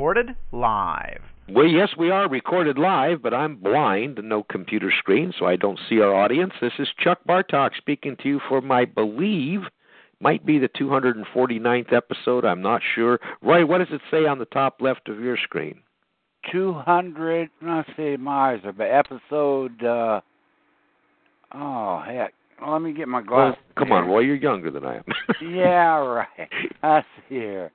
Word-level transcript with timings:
Recorded 0.00 0.34
live. 0.50 1.20
Well, 1.50 1.66
yes, 1.66 1.90
we 1.98 2.10
are 2.10 2.26
recorded 2.26 2.78
live, 2.78 3.20
but 3.22 3.34
I'm 3.34 3.56
blind 3.56 4.18
and 4.18 4.30
no 4.30 4.42
computer 4.42 4.90
screen, 4.98 5.34
so 5.38 5.44
I 5.44 5.56
don't 5.56 5.78
see 5.90 6.00
our 6.00 6.14
audience. 6.14 6.54
This 6.58 6.72
is 6.78 6.88
Chuck 6.98 7.18
Bartok 7.28 7.76
speaking 7.76 8.16
to 8.22 8.28
you 8.28 8.40
for 8.48 8.62
my 8.62 8.86
believe 8.86 9.60
might 10.18 10.46
be 10.46 10.58
the 10.58 10.70
249th 10.70 11.92
episode. 11.92 12.46
I'm 12.46 12.62
not 12.62 12.80
sure. 12.94 13.20
Roy, 13.42 13.66
what 13.66 13.76
does 13.76 13.88
it 13.92 14.00
say 14.10 14.24
on 14.24 14.38
the 14.38 14.46
top 14.46 14.80
left 14.80 15.10
of 15.10 15.20
your 15.20 15.36
screen? 15.36 15.82
200, 16.50 17.50
let's 17.60 17.90
see, 17.94 18.16
my 18.16 18.52
eyes 18.52 18.60
but 18.64 18.84
episode, 18.84 19.84
uh, 19.84 20.22
oh, 21.54 22.02
heck. 22.06 22.32
Let 22.66 22.80
me 22.80 22.94
get 22.94 23.06
my 23.06 23.20
glasses. 23.20 23.58
Well, 23.66 23.74
come 23.76 23.92
on, 23.92 24.08
Roy, 24.08 24.20
you're 24.20 24.36
younger 24.36 24.70
than 24.70 24.86
I 24.86 24.96
am. 24.96 25.04
yeah, 25.42 25.96
right. 25.98 26.48
I 26.82 27.02
see 27.28 27.34
here. 27.34 27.70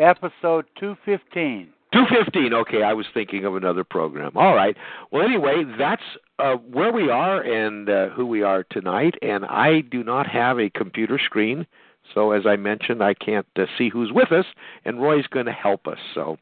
Episode 0.00 0.64
215. 0.78 1.68
215. 1.92 2.54
Okay, 2.54 2.82
I 2.82 2.94
was 2.94 3.06
thinking 3.12 3.44
of 3.44 3.54
another 3.54 3.84
program. 3.84 4.32
All 4.34 4.54
right. 4.54 4.76
Well, 5.10 5.22
anyway, 5.22 5.64
that's 5.78 6.02
uh, 6.38 6.54
where 6.54 6.90
we 6.90 7.10
are 7.10 7.42
and 7.42 7.88
uh, 7.90 8.08
who 8.08 8.24
we 8.24 8.42
are 8.42 8.64
tonight. 8.64 9.16
And 9.20 9.44
I 9.44 9.82
do 9.82 10.02
not 10.02 10.26
have 10.26 10.58
a 10.58 10.70
computer 10.70 11.20
screen, 11.22 11.66
so 12.14 12.32
as 12.32 12.46
I 12.46 12.56
mentioned, 12.56 13.02
I 13.02 13.12
can't 13.12 13.46
uh, 13.56 13.66
see 13.76 13.90
who's 13.90 14.10
with 14.10 14.32
us. 14.32 14.46
And 14.86 15.02
Roy's 15.02 15.26
going 15.26 15.46
to 15.46 15.52
help 15.52 15.86
us. 15.86 15.98
So, 16.14 16.38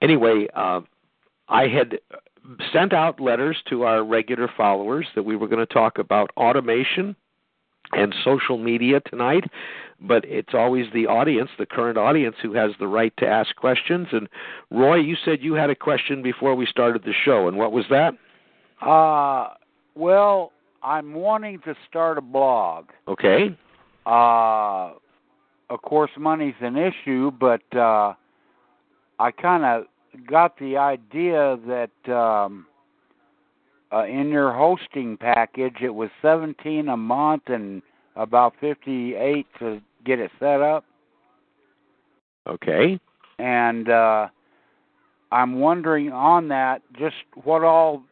anyway, 0.00 0.46
uh, 0.54 0.80
I 1.48 1.66
had 1.68 1.98
sent 2.72 2.94
out 2.94 3.20
letters 3.20 3.58
to 3.68 3.82
our 3.82 4.02
regular 4.02 4.48
followers 4.56 5.06
that 5.14 5.24
we 5.24 5.36
were 5.36 5.48
going 5.48 5.66
to 5.66 5.72
talk 5.72 5.98
about 5.98 6.30
automation 6.38 7.16
and 7.92 8.14
social 8.24 8.58
media 8.58 9.00
tonight 9.00 9.44
but 10.00 10.24
it's 10.24 10.54
always 10.54 10.86
the 10.94 11.06
audience, 11.06 11.50
the 11.58 11.66
current 11.66 11.98
audience, 11.98 12.36
who 12.42 12.54
has 12.54 12.72
the 12.78 12.86
right 12.86 13.12
to 13.18 13.26
ask 13.26 13.54
questions. 13.56 14.08
And 14.12 14.28
Roy, 14.70 14.96
you 14.96 15.16
said 15.24 15.42
you 15.42 15.54
had 15.54 15.70
a 15.70 15.74
question 15.74 16.22
before 16.22 16.54
we 16.54 16.66
started 16.66 17.02
the 17.04 17.12
show, 17.24 17.48
and 17.48 17.56
what 17.56 17.72
was 17.72 17.84
that? 17.90 18.14
Uh, 18.80 19.54
well, 19.94 20.52
I'm 20.82 21.12
wanting 21.12 21.60
to 21.64 21.74
start 21.88 22.16
a 22.16 22.22
blog. 22.22 22.86
Okay. 23.06 23.56
Uh, 24.06 24.92
of 25.68 25.82
course, 25.82 26.10
money's 26.18 26.54
an 26.60 26.76
issue, 26.76 27.30
but 27.30 27.62
uh, 27.76 28.14
I 29.18 29.30
kind 29.30 29.64
of 29.64 29.84
got 30.26 30.58
the 30.58 30.78
idea 30.78 31.58
that 31.66 32.12
um, 32.12 32.66
uh, 33.92 34.04
in 34.04 34.28
your 34.28 34.52
hosting 34.52 35.16
package, 35.16 35.76
it 35.82 35.94
was 35.94 36.10
17 36.22 36.88
a 36.88 36.96
month 36.96 37.42
and 37.46 37.82
about 38.16 38.54
58 38.60 39.46
to 39.58 39.80
get 40.04 40.18
it 40.18 40.30
set 40.38 40.60
up. 40.60 40.84
Okay. 42.46 42.98
And 43.38 43.88
uh, 43.88 44.28
I'm 45.32 45.60
wondering 45.60 46.12
on 46.12 46.48
that, 46.48 46.82
just 46.98 47.16
what 47.44 47.62
all 47.62 48.02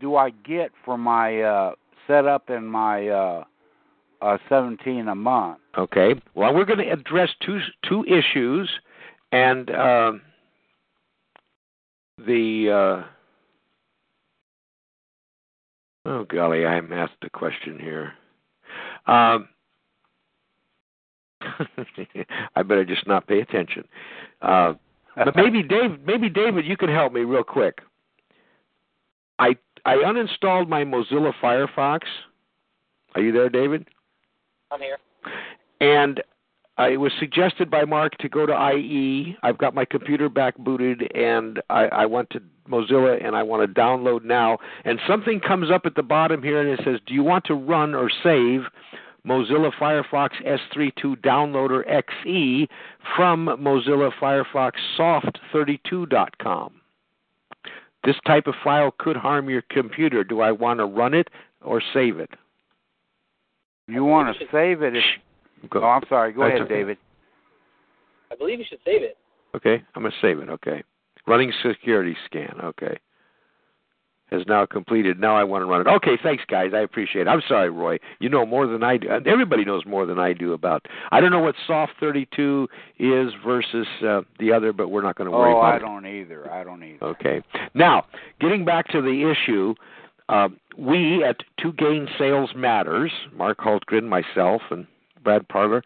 do 0.00 0.16
I 0.16 0.30
get 0.30 0.70
for 0.84 0.96
my 0.96 1.40
uh, 1.40 1.72
setup 2.06 2.48
and 2.48 2.70
my 2.70 3.08
uh, 3.08 3.44
uh, 4.22 4.38
17 4.48 5.08
a 5.08 5.14
month? 5.14 5.58
Okay. 5.76 6.14
Well, 6.34 6.54
we're 6.54 6.64
going 6.64 6.78
to 6.78 6.90
address 6.90 7.30
two 7.44 7.60
two 7.88 8.04
issues, 8.04 8.70
and 9.32 9.70
uh, 9.70 10.12
the. 12.18 13.02
Uh, 13.04 13.08
oh 16.06 16.24
golly, 16.24 16.66
I'm 16.66 16.92
asked 16.92 17.14
a 17.22 17.30
question 17.30 17.78
here. 17.78 18.12
Um, 19.06 19.48
I 22.56 22.62
better 22.62 22.84
just 22.84 23.06
not 23.06 23.26
pay 23.26 23.40
attention. 23.40 23.84
Uh, 24.42 24.74
but 25.16 25.36
maybe 25.36 25.62
Dave, 25.68 26.00
maybe 26.04 26.28
David, 26.28 26.66
you 26.66 26.76
can 26.76 26.88
help 26.88 27.12
me 27.12 27.22
real 27.22 27.44
quick. 27.44 27.80
I 29.38 29.56
I 29.84 29.96
uninstalled 29.96 30.68
my 30.68 30.84
Mozilla 30.84 31.32
Firefox. 31.42 32.00
Are 33.14 33.22
you 33.22 33.32
there, 33.32 33.48
David? 33.48 33.88
I'm 34.70 34.80
here. 34.80 34.98
And 35.80 36.22
uh, 36.78 36.88
it 36.88 36.96
was 36.98 37.12
suggested 37.18 37.70
by 37.70 37.84
Mark 37.84 38.16
to 38.18 38.28
go 38.28 38.46
to 38.46 38.72
IE. 38.74 39.36
I've 39.42 39.58
got 39.58 39.74
my 39.74 39.84
computer 39.84 40.28
back 40.28 40.56
booted, 40.58 41.10
and 41.14 41.60
I, 41.68 41.86
I 41.86 42.06
went 42.06 42.30
to 42.30 42.42
Mozilla, 42.70 43.24
and 43.24 43.34
I 43.34 43.42
want 43.42 43.62
to 43.62 43.80
download 43.80 44.24
now. 44.24 44.58
And 44.84 45.00
something 45.08 45.40
comes 45.40 45.70
up 45.70 45.82
at 45.84 45.94
the 45.94 46.02
bottom 46.02 46.42
here, 46.42 46.60
and 46.60 46.68
it 46.70 46.84
says, 46.84 47.00
"Do 47.06 47.14
you 47.14 47.22
want 47.22 47.44
to 47.46 47.54
run 47.54 47.94
or 47.94 48.10
save?" 48.22 48.62
Mozilla 49.26 49.70
Firefox 49.78 50.30
S32 50.46 51.16
Downloader 51.16 51.84
XE 51.86 52.68
from 53.16 53.46
Mozilla 53.60 54.10
Firefox 54.20 54.72
Soft32.com. 54.98 56.80
This 58.02 58.16
type 58.26 58.46
of 58.46 58.54
file 58.64 58.94
could 58.98 59.16
harm 59.16 59.50
your 59.50 59.62
computer. 59.70 60.24
Do 60.24 60.40
I 60.40 60.52
want 60.52 60.78
to 60.78 60.86
run 60.86 61.12
it 61.12 61.28
or 61.62 61.82
save 61.92 62.18
it? 62.18 62.30
You 63.88 64.04
want 64.04 64.34
to 64.38 64.46
save 64.50 64.82
it 64.82 64.96
if. 64.96 65.04
Go. 65.68 65.82
Oh, 65.82 65.88
I'm 65.88 66.02
sorry. 66.08 66.32
Go 66.32 66.40
That's 66.40 66.54
ahead, 66.54 66.62
okay. 66.62 66.74
David. 66.74 66.98
I 68.32 68.36
believe 68.36 68.58
you 68.58 68.64
should 68.66 68.78
save 68.84 69.02
it. 69.02 69.18
Okay, 69.54 69.82
I'm 69.94 70.02
going 70.02 70.12
to 70.12 70.18
save 70.22 70.38
it. 70.38 70.48
Okay. 70.48 70.82
Running 71.26 71.52
security 71.62 72.16
scan. 72.26 72.54
Okay. 72.62 72.98
Has 74.30 74.42
now 74.46 74.64
completed. 74.64 75.18
Now 75.18 75.36
I 75.36 75.42
want 75.42 75.62
to 75.62 75.66
run 75.66 75.80
it. 75.80 75.88
Okay, 75.88 76.16
thanks, 76.22 76.44
guys. 76.48 76.70
I 76.72 76.78
appreciate 76.80 77.22
it. 77.22 77.28
I'm 77.28 77.42
sorry, 77.48 77.68
Roy. 77.68 77.98
You 78.20 78.28
know 78.28 78.46
more 78.46 78.68
than 78.68 78.84
I 78.84 78.96
do. 78.96 79.08
Everybody 79.26 79.64
knows 79.64 79.84
more 79.84 80.06
than 80.06 80.20
I 80.20 80.34
do 80.34 80.52
about. 80.52 80.86
I 81.10 81.20
don't 81.20 81.32
know 81.32 81.40
what 81.40 81.56
Soft 81.66 81.94
32 81.98 82.68
is 83.00 83.32
versus 83.44 83.88
uh, 84.06 84.20
the 84.38 84.52
other, 84.52 84.72
but 84.72 84.90
we're 84.90 85.02
not 85.02 85.16
going 85.16 85.28
to 85.28 85.36
worry 85.36 85.52
oh, 85.52 85.58
about 85.58 85.72
I 85.72 85.76
it. 85.78 85.80
don't 85.80 86.06
either. 86.06 86.48
I 86.48 86.62
don't 86.62 86.80
either. 86.84 87.04
Okay. 87.04 87.42
Now, 87.74 88.06
getting 88.40 88.64
back 88.64 88.86
to 88.92 89.02
the 89.02 89.28
issue, 89.28 89.74
uh, 90.28 90.48
we 90.78 91.24
at 91.24 91.38
Two 91.60 91.72
Gain 91.72 92.06
Sales 92.16 92.50
Matters, 92.54 93.10
Mark 93.34 93.58
Hultgren, 93.58 94.04
myself, 94.04 94.62
and 94.70 94.86
Brad 95.24 95.48
Parler, 95.48 95.82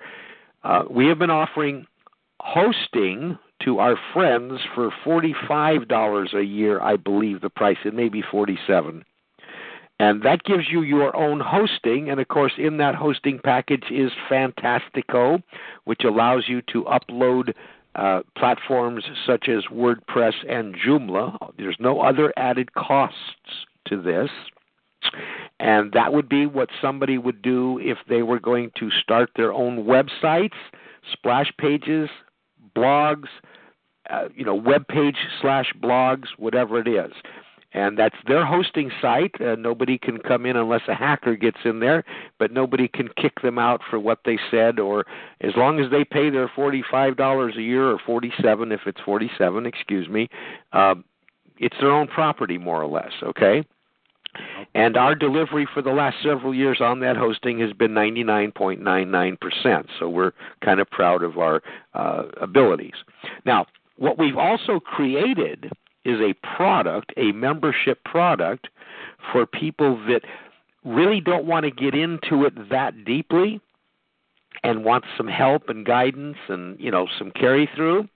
uh, 0.64 0.82
we 0.90 1.06
have 1.06 1.18
been 1.18 1.30
offering 1.30 1.86
hosting 2.40 3.38
to 3.64 3.78
our 3.78 3.96
friends 4.12 4.60
for 4.74 4.90
$45 5.04 6.34
a 6.34 6.44
year, 6.44 6.80
I 6.80 6.96
believe 6.96 7.40
the 7.40 7.50
price. 7.50 7.78
It 7.84 7.94
may 7.94 8.08
be 8.08 8.22
47 8.30 9.04
and 10.00 10.22
that 10.22 10.42
gives 10.44 10.64
you 10.68 10.82
your 10.82 11.14
own 11.16 11.40
hosting 11.40 12.10
and 12.10 12.20
of 12.20 12.28
course 12.28 12.52
in 12.58 12.78
that 12.78 12.94
hosting 12.94 13.38
package 13.42 13.84
is 13.90 14.10
fantastico 14.30 15.42
which 15.84 16.04
allows 16.04 16.44
you 16.48 16.62
to 16.62 16.84
upload 16.84 17.52
uh, 17.94 18.20
platforms 18.36 19.04
such 19.26 19.48
as 19.48 19.64
wordpress 19.72 20.34
and 20.48 20.76
joomla 20.76 21.36
there's 21.58 21.76
no 21.78 22.00
other 22.00 22.32
added 22.36 22.74
costs 22.74 23.18
to 23.86 24.00
this 24.00 24.30
and 25.60 25.92
that 25.92 26.12
would 26.12 26.28
be 26.28 26.46
what 26.46 26.68
somebody 26.80 27.18
would 27.18 27.40
do 27.42 27.78
if 27.80 27.98
they 28.08 28.22
were 28.22 28.40
going 28.40 28.70
to 28.76 28.90
start 28.90 29.30
their 29.36 29.52
own 29.52 29.84
websites 29.84 30.58
splash 31.12 31.52
pages 31.58 32.08
blogs 32.76 33.28
uh, 34.10 34.28
you 34.34 34.44
know 34.44 34.54
web 34.54 34.86
page 34.88 35.16
slash 35.40 35.72
blogs 35.82 36.26
whatever 36.38 36.78
it 36.78 36.88
is 36.88 37.12
and 37.74 37.98
that's 37.98 38.16
their 38.26 38.46
hosting 38.46 38.90
site. 39.02 39.34
Uh, 39.40 39.56
nobody 39.56 39.98
can 39.98 40.18
come 40.18 40.46
in 40.46 40.56
unless 40.56 40.82
a 40.88 40.94
hacker 40.94 41.34
gets 41.34 41.58
in 41.64 41.80
there, 41.80 42.04
but 42.38 42.52
nobody 42.52 42.86
can 42.88 43.08
kick 43.20 43.42
them 43.42 43.58
out 43.58 43.80
for 43.90 43.98
what 43.98 44.20
they 44.24 44.38
said. 44.50 44.78
Or 44.78 45.04
as 45.40 45.52
long 45.56 45.80
as 45.80 45.90
they 45.90 46.04
pay 46.04 46.30
their 46.30 46.50
forty-five 46.54 47.16
dollars 47.16 47.56
a 47.58 47.62
year, 47.62 47.90
or 47.90 47.98
forty-seven 48.06 48.70
if 48.72 48.80
it's 48.86 49.00
forty-seven, 49.04 49.66
excuse 49.66 50.08
me, 50.08 50.28
uh, 50.72 50.94
it's 51.58 51.76
their 51.80 51.92
own 51.92 52.06
property 52.06 52.58
more 52.58 52.80
or 52.80 52.86
less. 52.88 53.12
Okay. 53.22 53.64
And 54.74 54.96
our 54.96 55.14
delivery 55.14 55.68
for 55.72 55.80
the 55.80 55.92
last 55.92 56.16
several 56.20 56.52
years 56.52 56.80
on 56.80 56.98
that 57.00 57.16
hosting 57.16 57.60
has 57.60 57.72
been 57.72 57.92
99.99%. 57.92 59.86
So 60.00 60.08
we're 60.08 60.32
kind 60.60 60.80
of 60.80 60.90
proud 60.90 61.22
of 61.22 61.38
our 61.38 61.62
uh, 61.94 62.24
abilities. 62.40 62.94
Now, 63.46 63.66
what 63.96 64.18
we've 64.18 64.36
also 64.36 64.80
created 64.80 65.72
is 66.04 66.20
a 66.20 66.34
product, 66.56 67.12
a 67.16 67.32
membership 67.32 68.02
product 68.04 68.68
for 69.32 69.46
people 69.46 69.96
that 70.06 70.22
really 70.84 71.20
don't 71.20 71.46
want 71.46 71.64
to 71.64 71.70
get 71.70 71.94
into 71.94 72.44
it 72.44 72.70
that 72.70 73.04
deeply 73.04 73.60
and 74.62 74.84
want 74.84 75.04
some 75.16 75.26
help 75.28 75.68
and 75.68 75.86
guidance 75.86 76.36
and 76.48 76.78
you 76.78 76.90
know 76.90 77.06
some 77.18 77.30
carry 77.30 77.68
through 77.74 78.06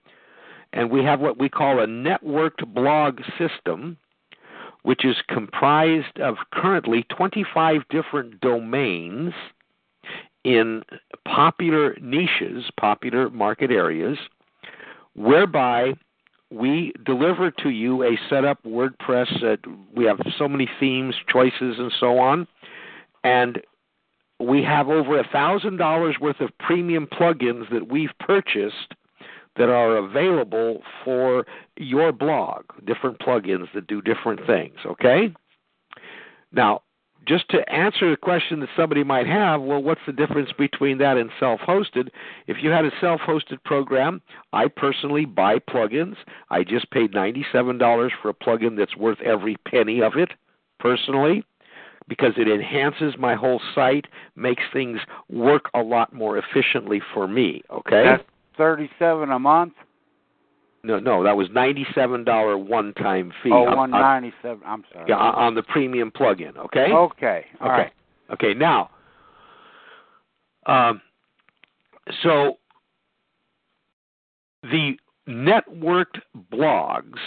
and 0.71 0.91
we 0.91 1.03
have 1.03 1.19
what 1.19 1.39
we 1.39 1.49
call 1.49 1.79
a 1.79 1.87
networked 1.87 2.65
blog 2.73 3.19
system 3.39 3.97
which 4.83 5.03
is 5.03 5.17
comprised 5.27 6.19
of 6.19 6.37
currently 6.53 7.03
25 7.15 7.81
different 7.89 8.39
domains 8.39 9.33
in 10.43 10.83
popular 11.25 11.97
niches, 12.01 12.69
popular 12.79 13.29
market 13.29 13.71
areas, 13.71 14.17
whereby 15.19 15.93
we 16.49 16.93
deliver 17.05 17.51
to 17.51 17.69
you 17.69 18.03
a 18.03 18.17
setup 18.29 18.63
WordPress. 18.63 19.43
Uh, 19.43 19.57
we 19.93 20.05
have 20.05 20.19
so 20.37 20.47
many 20.47 20.67
themes, 20.79 21.13
choices, 21.27 21.75
and 21.77 21.91
so 21.99 22.17
on, 22.17 22.47
and 23.23 23.61
we 24.39 24.63
have 24.63 24.87
over 24.87 25.19
a 25.19 25.27
thousand 25.27 25.77
dollars 25.77 26.15
worth 26.19 26.39
of 26.39 26.49
premium 26.57 27.05
plugins 27.05 27.69
that 27.71 27.91
we've 27.91 28.17
purchased 28.19 28.93
that 29.57 29.69
are 29.69 29.97
available 29.97 30.81
for 31.03 31.45
your 31.75 32.13
blog. 32.13 32.63
Different 32.85 33.19
plugins 33.19 33.67
that 33.75 33.87
do 33.87 34.01
different 34.01 34.39
things. 34.47 34.77
Okay. 34.85 35.33
Now, 36.53 36.81
just 37.27 37.49
to 37.49 37.69
answer 37.71 38.09
the 38.09 38.17
question 38.17 38.59
that 38.61 38.69
somebody 38.75 39.03
might 39.03 39.27
have, 39.27 39.61
well, 39.61 39.81
what's 39.81 40.01
the 40.07 40.13
difference 40.13 40.49
between 40.57 40.97
that 40.99 41.17
and 41.17 41.29
self 41.39 41.59
hosted? 41.61 42.09
If 42.47 42.57
you 42.61 42.69
had 42.69 42.85
a 42.85 42.91
self 42.99 43.21
hosted 43.21 43.63
program, 43.63 44.21
I 44.53 44.67
personally 44.67 45.25
buy 45.25 45.59
plugins. 45.59 46.15
I 46.49 46.63
just 46.63 46.89
paid 46.91 47.13
$97 47.13 48.09
for 48.21 48.29
a 48.29 48.33
plugin 48.33 48.77
that's 48.77 48.95
worth 48.95 49.21
every 49.21 49.57
penny 49.67 50.01
of 50.01 50.13
it, 50.15 50.31
personally, 50.79 51.43
because 52.07 52.33
it 52.37 52.47
enhances 52.47 53.13
my 53.19 53.35
whole 53.35 53.61
site, 53.75 54.05
makes 54.35 54.63
things 54.73 54.99
work 55.29 55.69
a 55.73 55.81
lot 55.81 56.13
more 56.13 56.37
efficiently 56.37 57.01
for 57.13 57.27
me, 57.27 57.61
okay? 57.71 58.03
That's 58.05 58.23
37 58.57 59.31
a 59.31 59.39
month? 59.39 59.73
No, 60.83 60.99
no, 60.99 61.23
that 61.23 61.35
was 61.35 61.49
ninety-seven 61.51 62.23
dollar 62.23 62.57
one-time 62.57 63.33
fee. 63.43 63.51
Oh, 63.51 63.67
on- 63.67 63.77
one 63.77 63.93
on- 63.93 64.01
ninety-seven. 64.01 64.61
I'm 64.65 64.85
sorry. 64.93 65.05
Yeah, 65.09 65.17
on 65.17 65.55
the 65.55 65.63
premium 65.63 66.11
plugin. 66.11 66.55
Okay. 66.57 66.91
Okay. 66.91 67.45
All 67.59 67.67
okay. 67.67 67.77
right. 67.77 67.91
Okay. 68.31 68.53
Now, 68.53 68.89
um, 70.65 71.01
so 72.23 72.57
the 74.63 74.97
networked 75.27 76.21
blogs. 76.51 77.19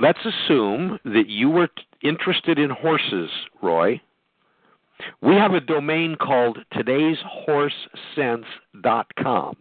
Let's 0.00 0.24
assume 0.24 1.00
that 1.04 1.28
you 1.28 1.50
were 1.50 1.66
t- 1.66 1.82
interested 2.02 2.56
in 2.58 2.70
horses, 2.70 3.30
Roy. 3.60 4.00
We 5.20 5.34
have 5.34 5.54
a 5.54 5.60
domain 5.60 6.14
called 6.16 6.64
today'shorsesense.com. 6.72 9.56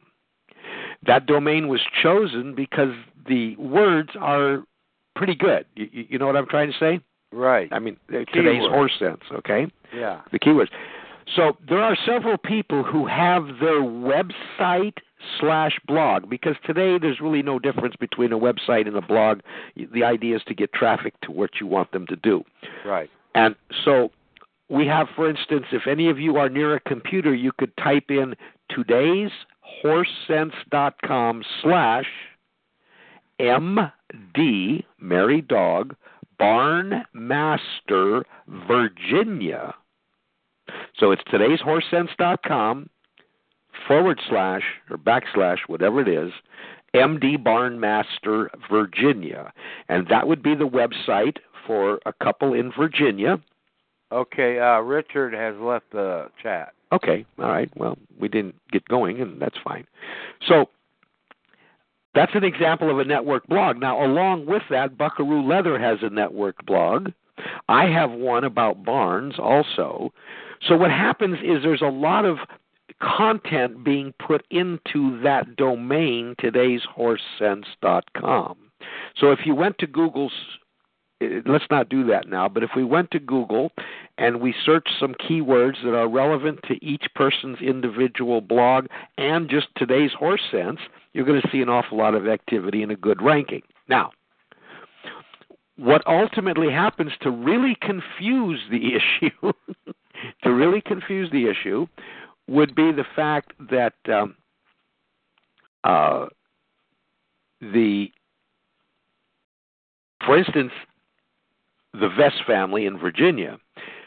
That 1.06 1.26
domain 1.26 1.68
was 1.68 1.82
chosen 2.02 2.56
because 2.56 2.94
the 3.28 3.56
words 3.58 4.10
are 4.20 4.64
pretty 5.16 5.36
good. 5.36 5.66
You, 5.76 5.88
you 5.92 6.20
know 6.20 6.28
what 6.28 6.36
I'm 6.36 6.48
trying 6.48 6.72
to 6.72 6.78
say? 6.80 7.02
Right. 7.32 7.68
I 7.72 7.80
mean, 7.80 7.98
uh, 8.10 8.20
today's 8.34 8.64
horse 8.64 8.94
sense, 8.98 9.22
okay? 9.32 9.68
Yeah. 9.94 10.22
The 10.32 10.40
keywords. 10.40 10.70
So 11.36 11.58
there 11.68 11.82
are 11.82 11.98
several 12.06 12.38
people 12.38 12.84
who 12.84 13.06
have 13.06 13.46
their 13.60 13.82
website 13.82 14.94
slash 15.40 15.74
blog 15.88 16.30
because 16.30 16.56
today 16.66 16.98
there's 17.00 17.20
really 17.20 17.42
no 17.42 17.60
difference 17.60 17.96
between 18.00 18.32
a 18.32 18.40
website 18.40 18.88
and 18.88 18.96
a 18.96 19.02
blog. 19.02 19.42
The 19.76 20.04
idea 20.04 20.38
is 20.38 20.42
to 20.48 20.54
get 20.54 20.72
traffic 20.72 21.20
to 21.22 21.32
what 21.32 21.52
you 21.60 21.68
want 21.68 21.92
them 21.92 22.08
to 22.08 22.16
do. 22.16 22.44
Right. 22.86 23.10
And 23.36 23.56
so 23.84 24.12
we 24.70 24.88
have, 24.88 25.08
for 25.16 25.30
instance, 25.30 25.66
if 25.72 25.88
any 25.88 26.10
of 26.10 26.20
you 26.20 26.38
are 26.38 26.50
near 26.50 26.76
a 26.76 26.80
computer, 26.80 27.34
you 27.34 27.52
could 27.58 27.76
type 27.78 28.06
in 28.10 28.36
today's 28.70 29.32
horsesense.com 29.84 31.44
slash 31.62 32.06
MD, 33.40 34.84
Mary 35.00 35.42
Dog, 35.42 35.96
Barn 36.40 37.04
Master, 37.14 38.26
Virginia. 38.68 39.76
So 40.98 41.12
it's 41.12 41.24
today's 41.30 41.60
horsesense.com 41.60 42.90
forward 43.88 44.20
slash 44.28 44.64
or 44.90 44.98
backslash, 44.98 45.60
whatever 45.68 46.02
it 46.02 46.08
is, 46.08 46.32
MD 46.96 47.42
Barnmaster, 47.42 48.50
Virginia. 48.70 49.52
And 49.90 50.08
that 50.10 50.28
would 50.28 50.42
be 50.42 50.56
the 50.56 50.68
website 50.68 51.38
for 51.66 52.00
a 52.06 52.14
couple 52.14 52.54
in 52.54 52.72
Virginia. 52.78 53.40
Okay. 54.12 54.60
Uh, 54.60 54.80
Richard 54.80 55.34
has 55.34 55.56
left 55.62 55.92
the 55.92 56.30
chat. 56.42 56.74
Okay, 56.92 57.26
all 57.40 57.50
right. 57.50 57.70
Well, 57.76 57.98
we 58.20 58.28
didn't 58.28 58.56
get 58.72 58.88
going, 58.88 59.22
and 59.22 59.42
that's 59.42 59.58
fine. 59.64 59.86
So 60.48 60.70
that's 62.16 62.34
an 62.34 62.44
example 62.44 62.90
of 62.90 63.00
a 63.00 63.04
network 63.04 63.46
blog. 63.48 63.80
Now, 63.80 64.04
along 64.04 64.46
with 64.46 64.64
that, 64.70 64.98
Buckaroo 64.98 65.48
Leather 65.48 65.78
has 65.78 66.00
a 66.02 66.10
network 66.10 66.66
blog. 66.66 67.12
I 67.68 67.86
have 67.86 68.12
one 68.12 68.44
about 68.44 68.84
barns 68.84 69.36
also. 69.38 70.12
So 70.68 70.76
what 70.76 70.90
happens 70.90 71.38
is 71.44 71.62
there's 71.62 71.82
a 71.82 71.88
lot 71.88 72.26
of 72.26 72.38
content 73.02 73.84
being 73.84 74.14
put 74.26 74.46
into 74.50 75.20
that 75.22 75.56
domain, 75.56 76.36
today'shorsesense.com. 76.42 78.58
So 79.16 79.32
if 79.32 79.40
you 79.46 79.54
went 79.54 79.78
to 79.80 79.88
Google's 79.88 80.32
let's 81.22 81.66
not 81.72 81.90
do 81.90 82.06
that 82.06 82.28
now, 82.28 82.48
but 82.48 82.64
if 82.64 82.72
we 82.76 82.84
went 82.84 83.12
to 83.12 83.20
Google 83.20 83.72
and 84.18 84.40
we 84.40 84.54
search 84.66 84.88
some 85.00 85.16
keywords 85.16 85.84
that 85.84 85.96
are 85.96 86.08
relevant 86.08 86.60
to 86.68 86.84
each 86.86 87.06
person's 87.16 87.60
individual 87.60 88.42
blog 88.42 88.88
and 89.18 89.50
just 89.50 89.68
today's 89.76 90.12
horse 90.18 90.42
sense, 90.52 90.80
you're 91.14 91.26
going 91.26 91.42
to 91.42 91.50
see 91.52 91.62
an 91.62 91.70
awful 91.70 91.98
lot 91.98 92.14
of 92.14 92.28
activity 92.28 92.84
and 92.84 92.92
a 92.92 92.96
good 92.96 93.22
ranking. 93.22 93.62
Now, 93.88 94.12
what 95.78 96.06
ultimately 96.06 96.72
happens 96.72 97.12
to 97.22 97.32
really 97.32 97.76
confuse 97.82 98.60
the 98.70 98.96
issue, 99.24 99.54
to 100.44 100.54
really 100.54 100.82
confuse 100.82 101.32
the 101.32 101.50
issue, 101.50 101.88
would 102.48 102.76
be 102.76 102.92
the 102.92 103.06
fact 103.16 103.54
that 103.72 103.94
um, 104.12 104.36
uh, 105.84 106.28
the, 107.62 108.08
for 110.26 110.38
instance, 110.38 110.72
the 112.00 112.10
Vest 112.10 112.44
family 112.46 112.86
in 112.86 112.98
Virginia. 112.98 113.60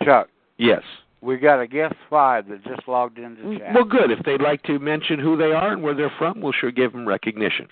Chuck, 0.04 0.28
Yes. 0.58 0.82
we 1.20 1.36
got 1.36 1.60
a 1.60 1.66
guest 1.66 1.94
five 2.08 2.48
that 2.48 2.64
just 2.64 2.86
logged 2.88 3.18
into 3.18 3.58
chat. 3.58 3.74
Well, 3.74 3.84
good. 3.84 4.10
If 4.10 4.24
they'd 4.24 4.42
like 4.42 4.62
to 4.64 4.78
mention 4.78 5.18
who 5.18 5.36
they 5.36 5.52
are 5.52 5.72
and 5.72 5.82
where 5.82 5.94
they're 5.94 6.12
from, 6.18 6.40
we'll 6.40 6.52
sure 6.52 6.70
give 6.70 6.92
them 6.92 7.06
recognition. 7.06 7.68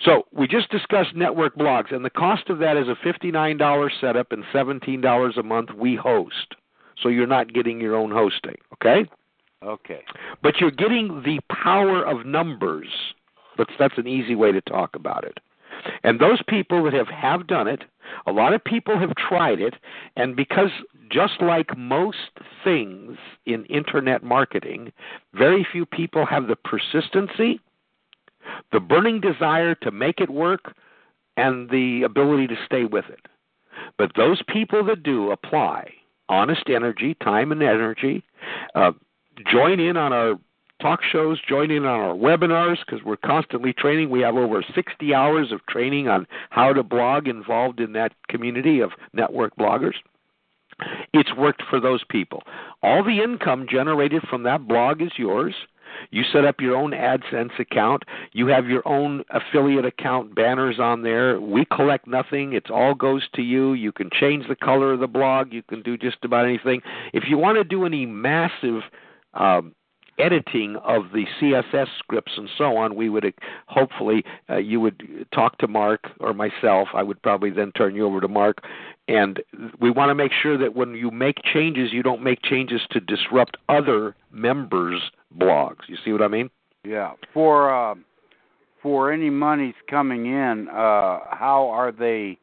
So 0.00 0.26
we 0.32 0.46
just 0.46 0.70
discussed 0.70 1.14
network 1.14 1.56
blogs, 1.56 1.94
and 1.94 2.04
the 2.04 2.10
cost 2.10 2.48
of 2.48 2.58
that 2.58 2.76
is 2.76 2.88
a 2.88 2.96
$59 3.06 3.90
setup 4.00 4.32
and 4.32 4.44
$17 4.54 5.36
a 5.38 5.42
month 5.42 5.70
we 5.76 5.96
host. 5.96 6.54
So 7.02 7.08
you're 7.08 7.26
not 7.26 7.52
getting 7.52 7.80
your 7.80 7.96
own 7.96 8.10
hosting, 8.10 8.56
okay? 8.74 9.08
Okay. 9.62 10.00
But 10.42 10.58
you're 10.58 10.70
getting 10.70 11.22
the 11.24 11.40
power 11.52 12.04
of 12.04 12.26
numbers. 12.26 12.88
That's, 13.58 13.72
that's 13.78 13.98
an 13.98 14.06
easy 14.06 14.34
way 14.34 14.52
to 14.52 14.60
talk 14.62 14.96
about 14.96 15.24
it. 15.24 15.38
And 16.02 16.18
those 16.18 16.40
people 16.48 16.84
that 16.84 16.94
have, 16.94 17.08
have 17.08 17.46
done 17.46 17.68
it, 17.68 17.82
a 18.26 18.32
lot 18.32 18.54
of 18.54 18.64
people 18.64 18.98
have 18.98 19.14
tried 19.16 19.60
it, 19.60 19.74
and 20.16 20.34
because 20.34 20.70
just 21.10 21.40
like 21.40 21.76
most 21.76 22.30
things 22.64 23.18
in 23.46 23.64
internet 23.66 24.22
marketing, 24.22 24.92
very 25.34 25.66
few 25.70 25.84
people 25.84 26.24
have 26.26 26.46
the 26.46 26.56
persistency, 26.56 27.60
the 28.72 28.80
burning 28.80 29.20
desire 29.20 29.74
to 29.76 29.90
make 29.90 30.20
it 30.20 30.30
work, 30.30 30.74
and 31.36 31.70
the 31.70 32.02
ability 32.02 32.46
to 32.46 32.56
stay 32.64 32.84
with 32.84 33.04
it. 33.08 33.26
But 33.98 34.12
those 34.16 34.42
people 34.48 34.84
that 34.86 35.02
do 35.02 35.30
apply 35.30 35.90
honest 36.28 36.68
energy, 36.68 37.16
time 37.22 37.52
and 37.52 37.62
energy, 37.62 38.22
uh, 38.74 38.92
join 39.50 39.80
in 39.80 39.96
on 39.96 40.12
our 40.12 40.36
talk 40.80 41.00
shows, 41.02 41.40
join 41.48 41.70
in 41.70 41.84
on 41.84 42.00
our 42.00 42.14
webinars 42.14 42.78
because 42.84 43.04
we're 43.04 43.16
constantly 43.16 43.72
training. 43.72 44.10
We 44.10 44.20
have 44.20 44.36
over 44.36 44.64
60 44.74 45.14
hours 45.14 45.52
of 45.52 45.64
training 45.66 46.08
on 46.08 46.26
how 46.50 46.72
to 46.72 46.82
blog 46.82 47.28
involved 47.28 47.80
in 47.80 47.92
that 47.92 48.12
community 48.28 48.80
of 48.80 48.90
network 49.12 49.56
bloggers. 49.56 49.94
It's 51.12 51.34
worked 51.36 51.62
for 51.68 51.80
those 51.80 52.02
people. 52.08 52.42
All 52.82 53.04
the 53.04 53.22
income 53.22 53.66
generated 53.70 54.22
from 54.28 54.44
that 54.44 54.66
blog 54.66 55.02
is 55.02 55.12
yours. 55.16 55.54
You 56.10 56.22
set 56.32 56.44
up 56.44 56.60
your 56.60 56.76
own 56.76 56.92
AdSense 56.92 57.58
account. 57.58 58.04
You 58.32 58.46
have 58.46 58.66
your 58.66 58.86
own 58.86 59.24
affiliate 59.30 59.84
account 59.84 60.34
banners 60.34 60.78
on 60.78 61.02
there. 61.02 61.40
We 61.40 61.64
collect 61.66 62.06
nothing. 62.06 62.52
It 62.52 62.70
all 62.70 62.94
goes 62.94 63.28
to 63.34 63.42
you. 63.42 63.74
You 63.74 63.92
can 63.92 64.08
change 64.18 64.46
the 64.48 64.56
color 64.56 64.92
of 64.92 65.00
the 65.00 65.06
blog. 65.06 65.52
You 65.52 65.62
can 65.62 65.82
do 65.82 65.98
just 65.98 66.18
about 66.22 66.46
anything. 66.46 66.80
If 67.12 67.24
you 67.28 67.36
want 67.38 67.58
to 67.58 67.64
do 67.64 67.84
any 67.84 68.06
massive 68.06 68.82
um, 69.34 69.74
editing 70.22 70.76
of 70.84 71.04
the 71.12 71.24
CSS 71.40 71.86
scripts 71.98 72.32
and 72.36 72.48
so 72.56 72.76
on, 72.76 72.94
we 72.94 73.08
would 73.08 73.24
uh, 73.24 73.30
hopefully 73.66 74.24
uh, 74.48 74.56
you 74.56 74.80
would 74.80 75.26
talk 75.34 75.58
to 75.58 75.68
Mark 75.68 76.08
or 76.20 76.34
myself. 76.34 76.88
I 76.94 77.02
would 77.02 77.20
probably 77.22 77.50
then 77.50 77.72
turn 77.72 77.94
you 77.94 78.06
over 78.06 78.20
to 78.20 78.28
Mark, 78.28 78.58
and 79.08 79.40
we 79.80 79.90
want 79.90 80.10
to 80.10 80.14
make 80.14 80.32
sure 80.42 80.56
that 80.58 80.74
when 80.74 80.94
you 80.94 81.10
make 81.10 81.36
changes, 81.52 81.92
you 81.92 82.02
don't 82.02 82.22
make 82.22 82.42
changes 82.42 82.80
to 82.90 83.00
disrupt 83.00 83.56
other 83.68 84.14
members' 84.30 85.02
blogs. 85.38 85.88
You 85.88 85.96
see 86.04 86.12
what 86.12 86.22
I 86.22 86.28
mean? 86.28 86.50
Yeah. 86.84 87.12
For 87.34 87.74
uh, 87.74 87.94
for 88.82 89.12
any 89.12 89.30
monies 89.30 89.74
coming 89.88 90.26
in, 90.26 90.68
uh, 90.68 91.18
how 91.30 91.68
are 91.70 91.92
they 91.92 92.38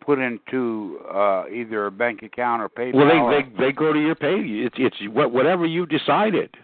put 0.00 0.18
into 0.18 0.98
uh, 1.12 1.44
either 1.52 1.86
a 1.86 1.90
bank 1.90 2.22
account 2.22 2.62
or 2.62 2.68
PayPal? 2.68 2.94
Well, 2.94 3.30
they 3.30 3.42
they 3.42 3.66
they 3.66 3.72
go 3.72 3.92
to 3.92 4.00
your 4.00 4.14
pay. 4.14 4.36
It's 4.38 4.76
it's 4.78 4.96
whatever 5.12 5.66
you 5.66 5.86
decided. 5.86 6.54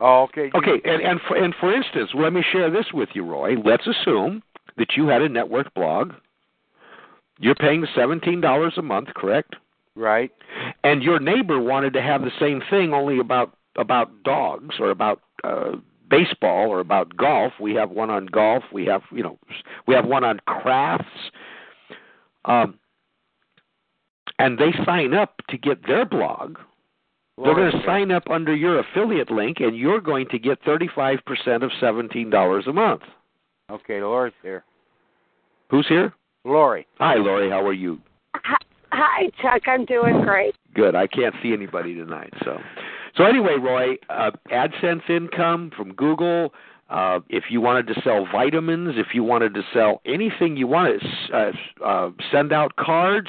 Oh, 0.00 0.22
okay. 0.22 0.50
Okay, 0.54 0.80
and 0.84 1.02
and 1.02 1.20
for 1.28 1.36
and 1.36 1.54
for 1.60 1.74
instance, 1.74 2.10
let 2.14 2.32
me 2.32 2.42
share 2.52 2.70
this 2.70 2.86
with 2.92 3.10
you, 3.14 3.24
Roy. 3.24 3.56
Let's 3.62 3.86
assume 3.86 4.42
that 4.78 4.96
you 4.96 5.08
had 5.08 5.22
a 5.22 5.28
network 5.28 5.72
blog. 5.74 6.12
You're 7.38 7.54
paying 7.54 7.86
seventeen 7.94 8.40
dollars 8.40 8.74
a 8.78 8.82
month, 8.82 9.08
correct? 9.14 9.56
Right. 9.94 10.30
And 10.84 11.02
your 11.02 11.20
neighbor 11.20 11.60
wanted 11.60 11.92
to 11.94 12.02
have 12.02 12.22
the 12.22 12.30
same 12.40 12.62
thing, 12.70 12.94
only 12.94 13.18
about 13.18 13.54
about 13.76 14.22
dogs 14.22 14.76
or 14.78 14.90
about 14.90 15.20
uh, 15.44 15.72
baseball 16.08 16.70
or 16.70 16.80
about 16.80 17.16
golf. 17.16 17.52
We 17.60 17.74
have 17.74 17.90
one 17.90 18.08
on 18.08 18.26
golf. 18.26 18.64
We 18.72 18.86
have 18.86 19.02
you 19.12 19.22
know 19.22 19.38
we 19.86 19.94
have 19.94 20.06
one 20.06 20.24
on 20.24 20.40
crafts. 20.46 21.04
Um, 22.46 22.78
and 24.38 24.58
they 24.58 24.72
sign 24.86 25.12
up 25.12 25.42
to 25.50 25.58
get 25.58 25.86
their 25.86 26.06
blog. 26.06 26.56
They're 27.42 27.54
going 27.54 27.72
to 27.72 27.82
sign 27.86 28.10
up 28.10 28.24
under 28.30 28.54
your 28.54 28.80
affiliate 28.80 29.30
link, 29.30 29.58
and 29.60 29.76
you're 29.76 30.00
going 30.00 30.26
to 30.28 30.38
get 30.38 30.62
35% 30.62 31.18
of 31.62 31.70
$17 31.80 32.68
a 32.68 32.72
month. 32.72 33.02
Okay, 33.70 34.00
Lori's 34.02 34.34
here. 34.42 34.64
Who's 35.70 35.86
here? 35.88 36.12
Lori. 36.44 36.86
Hi, 36.98 37.14
Lori. 37.14 37.48
How 37.48 37.64
are 37.64 37.72
you? 37.72 37.98
Hi, 38.92 39.30
Chuck. 39.40 39.62
I'm 39.66 39.84
doing 39.84 40.22
great. 40.22 40.54
Good. 40.74 40.94
I 40.94 41.06
can't 41.06 41.34
see 41.42 41.52
anybody 41.52 41.94
tonight, 41.94 42.32
so. 42.44 42.58
So 43.16 43.24
anyway, 43.24 43.56
Roy, 43.60 43.94
uh, 44.08 44.30
AdSense 44.50 45.08
income 45.08 45.70
from 45.76 45.94
Google. 45.94 46.52
Uh, 46.88 47.20
if 47.28 47.44
you 47.50 47.60
wanted 47.60 47.86
to 47.88 48.00
sell 48.02 48.26
vitamins, 48.32 48.94
if 48.96 49.08
you 49.14 49.22
wanted 49.22 49.54
to 49.54 49.62
sell 49.72 50.00
anything 50.04 50.56
you 50.56 50.66
wanted, 50.66 51.02
uh, 51.32 51.52
uh, 51.84 52.10
send 52.32 52.52
out 52.52 52.74
cards, 52.76 53.28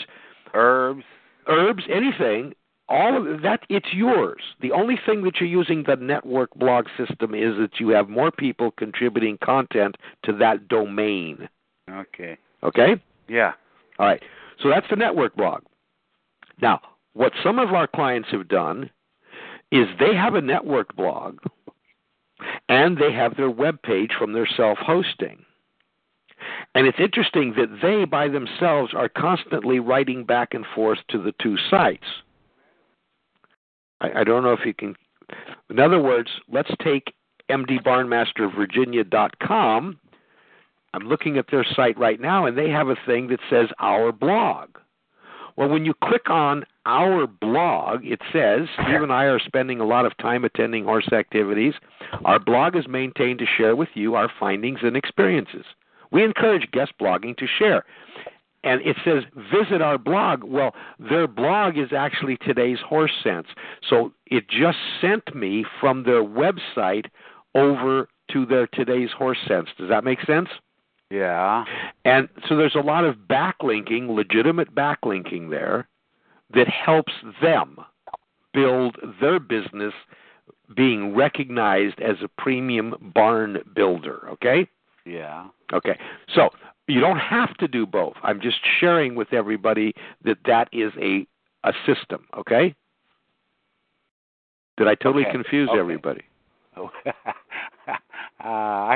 herbs, 0.54 1.04
herbs, 1.48 1.84
anything. 1.90 2.54
All 2.92 3.16
of 3.16 3.42
that, 3.44 3.62
it's 3.70 3.94
yours. 3.94 4.42
The 4.60 4.74
only 4.74 5.00
thing 5.06 5.24
that 5.24 5.40
you're 5.40 5.48
using 5.48 5.84
the 5.84 5.96
network 5.96 6.54
blog 6.56 6.88
system 6.98 7.34
is 7.34 7.56
that 7.58 7.80
you 7.80 7.88
have 7.90 8.10
more 8.10 8.32
people 8.32 8.72
contributing 8.72 9.38
content 9.42 9.96
to 10.24 10.34
that 10.34 10.68
domain. 10.68 11.48
Okay. 11.90 12.38
Okay. 12.62 13.02
Yeah. 13.30 13.54
All 13.98 14.08
right. 14.08 14.22
So 14.62 14.68
that's 14.68 14.88
the 14.90 14.98
network 14.98 15.38
blog. 15.38 15.62
Now, 16.62 16.82
what 17.14 17.32
some 17.42 17.60
of 17.60 17.70
our 17.70 17.88
clients 17.88 18.28
have 18.32 18.50
done 18.50 18.90
is 19.72 19.88
they 19.98 20.14
have 20.14 20.36
a 20.36 20.42
network 20.42 20.94
blog 20.94 21.40
and 22.68 22.98
they 22.98 23.14
have 23.14 23.38
their 23.38 23.50
web 23.50 23.82
page 23.84 24.12
from 24.20 24.34
their 24.34 24.48
self 24.58 24.78
hosting. 24.80 25.46
And 26.76 26.88
it's 26.88 27.00
interesting 27.00 27.54
that 27.56 27.80
they 27.82 28.04
by 28.04 28.28
themselves 28.28 28.94
are 28.94 29.08
constantly 29.08 29.80
writing 29.80 30.26
back 30.26 30.54
and 30.54 30.66
forth 30.76 31.00
to 31.12 31.22
the 31.22 31.34
two 31.42 31.56
sites. 31.70 32.08
I, 34.02 34.22
I 34.22 34.24
don't 34.24 34.44
know 34.44 34.54
if 34.54 34.66
you 34.66 34.74
can. 34.74 34.96
In 35.70 35.80
other 35.80 36.02
words, 36.02 36.32
let's 36.52 36.72
take 36.84 37.14
mdbarnmastervirginia.com. 37.50 40.00
I'm 40.94 41.08
looking 41.08 41.38
at 41.38 41.46
their 41.50 41.66
site 41.76 41.98
right 41.98 42.20
now, 42.20 42.46
and 42.46 42.58
they 42.58 42.70
have 42.70 42.90
a 42.90 42.98
thing 43.06 43.30
that 43.30 43.40
says 43.50 43.70
Our 43.80 44.12
Blog. 44.12 44.78
Well, 45.56 45.70
when 45.70 45.86
you 45.86 45.94
click 46.04 46.30
on 46.30 46.66
our 46.86 47.28
blog, 47.28 48.04
it 48.04 48.20
says 48.32 48.68
Steve 48.82 49.02
and 49.02 49.12
I 49.12 49.26
are 49.26 49.40
spending 49.40 49.80
a 49.80 49.86
lot 49.86 50.06
of 50.06 50.18
time 50.18 50.44
attending 50.44 50.86
horse 50.86 51.10
activities. 51.12 51.74
Our 52.26 52.40
blog 52.40 52.76
is 52.76 52.88
maintained 52.88 53.40
to 53.40 53.46
share 53.46 53.76
with 53.76 53.90
you 53.94 54.16
our 54.16 54.32
findings 54.40 54.80
and 54.82 54.98
experiences. 54.98 55.66
We 56.12 56.24
encourage 56.24 56.72
guest 56.72 56.94
blogging 57.00 57.38
to 57.38 57.48
share. 57.48 57.86
And 58.64 58.82
it 58.82 58.96
says 59.04 59.24
visit 59.52 59.82
our 59.82 59.98
blog. 59.98 60.44
Well, 60.44 60.76
their 61.00 61.28
blog 61.28 61.78
is 61.78 61.92
actually 61.96 62.38
today's 62.38 62.80
horse 62.80 63.12
sense. 63.24 63.48
So 63.90 64.14
it 64.28 64.48
just 64.50 64.78
sent 65.00 65.36
me 65.36 65.66
from 65.80 66.04
their 66.04 66.24
website 66.24 67.06
over 67.56 68.08
to 68.32 68.46
their 68.46 68.68
today's 68.68 69.10
horse 69.18 69.40
sense. 69.48 69.70
Does 69.78 69.90
that 69.90 70.04
make 70.04 70.22
sense? 70.26 70.50
Yeah. 71.10 71.66
And 72.06 72.30
so 72.48 72.56
there's 72.56 72.76
a 72.76 72.80
lot 72.80 73.04
of 73.04 73.16
backlinking, 73.30 74.16
legitimate 74.16 74.74
backlinking 74.74 75.50
there 75.50 75.88
that 76.54 76.68
helps 76.68 77.14
them 77.42 77.78
build 78.54 78.98
their 79.20 79.40
business 79.40 79.94
being 80.76 81.16
recognized 81.16 82.00
as 82.00 82.18
a 82.24 82.42
premium 82.42 83.12
barn 83.14 83.60
builder, 83.76 84.28
okay? 84.30 84.68
Yeah. 85.06 85.48
Okay. 85.74 85.98
So, 86.34 86.50
you 86.92 87.00
don't 87.00 87.20
have 87.20 87.56
to 87.58 87.68
do 87.68 87.86
both. 87.86 88.14
I'm 88.24 88.42
just 88.42 88.58
sharing 88.80 89.14
with 89.16 89.34
everybody 89.34 89.94
that 90.24 90.38
that 90.46 90.70
is 90.72 90.92
a 91.00 91.28
a 91.64 91.74
system, 91.86 92.26
okay? 92.38 92.74
Did 94.78 94.88
I 94.88 94.96
totally 94.96 95.24
okay. 95.24 95.34
confuse 95.34 95.70
okay. 95.70 95.80
everybody? 95.80 96.24
uh, 96.78 96.88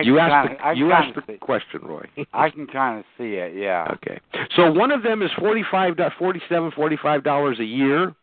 you 0.03 0.17
asked 0.17 0.47
kinda, 0.47 0.57
the, 0.57 0.63
I 0.63 0.71
you 0.73 0.91
asked 0.91 1.15
the 1.27 1.37
question, 1.37 1.81
Roy. 1.83 2.05
I 2.33 2.49
can 2.49 2.65
kind 2.67 2.99
of 2.99 3.05
see 3.17 3.35
it. 3.35 3.55
Yeah. 3.55 3.87
Okay. 3.93 4.19
So 4.55 4.71
one 4.71 4.91
of 4.91 5.03
them 5.03 5.21
is 5.21 5.29
forty 5.37 5.63
five, 5.69 5.93
forty 6.17 6.41
seven, 6.49 6.71
forty 6.71 6.97
five 7.01 7.23
dollars 7.23 7.59
a 7.59 7.65
year. 7.65 8.13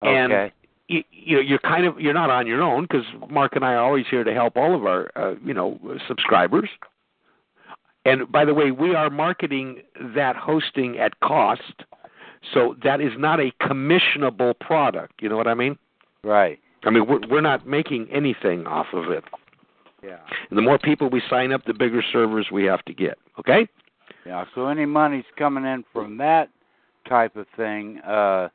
And 0.00 0.32
Okay. 0.32 0.52
you, 0.86 1.02
you 1.10 1.36
know, 1.36 1.42
you're 1.42 1.58
kind 1.58 1.84
of 1.84 2.00
you're 2.00 2.14
not 2.14 2.30
on 2.30 2.46
your 2.46 2.62
own 2.62 2.84
because 2.84 3.04
Mark 3.28 3.56
and 3.56 3.64
I 3.64 3.74
are 3.74 3.84
always 3.84 4.06
here 4.08 4.24
to 4.24 4.32
help 4.32 4.56
all 4.56 4.74
of 4.74 4.86
our 4.86 5.10
uh, 5.16 5.34
you 5.44 5.52
know 5.52 5.78
subscribers. 6.06 6.70
And 8.08 8.30
by 8.32 8.44
the 8.44 8.54
way, 8.54 8.70
we 8.70 8.94
are 8.94 9.10
marketing 9.10 9.82
that 10.14 10.34
hosting 10.34 10.98
at 10.98 11.20
cost, 11.20 11.84
so 12.54 12.74
that 12.82 13.00
is 13.00 13.12
not 13.18 13.38
a 13.38 13.50
commissionable 13.60 14.58
product. 14.58 15.20
You 15.20 15.28
know 15.28 15.36
what 15.36 15.46
I 15.46 15.54
mean? 15.54 15.76
Right. 16.22 16.58
I 16.84 16.90
mean, 16.90 17.06
we're 17.06 17.20
we're 17.28 17.40
not 17.40 17.66
making 17.66 18.08
anything 18.10 18.66
off 18.66 18.86
of 18.92 19.10
it. 19.10 19.24
Yeah. 20.02 20.18
And 20.48 20.56
the 20.56 20.62
more 20.62 20.78
people 20.78 21.10
we 21.10 21.22
sign 21.28 21.52
up, 21.52 21.64
the 21.66 21.74
bigger 21.74 22.02
servers 22.12 22.46
we 22.50 22.64
have 22.64 22.84
to 22.84 22.94
get. 22.94 23.18
Okay? 23.38 23.68
Yeah. 24.24 24.44
So 24.54 24.68
any 24.68 24.86
money's 24.86 25.24
coming 25.36 25.64
in 25.64 25.84
from 25.92 26.16
that 26.18 26.48
type 27.08 27.36
of 27.36 27.46
thing 27.56 27.98
uh 28.00 28.48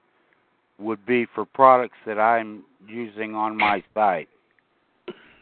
would 0.79 1.05
be 1.05 1.27
for 1.35 1.45
products 1.45 1.97
that 2.05 2.19
I'm 2.19 2.63
using 2.87 3.35
on 3.35 3.57
my 3.57 3.83
site. 3.93 4.29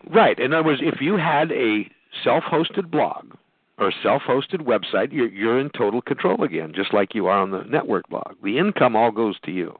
Right. 0.10 0.38
In 0.38 0.54
other 0.54 0.66
words, 0.66 0.82
if 0.84 1.00
you 1.00 1.16
had 1.16 1.52
a 1.52 1.90
self-hosted 2.24 2.92
blog 2.92 3.32
or 3.82 3.92
self-hosted 4.04 4.62
website, 4.62 5.12
you're 5.12 5.28
you're 5.28 5.60
in 5.60 5.70
total 5.72 6.02
control 6.02 6.44
again, 6.44 6.72
just 6.74 6.94
like 6.94 7.16
you 7.16 7.26
are 7.28 7.40
on 7.42 7.52
the 7.52 7.64
network 7.64 8.08
blog. 8.08 8.36
The 8.44 8.58
income 8.60 8.96
all 8.96 9.12
goes 9.12 9.40
to 9.42 9.52
you. 9.52 9.78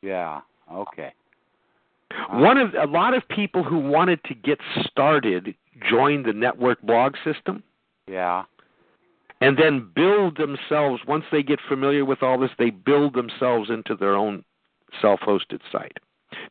Yeah. 0.00 0.40
Okay. 0.72 1.12
One 2.30 2.56
of 2.56 2.74
a 2.74 2.86
lot 2.86 3.14
of 3.14 3.26
people 3.28 3.62
who 3.64 3.78
wanted 3.78 4.22
to 4.24 4.34
get 4.34 4.58
started 4.86 5.54
joined 5.90 6.24
the 6.26 6.32
network 6.32 6.80
blog 6.82 7.14
system 7.24 7.62
Yeah. 8.06 8.44
and 9.40 9.56
then 9.58 9.88
build 9.94 10.36
themselves 10.36 11.02
once 11.06 11.24
they 11.32 11.42
get 11.42 11.58
familiar 11.66 12.04
with 12.04 12.22
all 12.22 12.38
this 12.38 12.50
they 12.58 12.70
build 12.70 13.14
themselves 13.14 13.70
into 13.70 13.96
their 13.96 14.14
own 14.14 14.44
self-hosted 15.00 15.60
site. 15.72 15.98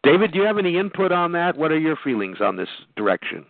David, 0.03 0.31
do 0.31 0.39
you 0.39 0.45
have 0.45 0.57
any 0.57 0.77
input 0.77 1.11
on 1.11 1.31
that? 1.33 1.57
What 1.57 1.71
are 1.71 1.79
your 1.79 1.95
feelings 1.95 2.41
on 2.41 2.55
this 2.55 2.69
direction? 2.95 3.45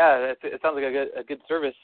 Yeah, 0.00 0.32
it, 0.42 0.60
sounds 0.62 0.76
like 0.76 0.84
a 0.84 0.90
good 0.90 1.08
a 1.14 1.22
good 1.22 1.40
service. 1.46 1.74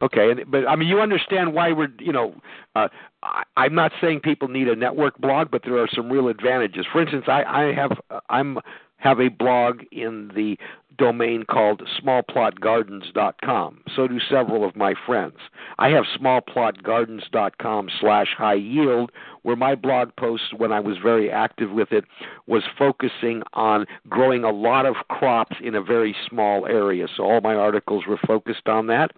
Okay, 0.00 0.42
but 0.44 0.66
I 0.66 0.76
mean, 0.76 0.88
you 0.88 1.00
understand 1.00 1.52
why 1.52 1.72
we're, 1.72 1.92
you 2.00 2.10
know, 2.10 2.34
uh, 2.74 2.88
I, 3.22 3.42
I'm 3.56 3.74
not 3.74 3.92
saying 4.00 4.20
people 4.20 4.48
need 4.48 4.66
a 4.66 4.74
network 4.74 5.18
blog, 5.18 5.50
but 5.50 5.62
there 5.62 5.76
are 5.76 5.88
some 5.94 6.10
real 6.10 6.28
advantages. 6.28 6.86
For 6.90 7.02
instance, 7.02 7.24
I, 7.28 7.42
I 7.44 7.74
have 7.74 8.00
I'm 8.30 8.58
have 8.96 9.20
a 9.20 9.28
blog 9.28 9.82
in 9.92 10.30
the 10.34 10.56
domain 11.02 11.42
called 11.50 11.82
smallplotgardens.com. 12.00 13.82
So 13.96 14.06
do 14.06 14.20
several 14.20 14.64
of 14.64 14.76
my 14.76 14.94
friends. 15.04 15.34
I 15.80 15.88
have 15.88 16.04
smallplotgardens.com 16.16 17.88
slash 18.00 18.28
high 18.38 18.54
yield, 18.54 19.10
where 19.42 19.56
my 19.56 19.74
blog 19.74 20.10
posts, 20.16 20.54
when 20.56 20.70
I 20.70 20.78
was 20.78 20.98
very 21.02 21.28
active 21.28 21.72
with 21.72 21.90
it, 21.90 22.04
was 22.46 22.62
focusing 22.78 23.42
on 23.54 23.84
growing 24.08 24.44
a 24.44 24.52
lot 24.52 24.86
of 24.86 24.94
crops 25.08 25.56
in 25.60 25.74
a 25.74 25.82
very 25.82 26.14
small 26.30 26.66
area. 26.66 27.08
So 27.16 27.24
all 27.24 27.40
my 27.40 27.56
articles 27.56 28.04
were 28.06 28.20
focused 28.24 28.68
on 28.68 28.86
that. 28.86 29.10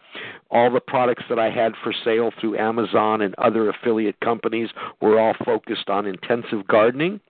All 0.51 0.71
the 0.73 0.81
products 0.81 1.25
that 1.29 1.39
I 1.39 1.51
had 1.51 1.73
for 1.83 1.93
sale 1.93 2.31
through 2.41 2.57
Amazon 2.57 3.21
and 3.21 3.35
other 3.37 3.69
affiliate 3.69 4.21
companies 4.21 4.71
were 5.03 5.21
all 5.21 5.35
focused 5.45 5.91
on 5.91 6.07
intensive 6.07 6.67
gardening. 6.67 7.21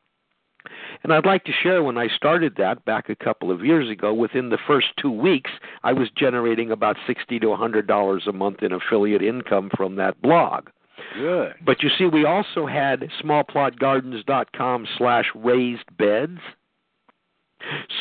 And 1.03 1.13
I'd 1.13 1.27
like 1.27 1.45
to 1.45 1.53
share 1.53 1.83
when 1.83 1.99
I 1.99 2.09
started 2.09 2.55
that 2.57 2.85
back 2.85 3.09
a 3.09 3.17
couple 3.17 3.51
of 3.51 3.65
years 3.65 3.91
ago, 3.91 4.15
within 4.15 4.49
the 4.49 4.59
first 4.67 4.89
two 5.01 5.11
weeks, 5.11 5.51
I 5.83 5.93
was 5.93 6.09
generating 6.17 6.71
about 6.71 6.97
sixty 7.07 7.39
to 7.41 7.51
a 7.51 7.57
hundred 7.57 7.87
dollars 7.87 8.25
a 8.27 8.33
month 8.33 8.63
in 8.63 8.73
affiliate 8.73 9.23
income 9.23 9.71
from 9.77 9.97
that 9.97 10.21
blog. 10.23 10.69
Good. 11.15 11.55
But 11.65 11.83
you 11.83 11.91
see, 11.97 12.07
we 12.07 12.25
also 12.25 12.67
had 12.67 13.11
smallplotgardens.com 13.23 14.87
slash 14.97 15.27
raised 15.35 15.97
beds, 15.97 16.39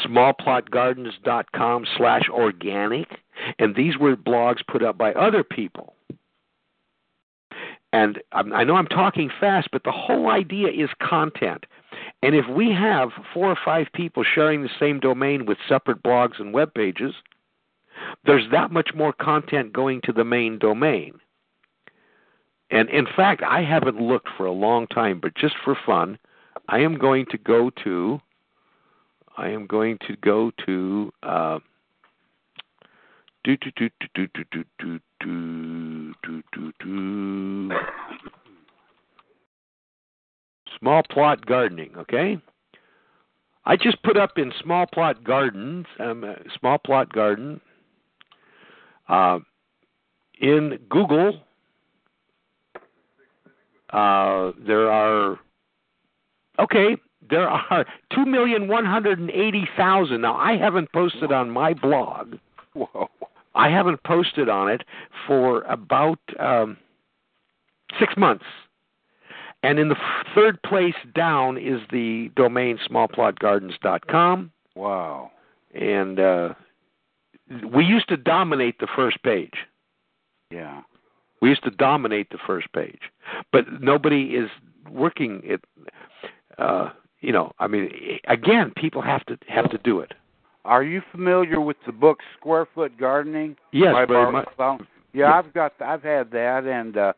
smallplotgardens.com 0.06 1.86
slash 1.98 2.30
organic, 2.30 3.08
and 3.60 3.76
these 3.76 3.98
were 3.98 4.16
blogs 4.16 4.66
put 4.66 4.84
up 4.84 4.98
by 4.98 5.12
other 5.14 5.44
people. 5.44 5.96
And 7.92 8.20
I 8.32 8.64
know 8.64 8.76
I'm 8.76 8.88
talking 8.88 9.30
fast, 9.40 9.70
but 9.72 9.84
the 9.84 9.92
whole 9.92 10.30
idea 10.30 10.70
is 10.70 10.90
content. 11.00 11.66
And 12.22 12.36
if 12.36 12.48
we 12.48 12.72
have 12.72 13.10
four 13.34 13.50
or 13.50 13.58
five 13.64 13.88
people 13.94 14.24
sharing 14.24 14.62
the 14.64 14.70
same 14.80 15.00
domain 15.00 15.46
with 15.46 15.58
separate 15.68 16.02
blogs 16.04 16.40
and 16.40 16.54
web 16.54 16.74
pages, 16.74 17.14
there's 18.26 18.50
that 18.52 18.72
much 18.72 18.92
more 18.96 19.14
content 19.14 19.74
going 19.74 20.02
to 20.04 20.14
the 20.14 20.24
main 20.24 20.58
domain. 20.58 21.14
And 22.72 22.90
in 22.90 23.06
fact, 23.16 23.44
I 23.44 23.64
haven't 23.64 24.02
looked 24.02 24.30
for 24.36 24.46
a 24.46 24.52
long 24.52 24.88
time, 24.88 25.20
but 25.22 25.36
just 25.36 25.56
for 25.64 25.78
fun, 25.86 26.18
I 26.70 26.80
am 26.80 26.98
going 26.98 27.26
to 27.32 27.38
go 27.38 27.70
to 27.84 28.20
I 29.36 29.50
am 29.50 29.66
going 29.66 29.98
to 30.08 30.16
go 30.18 30.52
to 30.66 31.12
uh, 31.24 31.60
do 33.44 33.58
do 33.58 33.72
do 33.76 33.90
do 34.14 34.28
do 34.34 34.44
do 34.54 35.00
do 35.20 36.14
do 36.24 36.44
do 36.54 36.72
do 36.80 37.72
small 40.80 41.02
plot 41.10 41.46
gardening. 41.46 41.92
Okay, 41.98 42.38
I 43.66 43.76
just 43.76 44.02
put 44.04 44.18
up 44.18 44.38
in 44.38 44.52
small 44.62 44.86
plot 44.86 45.24
gardens, 45.24 45.86
um, 46.00 46.24
uh, 46.24 46.34
small 46.60 46.78
plot 46.78 47.12
garden, 47.12 47.62
uh, 49.08 49.40
in 50.40 50.80
Google. 50.90 51.42
Uh, 53.92 54.52
there 54.66 54.92
are 54.92 55.40
okay 56.60 56.98
there 57.30 57.48
are 57.48 57.86
two 58.14 58.26
million 58.26 58.68
one 58.68 58.86
hundred 58.86 59.20
and 59.20 59.30
eighty 59.32 59.68
thousand. 59.78 60.22
Now 60.22 60.36
I 60.36 60.58
haven't 60.58 60.92
posted 60.92 61.32
on 61.32 61.50
my 61.50 61.74
blog. 61.74 62.36
Whoa. 62.74 63.08
I 63.56 63.70
haven't 63.70 64.02
posted 64.04 64.50
on 64.50 64.70
it 64.70 64.82
for 65.28 65.62
about 65.64 66.20
um, 66.40 66.78
six 68.00 68.16
months. 68.18 68.46
And 69.64 69.80
in 69.80 69.88
the 69.88 69.96
third 70.36 70.62
place 70.64 70.96
down 71.16 71.58
is 71.58 71.80
the 71.90 72.30
domain 72.36 72.78
smallplotgardens.com. 72.90 74.52
Wow. 74.76 75.32
And 75.74 76.20
uh, 76.20 76.54
we 77.74 77.86
used 77.86 78.10
to 78.10 78.18
dominate 78.18 78.80
the 78.80 78.88
first 78.94 79.24
page. 79.24 79.54
Yeah. 80.52 80.82
We 81.42 81.50
used 81.50 81.64
to 81.64 81.72
dominate 81.72 82.30
the 82.30 82.38
first 82.46 82.72
page, 82.74 83.02
but 83.52 83.66
nobody 83.82 84.36
is 84.36 84.50
working 84.90 85.42
it. 85.44 85.62
Uh, 86.58 86.92
you 87.20 87.32
know, 87.32 87.52
I 87.60 87.68
mean, 87.68 87.90
again, 88.28 88.72
people 88.76 89.02
have 89.02 89.26
to 89.26 89.38
have 89.50 89.70
to 89.72 89.78
do 89.80 90.00
it. 90.00 90.14
Are 90.66 90.84
you 90.84 91.02
familiar 91.12 91.60
with 91.60 91.78
the 91.86 91.92
book 91.92 92.20
Square 92.38 92.68
Foot 92.74 92.98
Gardening? 92.98 93.58
Yes, 93.74 93.94
by 93.94 94.06
very 94.06 94.32
much. 94.32 94.48
Yeah, 95.14 95.34
I've 95.34 95.54
got 95.54 95.74
I've 95.82 96.04
had 96.04 96.32
that 96.32 96.64
and 96.66 96.98
uh 96.98 97.14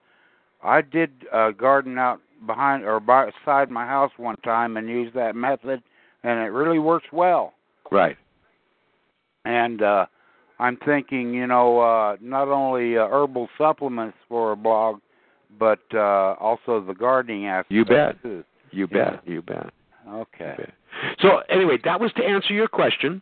I 0.63 0.81
did 0.81 1.11
uh 1.31 1.51
garden 1.51 1.99
out 1.99 2.19
behind 2.45 2.83
or 2.83 2.99
beside 2.99 3.69
my 3.69 3.85
house 3.85 4.11
one 4.17 4.37
time 4.37 4.77
and 4.77 4.87
used 4.87 5.15
that 5.15 5.35
method 5.35 5.81
and 6.23 6.39
it 6.39 6.51
really 6.51 6.79
works 6.79 7.07
well. 7.11 7.53
Right. 7.91 8.17
And 9.45 9.81
uh 9.81 10.05
I'm 10.57 10.77
thinking, 10.85 11.33
you 11.33 11.47
know, 11.47 11.79
uh 11.79 12.17
not 12.21 12.47
only 12.47 12.97
uh, 12.97 13.07
herbal 13.07 13.49
supplements 13.57 14.17
for 14.27 14.51
a 14.51 14.55
blog 14.55 14.99
but 15.59 15.79
uh 15.93 16.33
also 16.39 16.83
the 16.85 16.93
gardening 16.93 17.47
aspect 17.47 17.71
You 17.71 17.85
bet. 17.85 18.21
too. 18.21 18.43
You 18.71 18.87
Yeah. 18.91 19.11
bet. 19.11 19.27
You 19.27 19.41
bet. 19.41 19.71
Okay. 20.09 20.55
Okay. 20.59 20.71
So 21.19 21.39
anyway, 21.49 21.77
that 21.83 21.99
was 21.99 22.11
to 22.13 22.23
answer 22.23 22.53
your 22.53 22.67
question 22.67 23.21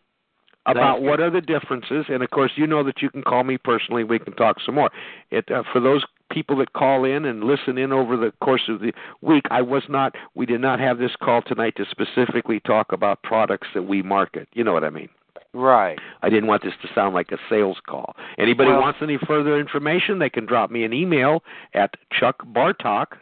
about 0.66 1.02
what 1.02 1.20
are 1.20 1.30
the 1.30 1.42
differences, 1.42 2.06
and 2.08 2.24
of 2.24 2.30
course, 2.30 2.52
you 2.56 2.68
know 2.68 2.84
that 2.84 3.02
you 3.02 3.10
can 3.10 3.22
call 3.22 3.44
me 3.44 3.58
personally. 3.58 4.04
We 4.04 4.20
can 4.20 4.34
talk 4.34 4.58
some 4.66 4.76
more. 4.76 4.90
It 5.32 5.50
uh, 5.52 5.64
for 5.72 5.80
those 5.82 6.04
people 6.34 6.58
that 6.58 6.74
call 6.74 7.06
in 7.06 7.26
and 7.26 7.44
listen 7.44 7.78
in 7.78 7.92
over 7.92 8.18
the 8.18 8.34
course 8.42 8.64
of 8.68 8.80
the 8.80 8.92
week. 9.22 9.44
I 9.52 9.62
was 9.62 9.84
not. 9.88 10.16
We 10.36 10.46
did 10.46 10.62
not 10.62 10.80
have 10.80 10.98
this 10.98 11.16
call 11.22 11.42
tonight 11.42 11.76
to 11.78 11.86
specifically 11.90 12.60
talk 12.60 12.92
about 12.92 13.24
products 13.24 13.68
that 13.74 13.84
we 13.84 14.02
market. 14.02 14.48
You 14.54 14.64
know 14.64 14.74
what 14.74 14.84
I 14.84 14.90
mean. 14.90 15.10
Right. 15.54 16.00
I 16.24 16.30
didn't 16.30 16.48
want 16.48 16.64
this 16.64 16.74
to 16.82 16.90
sound 16.96 17.14
like 17.14 17.32
a 17.32 17.38
sales 17.48 17.78
call. 17.88 18.16
Anybody 18.40 18.72
Well- 18.72 18.82
wants 18.82 19.02
any 19.02 19.18
further 19.18 19.60
information, 19.60 20.18
they 20.18 20.30
can 20.30 20.46
drop 20.46 20.72
me 20.72 20.84
an 20.84 20.94
email 20.94 21.44
at 21.74 21.96
Chuck 22.12 22.44
Bartok 22.48 23.20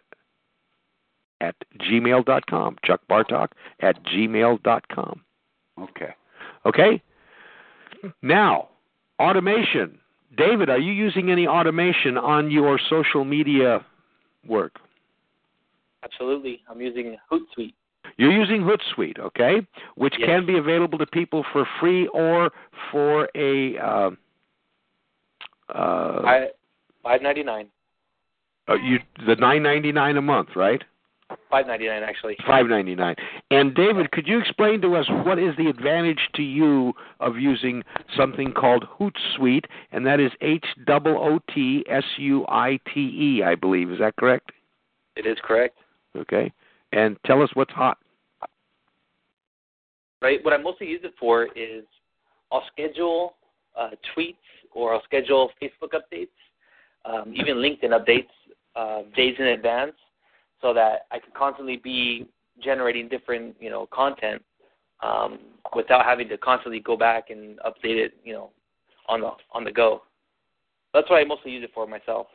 at 1.41 1.55
gmail.com. 1.79 2.77
Chuck 2.85 3.01
Bartok 3.09 3.49
at 3.81 4.01
gmail 4.03 4.59
gmail.com. 4.59 5.21
Okay. 5.81 6.13
Okay? 6.65 7.01
Now, 8.21 8.69
automation. 9.19 10.00
David, 10.37 10.69
are 10.69 10.79
you 10.79 10.93
using 10.93 11.29
any 11.29 11.47
automation 11.47 12.17
on 12.17 12.49
your 12.51 12.79
social 12.89 13.25
media 13.25 13.85
work? 14.47 14.79
Absolutely. 16.03 16.61
I'm 16.69 16.81
using 16.81 17.17
Hootsuite. 17.31 17.73
You're 18.17 18.31
using 18.31 18.61
Hootsuite, 18.61 19.19
okay? 19.19 19.65
Which 19.95 20.15
Yes. 20.17 20.27
can 20.27 20.45
be 20.45 20.57
available 20.57 20.97
to 20.97 21.05
people 21.05 21.43
for 21.51 21.65
free 21.79 22.07
or 22.07 22.51
for 22.91 23.29
a 23.35 23.77
uh, 23.77 24.11
uh, 25.69 26.21
I 26.25 26.49
five 27.03 27.21
ninety 27.21 27.43
nine. 27.43 27.69
uh, 28.67 28.75
you 28.75 28.99
the 29.25 29.35
nine 29.35 29.63
ninety 29.63 29.91
nine 29.91 30.17
a 30.17 30.21
month, 30.21 30.55
right? 30.55 30.83
Five 31.49 31.67
ninety 31.67 31.87
nine 31.87 32.03
actually. 32.03 32.37
Five 32.47 32.67
ninety 32.67 32.95
nine. 32.95 33.15
And 33.49 33.75
David, 33.75 34.11
could 34.11 34.27
you 34.27 34.39
explain 34.39 34.81
to 34.81 34.95
us 34.95 35.05
what 35.25 35.37
is 35.37 35.55
the 35.57 35.67
advantage 35.67 36.29
to 36.35 36.41
you 36.41 36.93
of 37.19 37.37
using 37.37 37.83
something 38.15 38.53
called 38.53 38.85
Hootsuite, 38.99 39.65
and 39.91 40.05
that 40.05 40.19
is 40.19 40.31
H 40.41 40.65
double 40.85 41.17
O 41.17 41.39
T 41.53 41.83
S 41.89 42.03
U 42.17 42.45
I 42.47 42.79
T 42.93 42.99
E, 42.99 43.43
I 43.43 43.55
believe. 43.55 43.91
Is 43.91 43.99
that 43.99 44.15
correct? 44.15 44.51
It 45.15 45.25
is 45.25 45.37
correct. 45.43 45.77
Okay. 46.15 46.51
And 46.93 47.17
tell 47.25 47.41
us 47.41 47.49
what's 47.53 47.71
hot. 47.71 47.97
Right. 50.21 50.43
What 50.43 50.53
I 50.53 50.57
mostly 50.57 50.87
use 50.87 51.01
it 51.03 51.13
for 51.19 51.45
is 51.55 51.83
I'll 52.51 52.63
schedule 52.71 53.35
uh, 53.77 53.91
tweets 54.15 54.35
or 54.73 54.93
I'll 54.93 55.03
schedule 55.03 55.51
Facebook 55.61 55.93
updates, 55.93 56.27
um, 57.05 57.33
even 57.35 57.57
LinkedIn 57.57 57.89
updates 57.89 58.27
uh, 58.75 59.01
days 59.15 59.35
in 59.39 59.47
advance, 59.47 59.93
so 60.61 60.73
that 60.73 61.07
I 61.11 61.19
can 61.19 61.31
constantly 61.35 61.77
be 61.77 62.27
generating 62.63 63.07
different 63.07 63.55
you 63.59 63.69
know 63.69 63.87
content 63.91 64.41
um, 65.01 65.39
without 65.75 66.05
having 66.05 66.29
to 66.29 66.37
constantly 66.37 66.79
go 66.79 66.95
back 66.95 67.29
and 67.29 67.59
update 67.59 67.97
it 67.97 68.13
you 68.23 68.33
know 68.33 68.49
on 69.07 69.21
the 69.21 69.31
on 69.51 69.63
the 69.63 69.71
go. 69.71 70.01
That's 70.93 71.09
what 71.09 71.17
I 71.17 71.23
mostly 71.23 71.51
use 71.51 71.63
it 71.63 71.71
for 71.73 71.87
myself. 71.87 72.27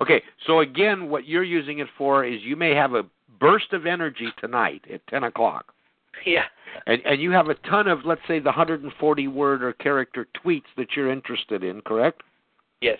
Okay, 0.00 0.22
so 0.46 0.60
again, 0.60 1.08
what 1.08 1.26
you're 1.26 1.44
using 1.44 1.80
it 1.80 1.88
for 1.96 2.24
is 2.24 2.40
you 2.42 2.56
may 2.56 2.74
have 2.74 2.94
a 2.94 3.04
burst 3.40 3.72
of 3.72 3.86
energy 3.86 4.28
tonight 4.38 4.82
at 4.92 5.06
10 5.08 5.24
o'clock, 5.24 5.72
yeah. 6.26 6.44
and, 6.86 7.00
and 7.04 7.20
you 7.20 7.30
have 7.30 7.48
a 7.48 7.54
ton 7.68 7.88
of, 7.88 8.00
let's 8.04 8.20
say, 8.28 8.38
the 8.38 8.46
140 8.46 9.28
word 9.28 9.62
or 9.62 9.72
character 9.74 10.26
tweets 10.44 10.62
that 10.76 10.88
you're 10.96 11.10
interested 11.10 11.64
in, 11.64 11.80
correct? 11.82 12.22
Yes. 12.80 12.98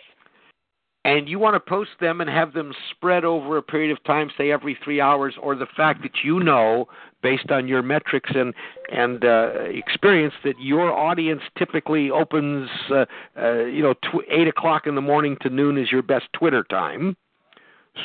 And 1.09 1.27
you 1.27 1.39
want 1.39 1.55
to 1.55 1.61
post 1.61 1.93
them 2.01 2.21
and 2.21 2.29
have 2.29 2.53
them 2.53 2.75
spread 2.91 3.25
over 3.25 3.57
a 3.57 3.63
period 3.63 3.91
of 3.91 4.03
time, 4.05 4.31
say 4.37 4.51
every 4.51 4.77
three 4.85 5.01
hours, 5.01 5.35
or 5.41 5.55
the 5.55 5.67
fact 5.75 6.03
that 6.03 6.11
you 6.23 6.39
know, 6.39 6.87
based 7.23 7.51
on 7.51 7.67
your 7.67 7.83
metrics 7.83 8.31
and 8.35 8.53
and 8.93 9.25
uh, 9.25 9.53
experience, 9.71 10.35
that 10.45 10.55
your 10.61 10.93
audience 10.93 11.41
typically 11.57 12.11
opens, 12.11 12.69
uh, 12.91 13.07
uh, 13.41 13.65
you 13.65 13.83
know, 13.83 13.95
tw- 13.95 14.29
eight 14.31 14.49
o'clock 14.49 14.87
in 14.87 14.95
the 14.95 15.01
morning 15.01 15.39
to 15.41 15.49
noon 15.49 15.79
is 15.79 15.91
your 15.91 16.03
best 16.03 16.27
Twitter 16.35 16.63
time. 16.65 17.17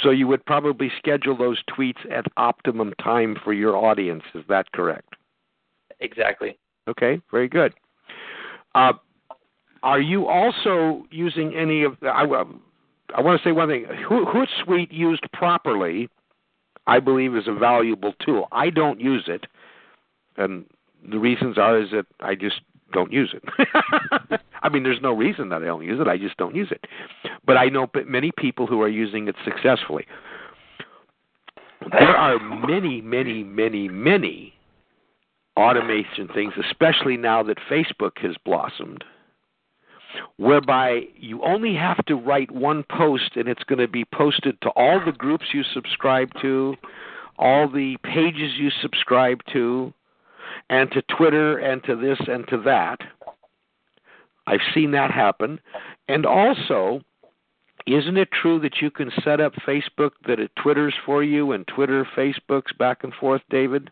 So 0.01 0.09
you 0.09 0.25
would 0.27 0.45
probably 0.45 0.89
schedule 0.97 1.37
those 1.37 1.61
tweets 1.69 2.09
at 2.09 2.25
optimum 2.37 2.93
time 3.03 3.35
for 3.43 3.51
your 3.51 3.75
audience. 3.75 4.23
Is 4.33 4.45
that 4.47 4.71
correct? 4.71 5.15
Exactly. 5.99 6.57
Okay, 6.87 7.21
very 7.31 7.49
good. 7.49 7.73
Uh, 8.73 8.93
are 9.83 9.99
you 9.99 10.27
also 10.27 11.05
using 11.11 11.53
any 11.53 11.83
of? 11.83 11.97
the, 11.99 12.07
I, 12.07 12.23
I 13.13 13.21
want 13.21 13.41
to 13.41 13.47
say 13.47 13.51
one 13.51 13.69
thing. 13.69 13.85
Hootsuite 14.09 14.91
used 14.91 15.25
properly, 15.33 16.09
I 16.87 16.99
believe, 16.99 17.35
is 17.35 17.47
a 17.47 17.53
valuable 17.53 18.13
tool. 18.25 18.47
I 18.51 18.69
don't 18.69 18.99
use 18.99 19.25
it, 19.27 19.45
and 20.37 20.65
the 21.09 21.19
reasons 21.19 21.57
are 21.57 21.79
is 21.79 21.91
that 21.91 22.05
I 22.19 22.35
just 22.35 22.61
don't 22.91 23.11
use 23.11 23.33
it. 23.33 24.39
I 24.63 24.69
mean, 24.69 24.83
there's 24.83 25.01
no 25.01 25.13
reason 25.13 25.49
that 25.49 25.61
I 25.61 25.65
don't 25.65 25.83
use 25.83 25.99
it. 25.99 26.07
I 26.07 26.17
just 26.17 26.37
don't 26.37 26.55
use 26.55 26.71
it. 26.71 26.85
But 27.45 27.57
I 27.57 27.65
know 27.65 27.87
many 28.07 28.31
people 28.37 28.67
who 28.67 28.81
are 28.81 28.89
using 28.89 29.27
it 29.27 29.35
successfully. 29.43 30.05
There 31.91 32.15
are 32.15 32.39
many, 32.39 33.01
many, 33.01 33.43
many, 33.43 33.89
many 33.89 34.53
automation 35.57 36.29
things, 36.33 36.53
especially 36.69 37.17
now 37.17 37.43
that 37.43 37.57
Facebook 37.69 38.17
has 38.21 38.35
blossomed, 38.45 39.03
whereby 40.37 41.01
you 41.15 41.41
only 41.43 41.75
have 41.75 42.03
to 42.05 42.15
write 42.15 42.51
one 42.51 42.83
post 42.89 43.35
and 43.35 43.47
it's 43.47 43.63
going 43.63 43.79
to 43.79 43.87
be 43.87 44.05
posted 44.05 44.59
to 44.61 44.69
all 44.69 45.01
the 45.03 45.11
groups 45.11 45.45
you 45.53 45.63
subscribe 45.73 46.29
to, 46.41 46.75
all 47.37 47.67
the 47.67 47.97
pages 48.03 48.51
you 48.57 48.69
subscribe 48.81 49.39
to, 49.51 49.93
and 50.69 50.91
to 50.91 51.01
Twitter 51.17 51.57
and 51.57 51.83
to 51.83 51.95
this 51.95 52.19
and 52.27 52.47
to 52.47 52.57
that. 52.63 52.99
I've 54.45 54.59
seen 54.73 54.91
that 54.91 55.11
happen. 55.11 55.59
And 56.07 56.25
also, 56.25 57.01
isn't 57.87 58.17
it 58.17 58.29
true 58.31 58.59
that 58.59 58.81
you 58.81 58.91
can 58.91 59.11
set 59.23 59.39
up 59.39 59.53
Facebook 59.67 60.11
that 60.27 60.39
it 60.39 60.51
Twitters 60.61 60.93
for 61.05 61.23
you 61.23 61.51
and 61.51 61.67
Twitter 61.67 62.07
Facebooks 62.15 62.77
back 62.77 63.03
and 63.03 63.13
forth, 63.13 63.41
David? 63.49 63.89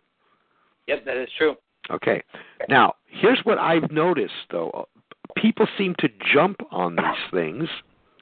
Yep, 0.88 1.06
that 1.06 1.18
is 1.18 1.30
true. 1.38 1.56
Okay. 1.90 2.22
Now, 2.70 2.96
here's 3.08 3.40
what 3.44 3.58
I've 3.58 3.92
noticed 3.92 4.34
though. 4.52 4.88
People 5.36 5.68
seem 5.78 5.96
to 6.00 6.10
jump 6.34 6.62
on 6.72 6.96
these 6.96 7.32
things 7.32 7.70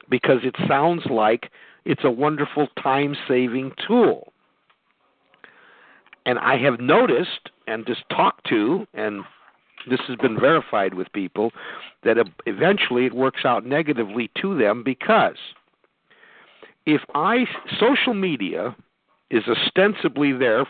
because 0.08 0.38
it 0.42 0.54
sounds 0.68 1.02
like 1.10 1.50
it's 1.84 2.04
a 2.04 2.10
wonderful 2.10 2.68
time 2.82 3.16
saving 3.28 3.72
tool. 3.86 4.32
And 6.26 6.38
I 6.38 6.58
have 6.58 6.80
noticed 6.80 7.50
and 7.66 7.86
just 7.86 8.02
talked 8.10 8.46
to, 8.48 8.86
and 8.94 9.24
this 9.88 10.00
has 10.08 10.16
been 10.16 10.38
verified 10.38 10.94
with 10.94 11.12
people, 11.12 11.52
that 12.04 12.16
eventually 12.46 13.06
it 13.06 13.14
works 13.14 13.44
out 13.44 13.64
negatively 13.64 14.30
to 14.40 14.56
them 14.58 14.82
because 14.84 15.36
if 16.86 17.02
I 17.14 17.46
social 17.78 18.14
media 18.14 18.74
is 19.30 19.44
ostensibly 19.48 20.32
there 20.32 20.64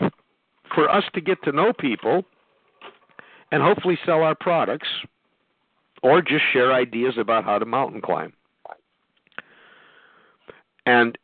for 0.75 0.89
us 0.89 1.05
to 1.15 1.21
get 1.21 1.43
to 1.45 1.53
know 1.53 1.73
people 1.73 2.25
and 3.51 3.63
hopefully 3.63 3.99
sell 4.05 4.23
our 4.23 4.35
products 4.35 4.89
or 6.03 6.23
just 6.23 6.45
share 6.53 6.73
ideas 6.73 7.15
about 7.19 7.45
how 7.45 7.59
to 7.59 7.67
mountain 7.67 8.01
climb. 8.01 8.33
And 10.87 11.17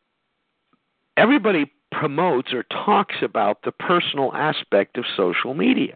everybody 1.15 1.71
promotes 1.91 2.53
or 2.53 2.63
talks 2.63 3.15
about 3.21 3.63
the 3.63 3.71
personal 3.71 4.33
aspect 4.33 4.97
of 4.97 5.05
social 5.15 5.53
media. 5.53 5.95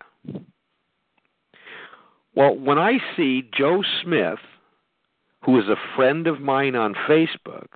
Well, 2.34 2.56
when 2.56 2.80
I 2.80 3.00
see 3.16 3.50
Joe 3.56 3.84
Smith, 4.02 4.40
who 5.44 5.60
is 5.60 5.68
a 5.68 5.96
friend 5.96 6.28
of 6.28 6.40
mine 6.40 6.76
on 6.76 6.96
Facebook, 7.08 7.68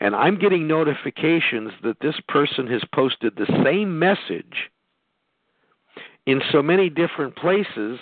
and 0.00 0.14
I'm 0.14 0.38
getting 0.38 0.68
notifications 0.68 1.72
that 1.82 2.00
this 2.00 2.16
person 2.28 2.66
has 2.68 2.82
posted 2.94 3.36
the 3.36 3.62
same 3.64 3.98
message 3.98 4.70
in 6.26 6.42
so 6.52 6.62
many 6.62 6.90
different 6.90 7.36
places, 7.36 7.98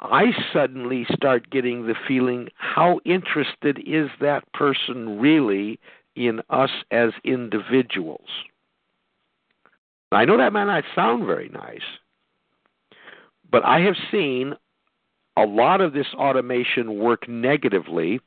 I 0.00 0.32
suddenly 0.52 1.06
start 1.12 1.50
getting 1.50 1.86
the 1.86 1.94
feeling 2.08 2.48
how 2.56 3.00
interested 3.04 3.78
is 3.86 4.08
that 4.20 4.50
person 4.52 5.20
really 5.20 5.78
in 6.16 6.40
us 6.48 6.70
as 6.90 7.10
individuals? 7.22 8.28
I 10.12 10.24
know 10.24 10.38
that 10.38 10.52
might 10.52 10.64
not 10.64 10.84
sound 10.94 11.26
very 11.26 11.50
nice, 11.50 11.84
but 13.50 13.64
I 13.64 13.80
have 13.80 13.94
seen 14.10 14.54
a 15.36 15.44
lot 15.44 15.80
of 15.80 15.92
this 15.92 16.08
automation 16.14 16.98
work 16.98 17.28
negatively, 17.28 18.20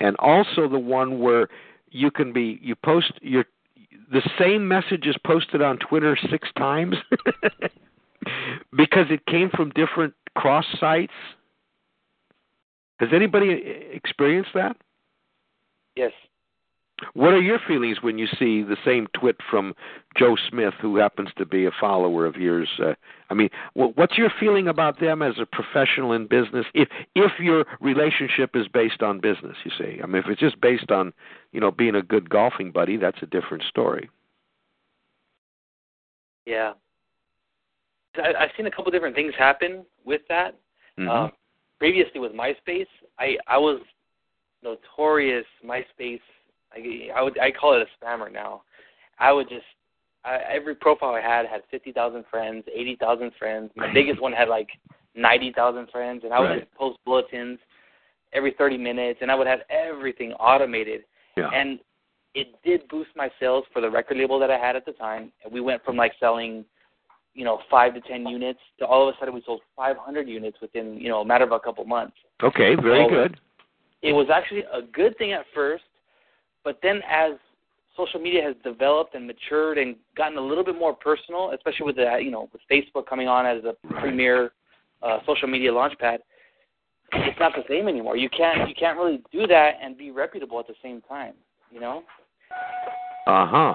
and 0.00 0.16
also 0.18 0.68
the 0.68 0.78
one 0.78 1.20
where 1.20 1.48
you 1.90 2.10
can 2.10 2.32
be 2.32 2.58
you 2.60 2.74
post 2.74 3.12
your 3.22 3.44
the 4.12 4.28
same 4.38 4.68
message 4.68 5.06
is 5.06 5.16
posted 5.24 5.62
on 5.62 5.78
Twitter 5.78 6.18
six 6.30 6.48
times 6.58 6.96
because 8.76 9.06
it 9.10 9.24
came 9.26 9.48
from 9.48 9.70
different 9.70 10.12
cross 10.36 10.66
sites. 10.78 11.12
Has 13.00 13.10
anybody 13.12 13.50
experienced 13.92 14.50
that? 14.54 14.76
Yes. 15.96 16.12
What 17.14 17.34
are 17.34 17.40
your 17.40 17.58
feelings 17.66 17.98
when 18.02 18.18
you 18.18 18.26
see 18.26 18.62
the 18.62 18.76
same 18.84 19.08
twit 19.14 19.36
from 19.50 19.74
Joe 20.16 20.36
Smith, 20.48 20.74
who 20.80 20.96
happens 20.96 21.30
to 21.36 21.44
be 21.44 21.66
a 21.66 21.72
follower 21.78 22.24
of 22.24 22.36
yours? 22.36 22.68
Uh, 22.80 22.94
I 23.30 23.34
mean, 23.34 23.50
what's 23.74 24.16
your 24.16 24.30
feeling 24.38 24.68
about 24.68 25.00
them 25.00 25.20
as 25.20 25.34
a 25.40 25.46
professional 25.46 26.12
in 26.12 26.28
business? 26.28 26.66
If 26.72 26.88
if 27.16 27.32
your 27.40 27.64
relationship 27.80 28.54
is 28.54 28.68
based 28.68 29.02
on 29.02 29.18
business, 29.18 29.56
you 29.64 29.72
see. 29.76 30.00
I 30.02 30.06
mean, 30.06 30.22
if 30.22 30.26
it's 30.28 30.40
just 30.40 30.60
based 30.60 30.92
on, 30.92 31.12
you 31.52 31.60
know, 31.60 31.72
being 31.72 31.96
a 31.96 32.02
good 32.02 32.30
golfing 32.30 32.70
buddy, 32.70 32.96
that's 32.96 33.22
a 33.22 33.26
different 33.26 33.64
story. 33.64 34.08
Yeah, 36.46 36.74
I, 38.16 38.44
I've 38.44 38.50
seen 38.56 38.66
a 38.66 38.70
couple 38.70 38.90
different 38.90 39.14
things 39.14 39.32
happen 39.38 39.84
with 40.04 40.22
that. 40.28 40.54
Mm-hmm. 40.98 41.08
Um, 41.08 41.32
previously 41.78 42.20
with 42.20 42.32
MySpace, 42.32 42.86
I 43.18 43.36
I 43.46 43.58
was 43.58 43.80
notorious 44.62 45.46
MySpace 45.64 46.20
I, 46.74 47.08
I 47.14 47.22
would 47.22 47.38
I 47.38 47.50
call 47.50 47.74
it 47.80 47.86
a 47.86 48.04
spammer 48.04 48.32
now. 48.32 48.62
I 49.18 49.32
would 49.32 49.48
just 49.48 49.64
I, 50.24 50.38
every 50.50 50.74
profile 50.74 51.14
I 51.14 51.20
had 51.20 51.46
had 51.46 51.62
fifty 51.70 51.92
thousand 51.92 52.24
friends, 52.30 52.64
eighty 52.74 52.96
thousand 52.96 53.32
friends. 53.38 53.70
My 53.76 53.92
biggest 53.94 54.20
one 54.20 54.32
had 54.32 54.48
like 54.48 54.68
ninety 55.14 55.52
thousand 55.54 55.90
friends, 55.90 56.22
and 56.24 56.32
I 56.32 56.40
would 56.40 56.46
Right. 56.50 56.60
just 56.60 56.74
post 56.74 56.98
bulletins 57.04 57.58
every 58.32 58.54
thirty 58.58 58.78
minutes, 58.78 59.20
and 59.22 59.30
I 59.30 59.34
would 59.34 59.46
have 59.46 59.60
everything 59.70 60.32
automated. 60.34 61.04
Yeah. 61.36 61.50
And 61.52 61.78
it 62.34 62.48
did 62.64 62.88
boost 62.88 63.10
my 63.14 63.30
sales 63.38 63.64
for 63.72 63.80
the 63.80 63.90
record 63.90 64.16
label 64.16 64.38
that 64.40 64.50
I 64.50 64.58
had 64.58 64.74
at 64.76 64.84
the 64.84 64.92
time, 64.92 65.30
and 65.44 65.52
we 65.52 65.60
went 65.60 65.84
from 65.84 65.96
like 65.96 66.12
selling, 66.18 66.64
you 67.34 67.44
know, 67.44 67.58
five 67.70 67.94
to 67.94 68.00
ten 68.00 68.26
units 68.26 68.60
to 68.78 68.86
all 68.86 69.08
of 69.08 69.14
a 69.14 69.18
sudden 69.18 69.34
we 69.34 69.42
sold 69.44 69.60
five 69.76 69.96
hundred 69.96 70.28
units 70.28 70.58
within 70.60 70.96
you 71.00 71.08
know 71.08 71.20
a 71.20 71.24
matter 71.24 71.44
of 71.44 71.52
a 71.52 71.60
couple 71.60 71.84
months 71.84 72.16
Okay, 72.42 72.74
very 72.76 73.04
So, 73.04 73.10
good. 73.10 73.40
it 74.02 74.12
was 74.12 74.28
actually 74.32 74.64
a 74.72 74.82
good 74.82 75.16
thing 75.18 75.32
at 75.32 75.44
first, 75.54 75.84
but 76.62 76.78
then 76.82 77.00
as 77.10 77.32
social 77.96 78.20
media 78.20 78.42
has 78.42 78.54
developed 78.64 79.14
and 79.14 79.26
matured 79.26 79.78
and 79.78 79.96
gotten 80.16 80.36
a 80.36 80.40
little 80.40 80.64
bit 80.64 80.76
more 80.78 80.92
personal, 80.94 81.52
especially 81.52 81.86
with 81.86 81.96
the 81.96 82.18
you 82.20 82.30
know 82.30 82.48
with 82.52 82.62
Facebook 82.70 83.06
coming 83.06 83.28
on 83.28 83.46
as 83.46 83.64
a 83.64 83.74
premier 84.00 84.52
uh, 85.02 85.18
social 85.26 85.48
media 85.48 85.70
launchpad, 85.70 86.18
it's 87.12 87.38
not 87.38 87.52
the 87.54 87.62
same 87.68 87.88
anymore. 87.88 88.16
You 88.16 88.28
can't 88.30 88.68
you 88.68 88.74
can't 88.74 88.98
really 88.98 89.22
do 89.32 89.46
that 89.46 89.74
and 89.82 89.96
be 89.96 90.10
reputable 90.10 90.58
at 90.60 90.66
the 90.66 90.74
same 90.82 91.00
time. 91.02 91.34
You 91.70 91.80
know? 91.80 92.02
Uh 93.26 93.46
huh. 93.46 93.74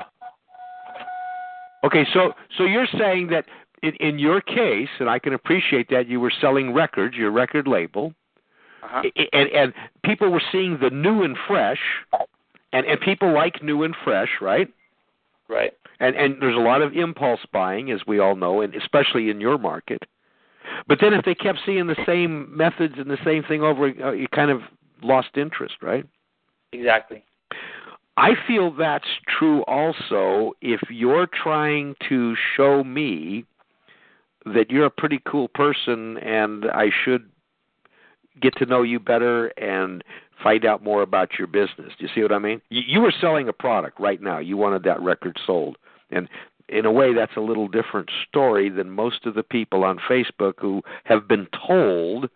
Okay, 1.83 2.05
so 2.13 2.33
so 2.57 2.63
you're 2.63 2.87
saying 2.97 3.27
that 3.27 3.45
in, 3.81 3.93
in 3.95 4.19
your 4.19 4.41
case, 4.41 4.89
and 4.99 5.09
I 5.09 5.19
can 5.19 5.33
appreciate 5.33 5.89
that 5.89 6.07
you 6.07 6.19
were 6.19 6.33
selling 6.41 6.73
records, 6.73 7.15
your 7.15 7.31
record 7.31 7.67
label, 7.67 8.13
Uh-huh. 8.83 9.03
And 9.33 9.49
and 9.51 9.73
people 10.03 10.29
were 10.31 10.41
seeing 10.51 10.79
the 10.79 10.89
new 10.89 11.23
and 11.23 11.37
fresh, 11.47 11.79
and 12.71 12.85
and 12.85 12.99
people 13.01 13.33
like 13.33 13.61
new 13.61 13.83
and 13.83 13.95
fresh, 14.03 14.29
right? 14.41 14.67
Right. 15.47 15.73
And 15.99 16.15
and 16.15 16.41
there's 16.41 16.55
a 16.55 16.59
lot 16.59 16.81
of 16.81 16.93
impulse 16.93 17.41
buying, 17.51 17.91
as 17.91 18.01
we 18.07 18.19
all 18.19 18.35
know, 18.35 18.61
and 18.61 18.73
especially 18.75 19.29
in 19.29 19.41
your 19.41 19.57
market. 19.57 20.03
But 20.87 20.99
then 21.01 21.13
if 21.13 21.25
they 21.25 21.35
kept 21.35 21.59
seeing 21.65 21.87
the 21.87 22.03
same 22.05 22.55
methods 22.55 22.95
and 22.97 23.09
the 23.09 23.17
same 23.25 23.43
thing 23.43 23.63
over, 23.63 23.91
uh, 24.03 24.11
you 24.11 24.27
kind 24.27 24.51
of 24.51 24.61
lost 25.01 25.29
interest, 25.35 25.75
right? 25.81 26.05
Exactly. 26.71 27.23
I 28.19 28.31
feel 28.45 28.69
that's 28.71 29.07
true 29.39 29.63
also 29.63 30.51
if 30.61 30.81
you're 30.89 31.25
trying 31.25 31.95
to 32.09 32.35
show 32.57 32.83
me 32.83 33.45
that 34.45 34.69
you're 34.69 34.87
a 34.87 34.91
pretty 34.91 35.21
cool 35.25 35.47
person 35.47 36.17
and 36.17 36.65
I 36.65 36.89
should 37.05 37.29
get 38.41 38.57
to 38.57 38.65
know 38.65 38.81
you 38.81 38.99
better 38.99 39.47
and 39.57 40.03
find 40.43 40.65
out 40.65 40.83
more 40.83 41.01
about 41.01 41.39
your 41.39 41.47
business. 41.47 41.93
Do 41.97 42.05
you 42.05 42.09
see 42.13 42.21
what 42.21 42.33
I 42.33 42.39
mean? 42.39 42.61
You, 42.69 42.81
you 42.85 42.99
were 42.99 43.13
selling 43.21 43.47
a 43.47 43.53
product 43.53 44.01
right 44.01 44.21
now. 44.21 44.39
You 44.39 44.57
wanted 44.57 44.83
that 44.83 45.01
record 45.01 45.39
sold. 45.47 45.77
And 46.11 46.27
in 46.67 46.85
a 46.85 46.91
way 46.91 47.13
that's 47.13 47.37
a 47.37 47.41
little 47.41 47.69
different 47.69 48.09
story 48.27 48.69
than 48.69 48.89
most 48.89 49.25
of 49.27 49.33
the 49.33 49.43
people 49.43 49.85
on 49.85 49.97
Facebook 49.97 50.55
who 50.59 50.81
have 51.05 51.25
been 51.25 51.47
told 51.65 52.29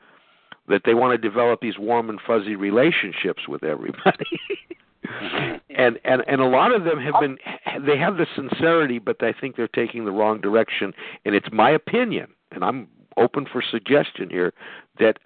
that 0.69 0.83
they 0.85 0.93
want 0.93 1.11
to 1.11 1.29
develop 1.29 1.59
these 1.59 1.77
warm 1.77 2.09
and 2.09 2.21
fuzzy 2.25 2.55
relationships 2.55 3.49
with 3.49 3.65
everybody. 3.65 4.39
Mm-hmm. 5.21 5.55
and 5.69 5.99
and 6.03 6.23
and 6.27 6.41
a 6.41 6.45
lot 6.45 6.73
of 6.73 6.83
them 6.83 6.99
have 6.99 7.15
been 7.19 7.37
they 7.85 7.97
have 7.97 8.17
the 8.17 8.25
sincerity 8.35 8.99
but 8.99 9.21
i 9.21 9.33
think 9.33 9.55
they're 9.55 9.67
taking 9.67 10.05
the 10.05 10.11
wrong 10.11 10.41
direction 10.41 10.93
and 11.25 11.35
it's 11.35 11.47
my 11.51 11.69
opinion 11.69 12.27
and 12.51 12.63
i'm 12.63 12.87
open 13.17 13.45
for 13.51 13.61
suggestion 13.61 14.29
here 14.29 14.53
that 14.99 15.19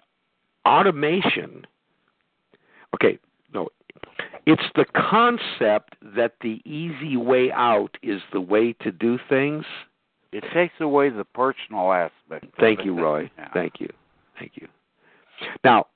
automation 0.66 1.66
okay 2.94 3.18
no 3.54 3.68
it's 4.46 4.62
the 4.74 4.84
concept 4.94 5.96
that 6.16 6.34
the 6.40 6.60
easy 6.64 7.16
way 7.16 7.50
out 7.52 7.96
is 8.02 8.20
the 8.32 8.40
way 8.40 8.72
to 8.74 8.90
do 8.90 9.18
things 9.28 9.64
It 10.32 10.44
takes 10.52 10.74
away 10.80 11.08
the 11.08 11.24
personal 11.24 11.92
aspect. 11.92 12.46
Thank 12.60 12.84
you, 12.84 12.94
Roy. 12.94 13.30
Yeah. 13.38 13.48
Thank 13.54 13.80
you. 13.80 13.88
Thank 14.38 14.52
you. 14.56 14.68
Now, 15.64 15.86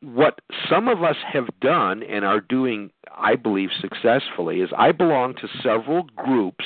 what 0.00 0.40
some 0.68 0.88
of 0.88 1.02
us 1.02 1.16
have 1.32 1.48
done 1.60 2.02
and 2.02 2.24
are 2.24 2.40
doing, 2.40 2.90
I 3.16 3.34
believe, 3.34 3.70
successfully 3.80 4.60
is 4.60 4.70
I 4.76 4.92
belong 4.92 5.34
to 5.36 5.48
several 5.62 6.04
groups 6.16 6.64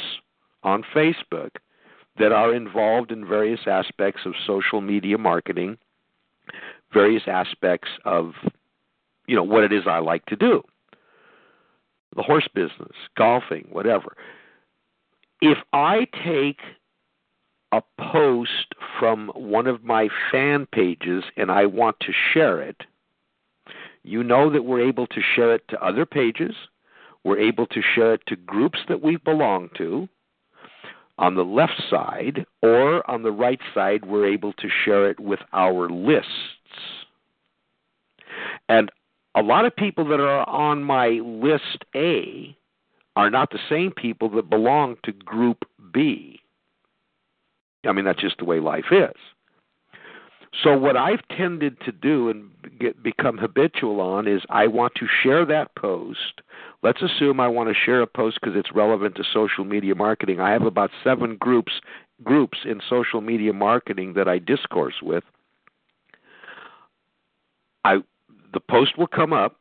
on 0.62 0.84
Facebook 0.94 1.50
that 2.18 2.32
are 2.32 2.54
involved 2.54 3.10
in 3.10 3.26
various 3.26 3.60
aspects 3.66 4.22
of 4.26 4.34
social 4.46 4.80
media 4.80 5.16
marketing, 5.16 5.78
various 6.92 7.22
aspects 7.26 7.88
of 8.04 8.32
you 9.26 9.36
know 9.36 9.42
what 9.42 9.64
it 9.64 9.72
is 9.72 9.84
I 9.86 9.98
like 9.98 10.26
to 10.26 10.36
do. 10.36 10.62
The 12.14 12.22
horse 12.22 12.48
business, 12.54 12.92
golfing, 13.16 13.66
whatever. 13.70 14.14
If 15.40 15.58
I 15.72 16.06
take 16.24 16.60
a 17.72 17.82
post 17.98 18.74
from 19.00 19.32
one 19.34 19.66
of 19.66 19.82
my 19.82 20.08
fan 20.30 20.66
pages 20.70 21.24
and 21.38 21.50
I 21.50 21.64
want 21.64 21.96
to 22.00 22.12
share 22.32 22.60
it, 22.60 22.82
you 24.04 24.22
know 24.22 24.50
that 24.50 24.64
we're 24.64 24.86
able 24.86 25.06
to 25.08 25.20
share 25.34 25.54
it 25.54 25.66
to 25.68 25.84
other 25.84 26.04
pages. 26.06 26.54
We're 27.24 27.38
able 27.38 27.66
to 27.68 27.80
share 27.94 28.14
it 28.14 28.22
to 28.26 28.36
groups 28.36 28.80
that 28.88 29.02
we 29.02 29.16
belong 29.16 29.70
to 29.78 30.08
on 31.18 31.34
the 31.34 31.44
left 31.44 31.80
side, 31.88 32.46
or 32.62 33.08
on 33.08 33.22
the 33.22 33.30
right 33.30 33.60
side, 33.74 34.04
we're 34.04 34.26
able 34.26 34.52
to 34.54 34.68
share 34.84 35.08
it 35.08 35.20
with 35.20 35.40
our 35.52 35.88
lists. 35.88 36.28
And 38.68 38.90
a 39.34 39.42
lot 39.42 39.64
of 39.64 39.76
people 39.76 40.06
that 40.08 40.20
are 40.20 40.48
on 40.48 40.82
my 40.82 41.08
list 41.22 41.84
A 41.94 42.56
are 43.14 43.30
not 43.30 43.50
the 43.50 43.58
same 43.68 43.92
people 43.92 44.30
that 44.30 44.50
belong 44.50 44.96
to 45.04 45.12
group 45.12 45.64
B. 45.92 46.40
I 47.86 47.92
mean, 47.92 48.04
that's 48.04 48.20
just 48.20 48.38
the 48.38 48.44
way 48.44 48.58
life 48.58 48.86
is. 48.90 49.14
So 50.62 50.76
what 50.76 50.96
I've 50.96 51.26
tended 51.36 51.80
to 51.80 51.92
do 51.92 52.28
and 52.28 52.50
get, 52.78 53.02
become 53.02 53.38
habitual 53.38 54.00
on 54.00 54.28
is 54.28 54.42
I 54.50 54.66
want 54.66 54.94
to 54.96 55.06
share 55.22 55.46
that 55.46 55.74
post. 55.76 56.42
Let's 56.82 57.00
assume 57.00 57.40
I 57.40 57.48
want 57.48 57.70
to 57.70 57.74
share 57.74 58.02
a 58.02 58.06
post 58.06 58.38
because 58.40 58.56
it's 58.56 58.74
relevant 58.74 59.14
to 59.16 59.24
social 59.32 59.64
media 59.64 59.94
marketing. 59.94 60.40
I 60.40 60.50
have 60.50 60.62
about 60.62 60.90
seven 61.02 61.36
groups 61.36 61.72
groups 62.22 62.58
in 62.64 62.80
social 62.88 63.20
media 63.20 63.52
marketing 63.52 64.12
that 64.14 64.28
I 64.28 64.38
discourse 64.38 64.96
with. 65.02 65.24
I 67.84 67.98
the 68.52 68.60
post 68.60 68.98
will 68.98 69.06
come 69.06 69.32
up, 69.32 69.56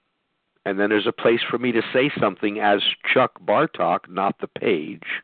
and 0.65 0.79
then 0.79 0.89
there's 0.89 1.07
a 1.07 1.13
place 1.13 1.39
for 1.49 1.57
me 1.57 1.71
to 1.71 1.81
say 1.93 2.11
something 2.19 2.59
as 2.59 2.81
Chuck 3.11 3.39
Bartok, 3.45 4.09
not 4.09 4.35
the 4.41 4.47
page, 4.47 5.23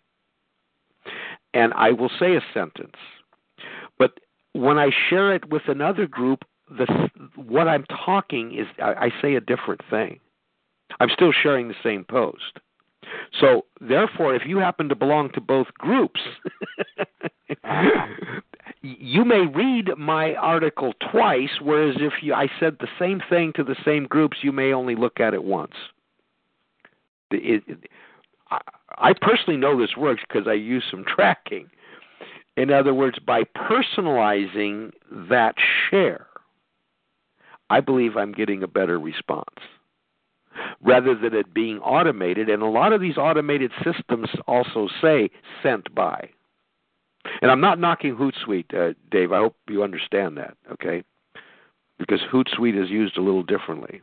and 1.54 1.74
I 1.74 1.92
will 1.92 2.12
say 2.20 2.36
a 2.36 2.42
sentence. 2.54 2.96
But 4.00 4.20
when 4.58 4.78
I 4.78 4.90
share 5.10 5.34
it 5.34 5.50
with 5.50 5.64
another 5.68 6.08
group, 6.08 6.44
the 6.70 7.10
what 7.36 7.68
I'm 7.68 7.86
talking 7.86 8.58
is 8.58 8.68
I, 8.82 9.06
I 9.06 9.10
say 9.22 9.36
a 9.36 9.42
different 9.42 9.82
thing. 9.90 10.20
I'm 11.00 11.10
still 11.14 11.32
sharing 11.32 11.68
the 11.68 11.76
same 11.84 12.04
post. 12.04 12.60
So 13.40 13.66
therefore, 13.80 14.36
if 14.36 14.44
you 14.46 14.58
happen 14.58 14.90
to 14.90 14.96
belong 14.96 15.32
to 15.34 15.42
both 15.42 15.68
groups, 15.78 16.20
you 18.82 19.24
may 19.24 19.46
read 19.46 19.92
my 19.98 20.36
article 20.36 20.94
twice, 21.12 21.62
whereas 21.62 21.96
if 22.00 22.14
you, 22.22 22.34
I 22.34 22.50
said 22.60 22.78
the 22.80 22.88
same 23.00 23.22
thing 23.30 23.54
to 23.56 23.64
the 23.64 23.78
same 23.86 24.06
groups, 24.06 24.38
you 24.42 24.52
may 24.52 24.74
only 24.74 24.96
look 24.96 25.20
at 25.20 25.34
it 25.34 25.44
once. 25.44 25.76
It, 27.32 27.64
it, 27.68 27.90
I, 28.50 28.60
I 28.98 29.14
personally 29.14 29.58
know 29.58 29.80
this 29.80 29.96
works 29.96 30.24
because 30.28 30.48
I 30.48 30.54
use 30.54 30.84
some 30.90 31.06
tracking. 31.06 31.70
In 32.58 32.72
other 32.72 32.94
words, 32.94 33.20
by 33.20 33.44
personalizing 33.44 34.92
that 35.30 35.56
share, 35.90 36.26
I 37.70 37.80
believe 37.82 38.18
I'm 38.18 38.32
getting 38.32 38.64
a 38.64 38.68
better 38.68 39.00
response 39.00 39.46
rather 40.82 41.14
than 41.14 41.36
it 41.36 41.54
being 41.54 41.78
automated. 41.80 42.50
And 42.50 42.64
a 42.64 42.68
lot 42.68 42.94
of 42.94 43.00
these 43.00 43.16
automated 43.16 43.72
systems 43.84 44.28
also 44.48 44.88
say 45.02 45.30
sent 45.62 45.94
by. 45.94 46.30
And 47.44 47.52
I'm 47.52 47.62
not 47.62 47.80
knocking 47.80 48.16
Hootsuite, 48.16 48.74
uh, 48.74 48.94
Dave. 49.12 49.32
I 49.32 49.38
hope 49.38 49.56
you 49.70 49.84
understand 49.84 50.38
that, 50.38 50.58
okay? 50.72 51.04
Because 52.00 52.22
Hootsuite 52.32 52.82
is 52.82 52.90
used 52.90 53.18
a 53.18 53.22
little 53.22 53.44
differently. 53.44 54.02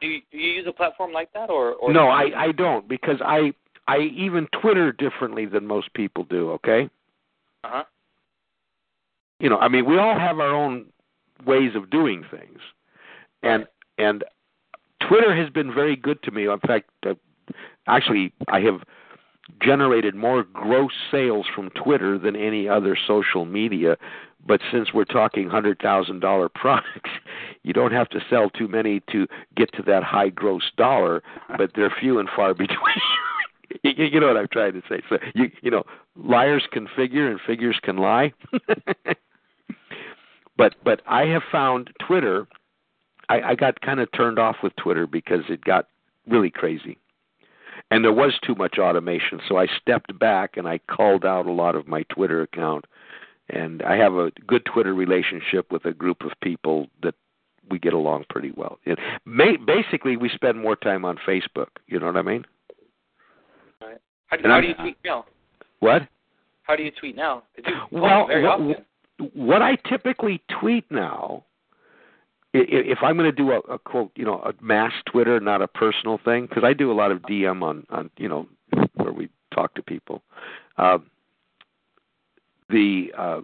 Do 0.00 0.06
you, 0.06 0.20
do 0.30 0.38
you 0.38 0.52
use 0.52 0.66
a 0.66 0.72
platform 0.72 1.12
like 1.12 1.32
that, 1.34 1.50
or, 1.50 1.72
or 1.74 1.92
no? 1.92 2.08
I 2.08 2.30
I 2.36 2.52
don't 2.52 2.86
because 2.86 3.16
I 3.24 3.52
I 3.88 3.98
even 4.14 4.46
Twitter 4.60 4.92
differently 4.92 5.46
than 5.46 5.66
most 5.66 5.92
people 5.94 6.24
do. 6.24 6.50
Okay. 6.52 6.90
Uh 7.64 7.68
huh. 7.70 7.84
You 9.40 9.48
know, 9.48 9.58
I 9.58 9.68
mean, 9.68 9.86
we 9.86 9.98
all 9.98 10.18
have 10.18 10.38
our 10.38 10.54
own 10.54 10.86
ways 11.46 11.72
of 11.74 11.90
doing 11.90 12.24
things, 12.30 12.60
and 13.42 13.66
and 13.98 14.24
Twitter 15.06 15.34
has 15.34 15.50
been 15.50 15.72
very 15.72 15.96
good 15.96 16.22
to 16.24 16.30
me. 16.30 16.46
In 16.46 16.60
fact, 16.60 16.90
uh, 17.06 17.14
actually, 17.86 18.32
I 18.48 18.60
have 18.60 18.82
generated 19.62 20.14
more 20.14 20.44
gross 20.44 20.92
sales 21.10 21.46
from 21.54 21.70
Twitter 21.70 22.18
than 22.18 22.36
any 22.36 22.68
other 22.68 22.96
social 23.06 23.44
media. 23.44 23.96
But 24.46 24.60
since 24.70 24.92
we're 24.92 25.04
talking 25.04 25.48
hundred 25.48 25.78
thousand 25.80 26.20
dollar 26.20 26.48
products, 26.54 27.10
you 27.62 27.72
don't 27.72 27.92
have 27.92 28.10
to 28.10 28.20
sell 28.28 28.50
too 28.50 28.68
many 28.68 29.00
to 29.10 29.26
get 29.56 29.72
to 29.74 29.82
that 29.84 30.02
high 30.02 30.28
gross 30.28 30.70
dollar. 30.76 31.22
But 31.56 31.72
they're 31.74 31.94
few 31.98 32.18
and 32.18 32.28
far 32.36 32.52
between. 32.52 32.78
you, 33.82 34.04
you 34.04 34.20
know 34.20 34.28
what 34.28 34.36
I'm 34.36 34.48
trying 34.48 34.74
to 34.74 34.82
say. 34.88 35.02
So 35.08 35.18
you 35.34 35.50
you 35.62 35.70
know, 35.70 35.84
liars 36.16 36.64
can 36.70 36.88
figure 36.94 37.30
and 37.30 37.40
figures 37.46 37.78
can 37.82 37.96
lie. 37.96 38.32
but 40.56 40.74
but 40.84 41.02
I 41.06 41.26
have 41.26 41.42
found 41.50 41.90
Twitter. 42.06 42.46
I, 43.28 43.40
I 43.40 43.54
got 43.54 43.80
kind 43.80 44.00
of 44.00 44.12
turned 44.12 44.38
off 44.38 44.56
with 44.62 44.76
Twitter 44.76 45.06
because 45.06 45.44
it 45.48 45.64
got 45.64 45.88
really 46.28 46.50
crazy, 46.50 46.98
and 47.90 48.04
there 48.04 48.12
was 48.12 48.38
too 48.42 48.54
much 48.54 48.78
automation. 48.78 49.40
So 49.48 49.58
I 49.58 49.66
stepped 49.80 50.18
back 50.18 50.56
and 50.56 50.68
I 50.68 50.78
called 50.78 51.24
out 51.24 51.46
a 51.46 51.52
lot 51.52 51.74
of 51.74 51.88
my 51.88 52.02
Twitter 52.04 52.42
account. 52.42 52.84
And 53.50 53.82
I 53.82 53.96
have 53.96 54.14
a 54.14 54.30
good 54.46 54.64
Twitter 54.64 54.94
relationship 54.94 55.70
with 55.70 55.84
a 55.84 55.92
group 55.92 56.22
of 56.22 56.32
people 56.42 56.86
that 57.02 57.14
we 57.70 57.78
get 57.78 57.92
along 57.92 58.24
pretty 58.30 58.52
well. 58.56 58.78
It, 58.84 58.98
may, 59.24 59.56
basically, 59.56 60.16
we 60.16 60.28
spend 60.28 60.60
more 60.60 60.76
time 60.76 61.04
on 61.04 61.18
Facebook. 61.26 61.68
You 61.86 62.00
know 62.00 62.06
what 62.06 62.16
I 62.16 62.22
mean? 62.22 62.44
How 64.34 64.42
do, 64.42 64.48
how 64.48 64.60
do 64.60 64.66
you 64.66 64.74
tweet 64.74 64.96
now? 65.04 65.24
What? 65.80 66.02
How 66.62 66.76
do 66.76 66.82
you 66.82 66.90
tweet 66.90 67.16
now? 67.16 67.42
well, 67.90 68.26
what, 68.28 68.86
what 69.34 69.62
I 69.62 69.76
typically 69.88 70.42
tweet 70.60 70.84
now, 70.90 71.44
if 72.52 72.98
I'm 73.02 73.16
going 73.16 73.30
to 73.30 73.36
do 73.36 73.52
a, 73.52 73.58
a 73.60 73.78
quote, 73.78 74.10
you 74.16 74.24
know, 74.24 74.38
a 74.38 74.52
mass 74.62 74.92
Twitter, 75.06 75.38
not 75.40 75.62
a 75.62 75.68
personal 75.68 76.18
thing, 76.24 76.46
because 76.46 76.64
I 76.64 76.72
do 76.72 76.90
a 76.90 76.94
lot 76.94 77.10
of 77.10 77.22
DM 77.22 77.62
on, 77.62 77.86
on, 77.90 78.10
you 78.16 78.28
know, 78.28 78.48
where 78.94 79.12
we 79.12 79.28
talk 79.52 79.74
to 79.74 79.82
people. 79.82 80.22
Uh, 80.78 80.98
the 82.70 83.12
uh, 83.16 83.40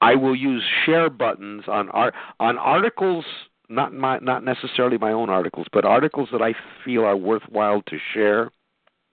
I 0.00 0.16
will 0.16 0.34
use 0.36 0.62
share 0.84 1.08
buttons 1.08 1.64
on 1.68 1.88
art 1.90 2.14
on 2.40 2.58
articles, 2.58 3.24
not 3.68 3.94
my, 3.94 4.18
not 4.18 4.44
necessarily 4.44 4.98
my 4.98 5.12
own 5.12 5.30
articles, 5.30 5.66
but 5.72 5.84
articles 5.84 6.28
that 6.32 6.42
I 6.42 6.54
feel 6.84 7.04
are 7.04 7.16
worthwhile 7.16 7.80
to 7.82 7.96
share. 8.12 8.50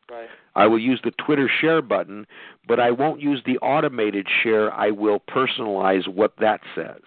Right. 0.10 0.28
I 0.56 0.68
will 0.68 0.80
use 0.80 1.00
the 1.04 1.12
Twitter 1.12 1.50
share 1.62 1.82
button, 1.82 2.26
but 2.68 2.80
I 2.80 2.92
won't 2.92 3.22
use 3.22 3.42
the 3.46 3.58
automated 3.60 4.28
share. 4.44 4.74
I 4.74 4.92
will 4.92 5.20
personalize 5.20 6.08
what 6.08 6.34
that 6.40 6.60
says. 6.76 7.02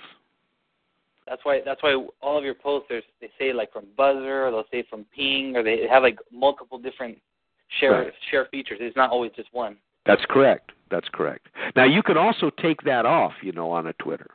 That's 1.26 1.44
why 1.44 1.60
that's 1.64 1.82
why 1.82 2.06
all 2.20 2.36
of 2.38 2.44
your 2.44 2.54
posts 2.54 2.88
they 3.20 3.30
say 3.38 3.52
like 3.52 3.72
from 3.72 3.86
Buffer 3.96 4.46
or 4.46 4.50
they'll 4.50 4.64
say 4.70 4.84
from 4.88 5.06
Ping 5.14 5.56
or 5.56 5.62
they 5.62 5.86
have 5.90 6.02
like 6.02 6.18
multiple 6.30 6.78
different 6.78 7.18
share 7.80 8.04
Right. 8.04 8.12
share 8.30 8.46
features. 8.50 8.78
It's 8.80 8.96
not 8.96 9.10
always 9.10 9.32
just 9.34 9.48
one. 9.52 9.76
That's 10.04 10.24
correct. 10.28 10.72
That's 10.90 11.08
correct. 11.12 11.48
Now 11.76 11.84
you 11.84 12.02
can 12.02 12.18
also 12.18 12.50
take 12.50 12.82
that 12.82 13.06
off, 13.06 13.32
you 13.42 13.52
know, 13.52 13.70
on 13.70 13.86
a 13.86 13.92
Twitter. 13.94 14.28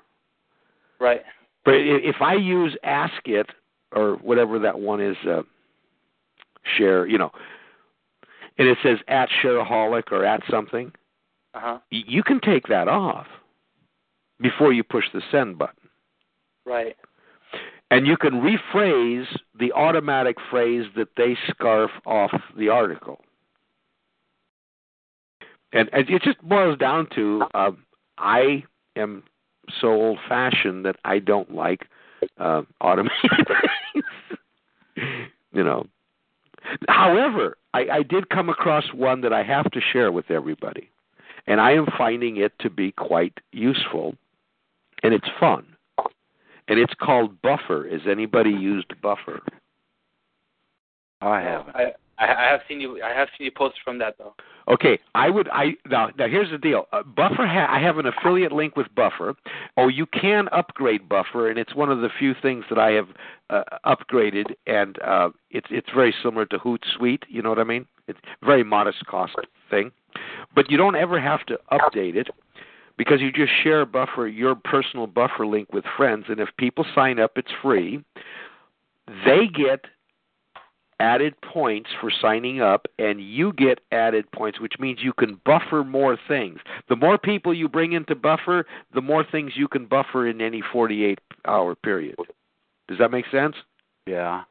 Right. 1.00 1.22
But 1.63 1.76
if 1.76 2.15
I 2.22 2.34
use 2.34 2.76
Ask 2.84 3.22
It 3.26 3.48
or 3.91 4.15
whatever 4.15 4.58
that 4.60 4.80
one 4.80 5.00
is, 5.00 5.15
uh, 5.28 5.43
share, 6.78 7.06
you 7.06 7.17
know, 7.17 7.32
and 8.60 8.67
it 8.67 8.78
says 8.84 9.00
at 9.08 9.30
Shareaholic 9.41 10.12
or 10.12 10.24
at 10.26 10.41
something, 10.50 10.91
Uh 11.56 11.60
huh. 11.60 11.80
y- 11.91 12.04
you 12.06 12.22
can 12.22 12.39
take 12.39 12.67
that 12.67 12.88
off 12.88 13.26
before 14.39 14.72
you 14.72 14.84
push 14.84 15.06
the 15.13 15.22
send 15.32 15.58
button. 15.58 15.89
Right. 16.65 16.95
And 17.91 18.06
you 18.06 18.15
can 18.17 18.34
rephrase 18.41 19.26
the 19.60 19.72
automatic 19.74 20.38
phrase 20.52 20.86
that 20.95 21.08
they 21.17 21.36
scarf 21.50 21.89
off 22.06 22.32
the 22.56 22.69
article. 22.69 23.19
And, 25.74 25.89
and 25.93 26.10
it 26.10 26.22
just 26.22 26.41
boils 26.41 26.78
down 26.78 27.08
to 27.15 27.43
uh, 27.54 27.72
I 28.17 28.63
am 28.95 29.24
so 29.82 29.88
old 29.89 30.19
fashioned 30.28 30.86
that 30.86 30.98
I 31.06 31.19
don't 31.19 31.54
like 31.54 31.88
uh, 32.39 32.63
automated 32.82 33.32
things. 33.93 34.06
you 35.54 35.63
know. 35.63 35.86
However, 36.88 37.58
I, 37.73 37.88
I 37.91 38.03
did 38.03 38.29
come 38.29 38.49
across 38.49 38.93
one 38.93 39.21
that 39.21 39.34
I 39.34 39.43
have 39.43 39.69
to 39.71 39.82
share 39.82 40.12
with 40.12 40.32
everybody. 40.32 40.89
And 41.47 41.60
I 41.60 41.71
am 41.71 41.88
finding 41.97 42.38
it 42.38 42.53
to 42.60 42.69
be 42.69 42.91
quite 42.91 43.39
useful. 43.51 44.15
And 45.03 45.13
it's 45.13 45.27
fun 45.39 45.65
and 46.69 46.79
it's 46.79 46.93
called 46.93 47.41
Buffer. 47.41 47.89
Has 47.91 48.01
anybody 48.10 48.51
used 48.51 48.93
Buffer? 49.01 49.41
I 51.19 51.41
haven't. 51.41 51.75
I 51.75 51.93
I, 52.19 52.25
I 52.25 52.51
have 52.51 52.62
seen 52.67 52.82
you. 52.82 53.01
I 53.01 53.13
have 53.13 53.29
seen 53.38 53.45
you 53.45 53.51
post 53.51 53.75
from 53.84 53.97
that 53.99 54.15
though. 54.17 54.34
Okay, 54.67 54.99
I 55.15 55.29
would. 55.29 55.49
I 55.49 55.75
now 55.89 56.10
now 56.17 56.27
here's 56.27 56.51
the 56.51 56.58
deal. 56.58 56.86
Uh, 56.91 57.03
Buffer. 57.03 57.47
Ha- 57.47 57.67
I 57.69 57.79
have 57.79 57.97
an 57.97 58.05
affiliate 58.05 58.51
link 58.51 58.75
with 58.75 58.88
Buffer. 58.95 59.36
Oh, 59.77 59.88
you 59.88 60.05
can 60.05 60.47
upgrade 60.51 61.10
Buffer, 61.10 61.49
and 61.49 61.58
it's 61.58 61.73
one 61.73 61.89
of 61.89 62.01
the 62.01 62.10
few 62.19 62.36
things 62.41 62.65
that 62.69 62.77
I 62.77 62.91
have 62.91 63.08
uh, 63.49 63.63
upgraded, 63.86 64.53
and 64.67 65.01
uh, 65.01 65.29
it's 65.49 65.67
it's 65.71 65.89
very 65.95 66.13
similar 66.21 66.45
to 66.47 66.60
Hootsuite. 66.60 67.23
You 67.29 67.41
know 67.41 67.49
what 67.49 67.60
I 67.60 67.63
mean? 67.63 67.86
It's 68.08 68.19
very 68.43 68.63
modest 68.63 69.05
cost 69.05 69.36
thing, 69.69 69.91
but 70.53 70.69
you 70.69 70.77
don't 70.77 70.95
ever 70.95 71.19
have 71.19 71.45
to 71.47 71.60
update 71.71 72.15
it 72.15 72.27
because 72.97 73.21
you 73.21 73.32
just 73.32 73.51
share 73.63 73.86
Buffer 73.86 74.27
your 74.27 74.55
personal 74.55 75.08
Buffer 75.08 75.47
link 75.47 75.71
with 75.73 75.86
friends, 75.95 76.25
and 76.27 76.39
if 76.39 76.49
people 76.58 76.86
sign 76.93 77.19
up, 77.19 77.32
it's 77.38 77.51
free. 77.62 78.03
They 79.25 79.47
get 79.47 79.86
added 80.99 81.39
points 81.41 81.89
for 81.99 82.12
signing 82.21 82.62
up, 82.62 82.88
and 82.97 83.21
you 83.21 83.53
get 83.53 83.79
added 83.91 84.29
points, 84.31 84.59
which 84.59 84.73
means 84.79 84.99
you 85.01 85.13
can 85.13 85.39
buffer 85.45 85.83
more 85.83 86.17
things. 86.27 86.59
The 86.89 86.95
more 86.95 87.17
people 87.17 87.53
you 87.53 87.69
bring 87.69 87.93
into 87.93 88.15
buffer, 88.15 88.65
the 88.93 89.01
more 89.01 89.23
things 89.29 89.53
you 89.55 89.67
can 89.67 89.85
buffer 89.85 90.27
in 90.27 90.41
any 90.41 90.62
48 90.71 91.19
hour 91.45 91.75
period. 91.75 92.15
Does 92.88 92.97
that 92.97 93.12
make 93.12 93.25
sense? 93.31 93.55
Yeah. 94.05 94.43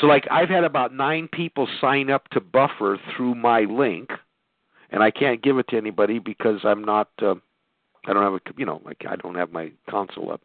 So, 0.00 0.06
like, 0.06 0.26
I've 0.30 0.48
had 0.48 0.64
about 0.64 0.94
nine 0.94 1.28
people 1.32 1.68
sign 1.80 2.10
up 2.10 2.28
to 2.30 2.40
buffer 2.40 2.98
through 3.16 3.34
my 3.34 3.60
link, 3.60 4.10
and 4.90 5.02
I 5.02 5.10
can't 5.10 5.42
give 5.42 5.58
it 5.58 5.68
to 5.68 5.76
anybody 5.76 6.18
because 6.18 6.60
I'm 6.64 6.84
not. 6.84 7.08
Uh, 7.20 7.34
I 8.06 8.12
don't 8.12 8.22
have 8.22 8.34
a, 8.34 8.40
you 8.56 8.66
know, 8.66 8.80
like 8.84 9.02
I 9.08 9.16
don't 9.16 9.34
have 9.34 9.50
my 9.50 9.72
console 9.88 10.32
up. 10.32 10.42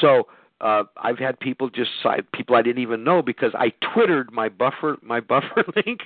So 0.00 0.24
uh, 0.60 0.84
I've 0.96 1.18
had 1.18 1.38
people 1.38 1.68
just 1.68 1.90
people 2.32 2.56
I 2.56 2.62
didn't 2.62 2.82
even 2.82 3.04
know 3.04 3.22
because 3.22 3.52
I 3.54 3.72
twittered 3.92 4.32
my 4.32 4.48
buffer 4.48 4.96
my 5.02 5.20
buffer 5.32 5.64
link, 5.76 6.00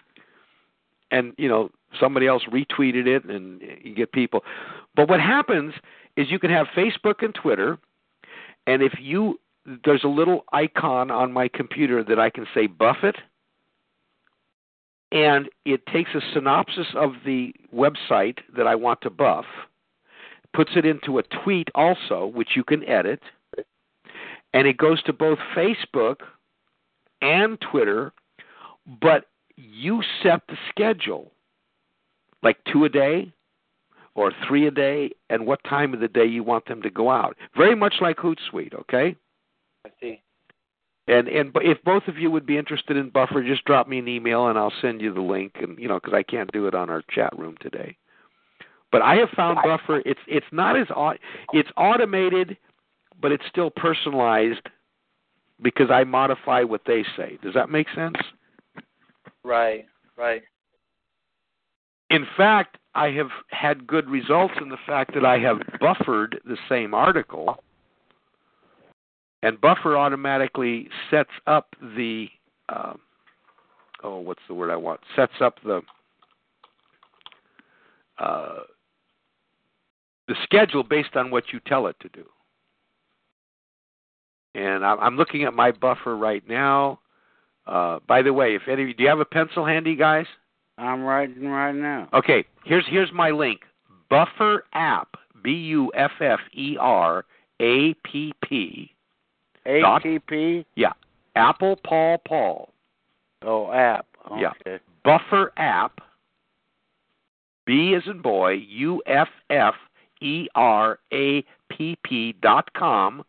and 1.11 1.33
you 1.39 1.49
know 1.49 1.71
somebody 1.99 2.27
else 2.27 2.43
retweeted 2.51 3.07
it, 3.07 3.25
and 3.25 3.63
you 3.83 3.95
get 3.95 4.13
people. 4.13 4.45
But 4.95 5.09
what 5.09 5.21
happens 5.21 5.75
is 6.17 6.31
you 6.31 6.39
can 6.39 6.51
have 6.51 6.67
Facebook 6.77 7.23
and 7.23 7.35
Twitter, 7.35 7.79
and 8.67 8.83
if 8.83 8.95
you 9.01 9.39
there's 9.85 10.05
a 10.05 10.09
little 10.09 10.45
icon 10.53 11.11
on 11.11 11.33
my 11.33 11.49
computer 11.49 12.03
that 12.03 12.19
I 12.19 12.31
can 12.31 12.47
say 12.55 12.67
Buffett, 12.67 13.17
and 15.13 15.49
it 15.65 15.87
takes 15.87 16.11
a 16.15 16.21
synopsis 16.33 16.87
of 16.95 17.13
the 17.25 17.53
website 17.75 18.39
that 18.57 18.67
I 18.67 18.75
want 18.75 19.03
to 19.03 19.11
buff, 19.11 19.45
puts 20.55 20.71
it 20.75 20.87
into 20.87 21.19
a 21.19 21.23
tweet 21.45 21.69
also, 21.75 22.27
which 22.27 22.51
you 22.57 22.65
can 22.65 22.83
edit 22.89 23.21
and 24.55 24.67
it 24.67 24.77
goes 24.77 25.03
to 25.05 25.13
both 25.13 25.39
Facebook 25.57 26.17
and 27.21 27.59
Twitter, 27.61 28.13
but 29.01 29.27
you 29.57 30.03
set 30.23 30.43
the 30.49 30.57
schedule 30.69 31.33
like 32.43 32.59
two 32.73 32.85
a 32.85 32.89
day 32.89 33.33
or 34.15 34.33
three 34.47 34.67
a 34.67 34.71
day 34.71 35.11
and 35.31 35.47
what 35.47 35.63
time 35.65 35.95
of 35.95 36.01
the 36.01 36.09
day 36.09 36.25
you 36.25 36.43
want 36.43 36.67
them 36.67 36.83
to 36.83 36.91
go 36.91 37.11
out. 37.11 37.37
Very 37.57 37.75
much 37.75 37.95
like 38.01 38.17
Hootsuite, 38.17 38.75
okay? 38.75 39.17
I 39.85 39.91
see. 40.01 40.23
And 41.09 41.27
and 41.29 41.51
if 41.63 41.83
both 41.85 42.07
of 42.07 42.19
you 42.19 42.31
would 42.31 42.45
be 42.45 42.59
interested 42.59 42.97
in 42.97 43.09
Buffer, 43.09 43.43
just 43.43 43.65
drop 43.65 43.89
me 43.89 43.99
an 43.99 44.09
email 44.09 44.49
and 44.49 44.59
I'll 44.59 44.73
send 44.83 45.01
you 45.01 45.13
the 45.13 45.23
link. 45.23 45.53
And 45.61 45.79
you 45.79 45.89
know, 45.89 45.95
because 45.95 46.13
I 46.13 46.23
can't 46.23 46.53
do 46.53 46.67
it 46.67 46.75
on 46.75 46.91
our 46.91 47.03
chat 47.11 47.37
room 47.39 47.57
today. 47.61 47.97
But 48.93 49.03
I 49.03 49.17
have 49.17 49.31
found 49.31 49.59
Buffer. 49.65 50.03
It's 50.05 50.21
it's 50.27 50.47
not 50.53 50.79
as 50.79 50.87
it's 51.55 51.71
automated 51.79 52.59
but 53.21 53.33
it's 53.33 53.45
still 53.49 53.71
personalized 53.71 54.69
because 55.63 55.91
I 55.91 56.05
modify 56.05 56.63
what 56.63 56.83
they 56.87 57.05
say. 57.17 57.39
Does 57.43 57.55
that 57.55 57.71
make 57.71 57.89
sense? 57.95 58.17
Right, 59.45 59.87
right. 60.17 60.43
In 62.11 62.27
fact, 62.37 62.79
I 62.95 63.11
have 63.11 63.31
had 63.51 63.87
good 63.87 64.09
results 64.09 64.55
in 64.61 64.69
the 64.69 64.79
fact 64.87 65.15
that 65.15 65.25
I 65.25 65.39
have 65.39 65.59
buffered 65.81 66.41
the 66.45 66.57
same 66.69 66.95
article, 66.95 67.63
and 69.43 69.61
Buffer 69.61 69.97
automatically 69.97 70.89
sets 71.11 71.31
up 71.47 71.77
the 71.81 72.29
uh, 72.69 72.95
oh, 74.03 74.19
what's 74.19 74.43
the 74.49 74.55
word 74.55 74.71
I 74.71 74.77
want? 74.77 75.01
Sets 75.15 75.35
up 75.41 75.57
the 75.65 75.83
uh, 78.19 78.61
the 80.27 80.35
schedule 80.43 80.83
based 80.83 81.15
on 81.15 81.31
what 81.31 81.45
you 81.53 81.61
tell 81.67 81.87
it 81.87 81.97
to 82.01 82.09
do. 82.09 82.25
And 84.59 84.85
I'm 84.85 85.17
looking 85.17 85.45
at 85.45 85.55
my 85.55 85.71
buffer 85.71 86.17
right 86.17 86.43
now. 86.49 86.99
Uh, 87.67 88.01
by 88.09 88.23
the 88.23 88.33
way, 88.33 88.57
if 88.57 88.63
any, 88.67 88.93
do 88.93 89.05
you 89.05 89.09
have 89.09 89.21
a 89.21 89.25
pencil 89.25 89.65
handy, 89.65 89.95
guys? 89.95 90.27
I'm 90.79 91.03
writing 91.03 91.47
right 91.49 91.75
now. 91.75 92.09
Okay, 92.13 92.45
here's 92.65 92.85
here's 92.89 93.13
my 93.13 93.31
link. 93.31 93.61
Buffer 94.11 94.65
app. 94.73 95.09
B 95.45 95.53
U 95.53 95.93
F 95.95 96.11
F 96.21 96.41
E 96.53 96.77
R 96.81 97.25
A 97.61 97.95
P 98.05 98.33
P. 98.43 98.91
A 99.67 99.83
P 100.03 100.19
P. 100.19 100.67
Yeah. 100.75 100.93
Apple 101.37 101.79
Paul 101.85 102.19
Paul. 102.27 102.73
Oh, 103.43 103.71
app. 103.71 104.07
Okay. 104.31 104.43
Yeah. 104.67 104.79
Buffer 105.05 105.53
app. 105.57 106.01
B 107.65 107.95
as 107.95 108.03
in 108.11 108.21
boy. 108.21 108.55
U 108.69 109.01
F 109.07 109.29
F 109.51 109.75
E 110.21 110.49
R 110.57 110.99
A 111.13 111.45
P 111.71 111.97
P 112.03 112.35
dot 112.43 112.73
com 112.73 113.25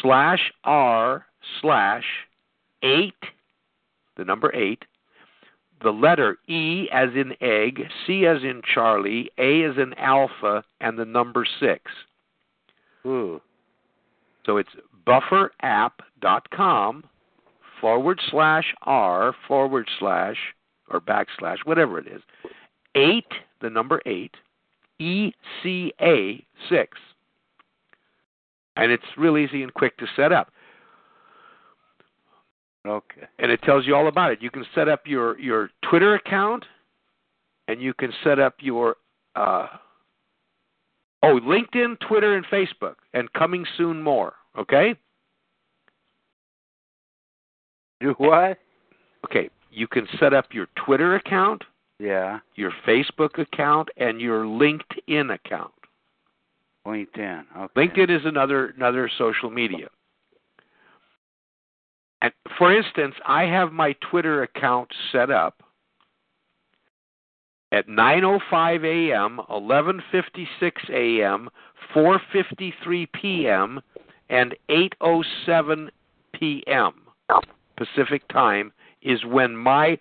slash 0.00 0.52
R 0.64 1.26
slash 1.60 2.04
eight, 2.82 3.14
the 4.16 4.24
number 4.24 4.54
eight, 4.54 4.84
the 5.82 5.90
letter 5.90 6.38
E 6.48 6.88
as 6.92 7.10
in 7.14 7.34
egg, 7.40 7.82
C 8.06 8.26
as 8.26 8.42
in 8.42 8.62
Charlie, 8.72 9.30
A 9.38 9.64
as 9.64 9.76
in 9.76 9.94
alpha, 9.94 10.64
and 10.80 10.98
the 10.98 11.04
number 11.04 11.46
six. 11.60 11.82
Ooh. 13.06 13.40
So 14.46 14.56
it's 14.56 14.70
bufferapp.com 15.06 17.04
forward 17.80 18.20
slash 18.30 18.74
R 18.82 19.34
forward 19.46 19.88
slash 19.98 20.36
or 20.88 21.00
backslash, 21.00 21.58
whatever 21.64 21.98
it 21.98 22.06
is, 22.06 22.22
eight, 22.94 23.26
the 23.60 23.70
number 23.70 24.00
eight, 24.06 24.34
E 24.98 25.32
C 25.62 25.92
A 26.00 26.44
six 26.68 26.98
and 28.76 28.90
it's 28.90 29.04
real 29.16 29.38
easy 29.38 29.62
and 29.62 29.72
quick 29.72 29.96
to 29.98 30.06
set 30.16 30.32
up. 30.32 30.50
Okay. 32.86 33.22
And 33.38 33.50
it 33.50 33.62
tells 33.62 33.86
you 33.86 33.94
all 33.94 34.08
about 34.08 34.32
it. 34.32 34.42
You 34.42 34.50
can 34.50 34.64
set 34.74 34.88
up 34.88 35.02
your 35.06 35.38
your 35.38 35.70
Twitter 35.88 36.14
account, 36.14 36.64
and 37.68 37.80
you 37.80 37.94
can 37.94 38.12
set 38.22 38.38
up 38.38 38.56
your 38.60 38.96
uh, 39.36 39.66
oh 41.22 41.40
LinkedIn, 41.42 41.98
Twitter, 42.06 42.36
and 42.36 42.44
Facebook, 42.46 42.96
and 43.14 43.32
coming 43.32 43.64
soon 43.76 44.02
more. 44.02 44.34
Okay. 44.58 44.94
Do 48.00 48.14
what? 48.18 48.58
Okay, 49.24 49.48
you 49.70 49.86
can 49.88 50.06
set 50.20 50.34
up 50.34 50.46
your 50.52 50.66
Twitter 50.84 51.14
account, 51.14 51.62
yeah, 51.98 52.40
your 52.54 52.72
Facebook 52.86 53.38
account, 53.38 53.88
and 53.96 54.20
your 54.20 54.44
LinkedIn 54.44 55.32
account. 55.32 55.72
LinkedIn. 56.86 57.44
Okay. 57.56 57.86
LinkedIn 57.86 58.10
is 58.10 58.24
another 58.24 58.74
another 58.76 59.10
social 59.18 59.50
media. 59.50 59.88
And 62.22 62.32
for 62.56 62.74
instance, 62.74 63.14
I 63.26 63.44
have 63.44 63.72
my 63.72 63.94
Twitter 64.10 64.42
account 64.42 64.88
set 65.12 65.30
up 65.30 65.62
at 67.72 67.88
9:05 67.88 69.10
a.m., 69.10 69.40
11:56 69.50 70.90
a.m., 70.90 71.50
4:53 71.94 73.06
p.m., 73.12 73.80
and 74.30 74.54
8:07 74.70 75.88
p.m. 76.32 76.94
Pacific 77.76 78.26
time 78.28 78.72
is 79.02 79.24
when 79.24 79.56
my 79.56 79.98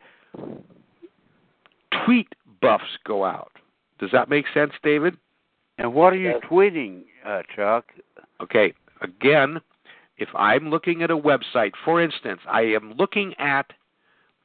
tweet 2.05 2.27
buffs 2.61 2.97
go 3.05 3.25
out. 3.25 3.51
Does 3.99 4.11
that 4.11 4.29
make 4.29 4.45
sense, 4.53 4.71
David? 4.83 5.17
And 5.83 5.93
what 5.93 6.13
are 6.13 6.17
you 6.17 6.39
tweeting, 6.49 7.03
uh, 7.25 7.41
Chuck? 7.53 7.91
Okay, 8.41 8.73
again, 9.01 9.59
if 10.17 10.29
I'm 10.33 10.69
looking 10.69 11.03
at 11.03 11.11
a 11.11 11.17
website, 11.17 11.73
for 11.83 12.01
instance, 12.01 12.39
I 12.49 12.61
am 12.61 12.93
looking 12.97 13.33
at 13.37 13.65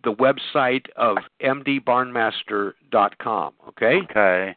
the 0.03 0.14
website 0.14 0.86
of 0.97 1.18
mdbarnmaster.com, 1.41 3.53
okay? 3.68 4.01
Okay. 4.11 4.57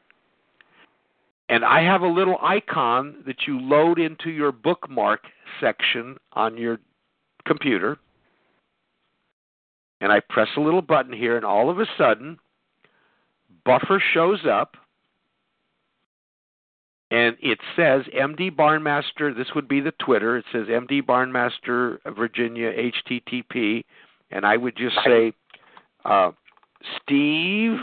And 1.49 1.63
I 1.63 1.84
have 1.84 2.01
a 2.01 2.07
little 2.07 2.39
icon 2.41 3.17
that 3.27 3.45
you 3.45 3.59
load 3.59 3.99
into 3.99 4.32
your 4.32 4.51
bookmark 4.51 5.19
section 5.59 6.17
on 6.34 6.57
your 6.57 6.79
computer. 7.45 7.99
And 9.99 10.11
I 10.11 10.19
press 10.19 10.47
a 10.57 10.61
little 10.61 10.82
button 10.82 11.13
here, 11.13 11.36
and 11.36 11.45
all 11.45 11.69
of 11.69 11.79
a 11.79 11.86
sudden, 11.95 12.39
Buffer 13.65 14.01
shows 14.13 14.47
up 14.49 14.77
and 17.12 17.36
it 17.41 17.59
says 17.76 18.03
MD 18.18 18.55
Barnmaster. 18.55 19.34
This 19.34 19.49
would 19.53 19.68
be 19.68 19.82
the 19.82 19.91
Twitter. 20.03 20.38
It 20.38 20.45
says 20.51 20.68
MD 20.68 21.05
Barnmaster 21.05 21.99
Virginia 22.16 22.72
HTTP, 22.72 23.84
and 24.32 24.45
I 24.45 24.55
would 24.55 24.78
just 24.78 24.95
say, 25.05 25.34
uh, 26.05 26.32
Steve 27.01 27.78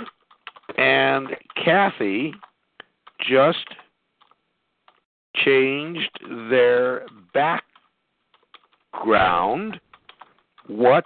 and 0.78 1.28
Kathy 1.62 2.32
just 3.20 3.66
changed 5.36 6.18
their 6.50 7.04
background. 8.94 9.78
What 10.66 11.04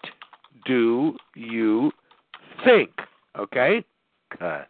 do 0.65 1.17
you 1.35 1.91
think? 2.65 2.91
Okay? 3.37 3.85
Okay. 4.35 4.63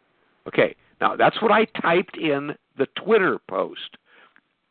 Okay. 0.48 0.74
Now 1.00 1.16
that's 1.16 1.40
what 1.42 1.52
I 1.52 1.66
typed 1.80 2.16
in 2.16 2.54
the 2.76 2.86
Twitter 2.96 3.38
post, 3.48 3.96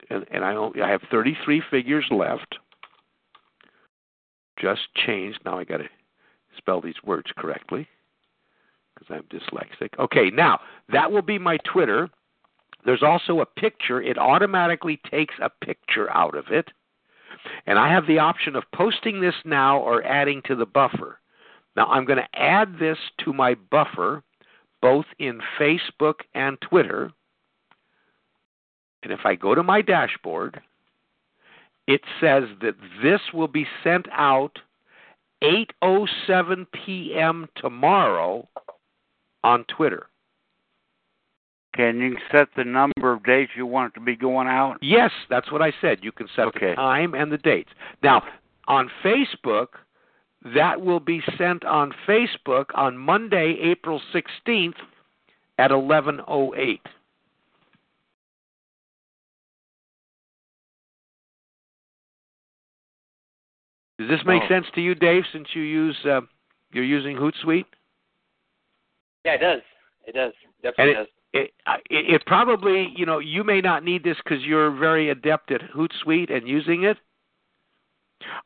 and, 0.10 0.26
and 0.32 0.44
I 0.44 0.54
I 0.84 0.90
have 0.90 1.02
33 1.10 1.62
figures 1.70 2.06
left. 2.12 2.58
Just 4.60 4.82
changed. 4.96 5.40
Now 5.46 5.58
I 5.60 5.64
got 5.64 5.78
to 5.78 5.90
spell 6.58 6.82
these 6.82 7.02
words 7.04 7.32
correctly 7.38 7.88
because 8.94 9.16
I'm 9.16 9.40
dyslexic. 9.40 9.98
Okay, 10.00 10.30
now 10.30 10.60
that 10.92 11.12
will 11.12 11.22
be 11.22 11.40
my 11.40 11.58
Twitter. 11.72 12.10
There's 12.86 13.04
also 13.04 13.42
a 13.42 13.46
picture. 13.46 14.02
It 14.02 14.18
automatically 14.18 15.00
takes 15.10 15.36
a 15.42 15.50
picture 15.64 16.10
out 16.12 16.36
of 16.36 16.46
it. 16.50 16.70
And 17.66 17.80
I 17.80 17.92
have 17.92 18.08
the 18.08 18.20
option 18.20 18.56
of 18.56 18.64
posting 18.74 19.22
this 19.22 19.36
now 19.46 19.80
or 19.80 20.04
adding 20.04 20.42
to 20.46 20.56
the 20.56 20.66
buffer. 20.66 21.20
Now 21.76 21.88
I'm 21.88 22.06
going 22.06 22.20
to 22.20 22.40
add 22.40 22.78
this 22.80 22.98
to 23.24 23.34
my 23.34 23.56
buffer 23.56 24.24
both 24.82 25.06
in 25.20 25.40
Facebook 25.60 26.22
and 26.34 26.60
Twitter. 26.62 27.12
And 29.04 29.12
if 29.12 29.22
I 29.26 29.36
go 29.36 29.56
to 29.56 29.64
my 29.64 29.82
dashboard, 29.82 30.62
it 31.88 32.02
says 32.20 32.44
that 32.62 32.76
this 33.04 33.22
will 33.34 33.48
be 33.48 33.66
sent 33.84 34.08
out 34.12 34.60
8:07 35.44 36.68
p.m. 36.72 37.48
tomorrow 37.56 38.48
on 39.44 39.66
Twitter. 39.66 40.08
Can 41.74 42.00
you 42.00 42.18
set 42.32 42.50
the 42.56 42.66
number 42.66 43.14
of 43.14 43.24
days 43.24 43.48
you 43.56 43.66
want 43.66 43.94
it 43.94 44.00
to 44.00 44.06
be 44.06 44.16
going 44.16 44.48
out? 44.48 44.78
Yes, 44.82 45.12
that's 45.30 45.52
what 45.52 45.62
I 45.62 45.72
said. 45.82 46.00
You 46.02 46.12
can 46.12 46.28
set 46.36 46.48
Okay. 46.48 46.72
the 46.72 46.76
time 46.76 47.14
and 47.16 47.32
the 47.32 47.38
dates. 47.38 47.70
Now, 48.04 48.24
on 48.68 48.92
Facebook, 49.04 49.68
that 50.54 50.82
will 50.82 51.00
be 51.00 51.24
sent 51.38 51.64
on 51.64 51.94
Facebook 52.08 52.66
on 52.76 52.98
Monday, 52.98 53.58
April 53.62 54.02
16th 54.14 54.76
at 55.58 55.72
11:08. 55.72 56.82
Does 64.02 64.10
this 64.10 64.26
make 64.26 64.42
Oh. 64.44 64.48
sense 64.48 64.66
to 64.74 64.82
you, 64.82 64.96
Dave? 64.96 65.24
Since 65.32 65.48
you 65.54 65.62
use 65.62 65.96
uh, 66.06 66.22
you're 66.74 66.84
using 66.84 67.16
Hootsuite? 67.18 67.66
Yeah, 69.26 69.34
it 69.34 69.38
does. 69.40 69.62
It 70.08 70.14
does. 70.16 70.34
Definitely 70.64 70.96
And 70.96 71.06
does. 71.06 71.14
it, 71.34 71.54
I- 71.68 71.76
it, 71.92 72.14
it 72.16 72.26
probably, 72.26 72.92
you 72.96 73.06
know, 73.06 73.20
you 73.20 73.44
may 73.44 73.62
not 73.62 73.84
need 73.84 74.04
this 74.04 74.18
because 74.24 74.44
you're 74.44 74.72
very 74.72 75.10
adept 75.12 75.52
at 75.52 75.62
Hootsuite 75.72 76.32
and 76.36 76.48
using 76.48 76.84
it. 76.84 76.98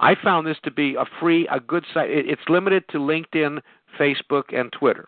I 0.01 0.15
found 0.15 0.45
this 0.45 0.57
to 0.63 0.71
be 0.71 0.95
a 0.95 1.05
free, 1.19 1.47
a 1.47 1.59
good 1.61 1.85
site. 1.93 2.09
It, 2.09 2.27
it's 2.29 2.41
limited 2.49 2.83
to 2.89 2.97
LinkedIn, 2.97 3.61
Facebook, 3.97 4.53
and 4.53 4.71
Twitter. 4.73 5.07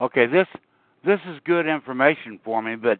Okay, 0.00 0.26
this 0.26 0.46
this 1.06 1.20
is 1.26 1.38
good 1.46 1.66
information 1.66 2.38
for 2.44 2.60
me, 2.60 2.76
but 2.76 2.98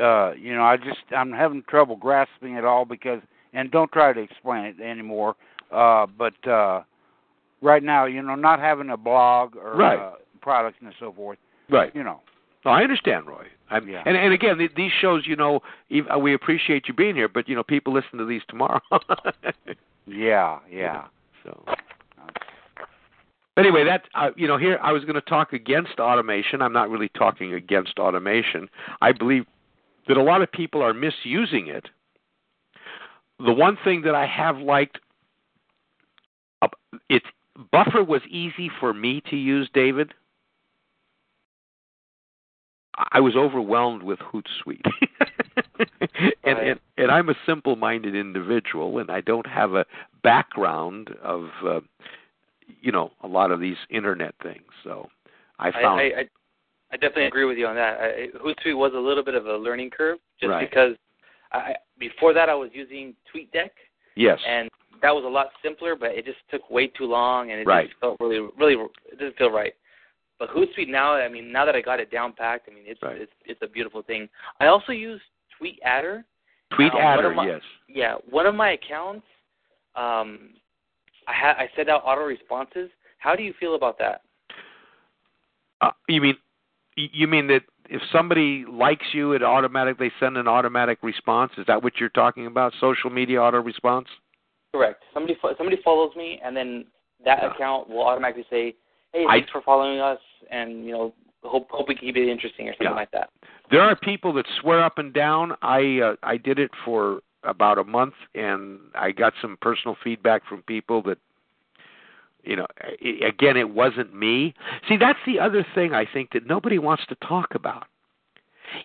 uh, 0.00 0.32
you 0.32 0.54
know, 0.54 0.62
I 0.62 0.76
just 0.76 1.00
I'm 1.16 1.32
having 1.32 1.62
trouble 1.68 1.96
grasping 1.96 2.54
it 2.54 2.64
all 2.64 2.84
because 2.84 3.20
and 3.52 3.70
don't 3.70 3.90
try 3.92 4.12
to 4.12 4.20
explain 4.20 4.64
it 4.64 4.80
anymore. 4.80 5.34
Uh, 5.72 6.06
but 6.06 6.34
uh, 6.48 6.82
right 7.62 7.82
now, 7.82 8.04
you 8.04 8.22
know, 8.22 8.34
not 8.34 8.60
having 8.60 8.90
a 8.90 8.96
blog 8.96 9.56
or 9.56 9.76
Right. 9.76 9.98
uh, 9.98 10.12
products 10.40 10.76
and 10.80 10.92
so 11.00 11.12
forth, 11.12 11.38
Right. 11.70 11.94
you 11.94 12.04
know. 12.04 12.20
No, 12.64 12.70
I 12.72 12.82
understand, 12.82 13.26
Roy. 13.26 13.46
I'm, 13.70 13.88
Yeah. 13.88 14.02
And 14.06 14.16
and 14.16 14.32
again, 14.32 14.58
these 14.76 14.92
shows, 15.00 15.26
you 15.26 15.36
know, 15.36 15.60
uh, 16.12 16.18
we 16.18 16.34
appreciate 16.34 16.86
you 16.88 16.94
being 16.94 17.14
here, 17.16 17.28
but 17.28 17.48
you 17.48 17.54
know, 17.56 17.62
people 17.62 17.92
listen 17.92 18.18
to 18.18 18.24
these 18.24 18.42
tomorrow. 18.48 18.80
Yeah, 20.08 20.60
yeah. 20.70 21.06
So. 21.42 21.64
Anyway, 23.56 23.84
that 23.84 24.02
uh, 24.14 24.30
you 24.36 24.46
know, 24.46 24.58
here 24.58 24.78
I 24.82 24.92
was 24.92 25.02
going 25.04 25.14
to 25.14 25.20
talk 25.20 25.52
against 25.52 25.98
automation. 25.98 26.60
I'm 26.60 26.72
not 26.72 26.90
really 26.90 27.08
talking 27.08 27.54
against 27.54 27.98
automation. 27.98 28.68
I 29.00 29.12
believe 29.12 29.46
that 30.08 30.16
a 30.16 30.22
lot 30.22 30.42
of 30.42 30.50
people 30.50 30.82
are 30.82 30.94
misusing 30.94 31.68
it. 31.68 31.86
The 33.44 33.52
one 33.52 33.76
thing 33.84 34.02
that 34.02 34.14
I 34.14 34.26
have 34.26 34.58
liked, 34.58 34.98
uh, 36.62 36.68
it's 37.08 37.26
Buffer 37.72 38.04
was 38.04 38.22
easy 38.28 38.70
for 38.80 38.92
me 38.92 39.22
to 39.30 39.36
use, 39.36 39.68
David. 39.72 40.12
I 43.12 43.20
was 43.20 43.36
overwhelmed 43.36 44.02
with 44.02 44.18
Hootsuite. 44.20 44.86
and, 46.44 46.58
and 46.58 46.80
and 46.96 47.10
I'm 47.10 47.28
a 47.28 47.34
simple-minded 47.44 48.14
individual, 48.14 48.98
and 48.98 49.10
I 49.10 49.20
don't 49.20 49.46
have 49.46 49.74
a 49.74 49.84
background 50.22 51.10
of, 51.22 51.48
uh, 51.64 51.80
you 52.80 52.90
know, 52.92 53.10
a 53.22 53.28
lot 53.28 53.50
of 53.50 53.60
these 53.60 53.76
internet 53.90 54.34
things. 54.42 54.64
So 54.82 55.08
I 55.58 55.68
I, 55.68 55.72
found 55.72 56.00
I, 56.00 56.04
I, 56.04 56.28
I 56.92 56.96
definitely 56.96 57.26
agree 57.26 57.44
with 57.44 57.58
you 57.58 57.66
on 57.66 57.74
that. 57.74 57.98
I, 58.00 58.28
Hootsuite 58.38 58.76
was 58.76 58.92
a 58.94 58.98
little 58.98 59.24
bit 59.24 59.34
of 59.34 59.46
a 59.46 59.56
learning 59.56 59.90
curve, 59.90 60.18
just 60.40 60.50
Right. 60.50 60.68
because 60.68 60.96
I, 61.52 61.74
before 61.98 62.32
that 62.34 62.48
I 62.48 62.54
was 62.54 62.70
using 62.72 63.14
TweetDeck, 63.34 63.70
yes, 64.14 64.38
and 64.46 64.68
that 65.02 65.14
was 65.14 65.24
a 65.24 65.28
lot 65.28 65.48
simpler, 65.62 65.94
but 65.96 66.12
it 66.12 66.24
just 66.24 66.38
took 66.50 66.68
way 66.70 66.86
too 66.86 67.04
long, 67.04 67.50
and 67.50 67.60
it 67.60 67.66
Right. 67.66 67.88
just 67.88 68.00
felt 68.00 68.16
really, 68.20 68.40
really, 68.56 68.74
it 69.10 69.18
didn't 69.18 69.36
feel 69.36 69.50
right. 69.50 69.74
But 70.38 70.50
Hootsuite 70.50 70.88
now, 70.88 71.14
I 71.14 71.28
mean, 71.28 71.50
now 71.50 71.64
that 71.64 71.74
I 71.74 71.80
got 71.80 71.98
it 71.98 72.10
down 72.10 72.32
packed, 72.32 72.68
I 72.68 72.72
mean, 72.74 72.84
it's 72.86 73.02
Right. 73.02 73.20
it's 73.20 73.32
it's 73.46 73.62
a 73.62 73.66
beautiful 73.66 74.02
thing. 74.02 74.28
I 74.60 74.66
also 74.66 74.92
use 74.92 75.20
TweetAdder. 75.58 76.24
Tweet 76.72 76.92
now, 76.92 76.98
one 77.04 77.18
Adder, 77.18 77.30
my- 77.30 77.46
yes. 77.46 77.62
Yeah, 77.88 78.14
one 78.28 78.46
of 78.46 78.54
my 78.54 78.70
accounts, 78.72 79.26
um, 79.94 80.54
I 81.26 81.32
ha- 81.32 81.56
I 81.58 81.68
send 81.76 81.88
out 81.88 82.02
auto 82.04 82.24
responses. 82.24 82.90
How 83.18 83.34
do 83.34 83.42
you 83.42 83.52
feel 83.54 83.74
about 83.76 83.98
that? 83.98 84.22
Uh, 85.80 85.92
you 86.08 86.20
mean 86.20 86.36
you 86.96 87.26
mean 87.26 87.46
that 87.48 87.62
if 87.88 88.02
somebody 88.10 88.64
likes 88.68 89.06
you, 89.12 89.32
it 89.32 89.42
automatically 89.42 90.10
send 90.18 90.36
an 90.36 90.48
automatic 90.48 90.98
response? 91.02 91.52
Is 91.56 91.66
that 91.66 91.82
what 91.82 91.94
you're 92.00 92.08
talking 92.08 92.46
about? 92.46 92.72
Social 92.80 93.10
media 93.10 93.40
auto 93.40 93.60
response? 93.62 94.08
Correct. 94.74 95.02
Somebody 95.14 95.36
somebody 95.56 95.78
follows 95.84 96.14
me, 96.16 96.40
and 96.44 96.56
then 96.56 96.86
that 97.24 97.42
Yeah. 97.42 97.52
account 97.52 97.88
will 97.88 98.02
automatically 98.02 98.46
say, 98.50 98.74
"Hey, 99.12 99.24
I- 99.26 99.38
thanks 99.38 99.50
for 99.50 99.60
following 99.62 100.00
us," 100.00 100.20
and 100.50 100.84
you 100.84 100.92
know, 100.92 101.14
hope 101.44 101.70
hope 101.70 101.88
we 101.88 101.94
keep 101.94 102.16
it 102.16 102.28
interesting 102.28 102.68
or 102.68 102.72
something 102.72 102.88
Yeah. 102.88 102.94
like 102.94 103.10
that. 103.12 103.30
There 103.70 103.82
are 103.82 103.96
people 103.96 104.32
that 104.34 104.46
swear 104.60 104.82
up 104.82 104.98
and 104.98 105.12
down. 105.12 105.56
I 105.62 106.00
uh, 106.00 106.16
I 106.22 106.36
did 106.36 106.58
it 106.58 106.74
for 106.84 107.22
about 107.42 107.78
a 107.78 107.84
month, 107.84 108.14
and 108.34 108.80
I 108.94 109.12
got 109.12 109.34
some 109.40 109.56
personal 109.60 109.94
feedback 110.02 110.44
from 110.46 110.62
people 110.62 111.00
that, 111.02 111.18
you 112.46 112.56
know, 112.56 112.66
again, 113.26 113.56
it 113.56 113.70
wasn't 113.70 114.14
me. 114.14 114.54
See, 114.88 114.96
that's 114.96 115.18
the 115.26 115.40
other 115.40 115.66
thing 115.74 115.92
I 115.92 116.06
think 116.10 116.32
that 116.32 116.46
nobody 116.46 116.78
wants 116.78 117.04
to 117.08 117.16
talk 117.16 117.54
about. 117.54 117.84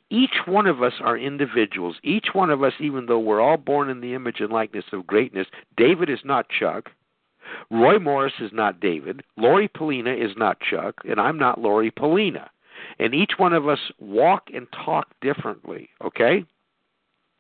Each 0.10 0.36
one 0.46 0.68
of 0.68 0.84
us 0.84 0.94
are 1.02 1.18
individuals. 1.18 1.96
Each 2.04 2.28
one 2.34 2.50
of 2.50 2.64
us, 2.64 2.74
even 2.80 3.06
though 3.06 3.20
we're 3.20 3.42
all 3.42 3.58
born 3.58 3.90
in 3.90 4.02
the 4.02 4.14
image 4.14 4.40
and 4.40 4.52
likeness 4.52 4.86
of 4.94 5.08
greatness, 5.08 5.48
David 5.76 6.10
is 6.10 6.20
not 6.24 6.50
Chuck. 6.50 6.90
Roy 7.70 8.00
Morris 8.00 8.34
is 8.40 8.52
not 8.54 8.80
David. 8.80 9.24
Lori 9.38 9.68
Polina 9.68 10.14
is 10.14 10.32
not 10.38 10.60
Chuck, 10.62 10.96
and 11.04 11.20
I'm 11.20 11.38
not 11.38 11.60
Lori 11.60 11.92
Polina. 11.92 12.50
And 13.00 13.14
each 13.14 13.34
one 13.38 13.54
of 13.54 13.68
us 13.68 13.80
walk 14.00 14.44
and 14.54 14.68
talk 14.86 15.08
differently, 15.22 15.90
okay? 16.04 16.46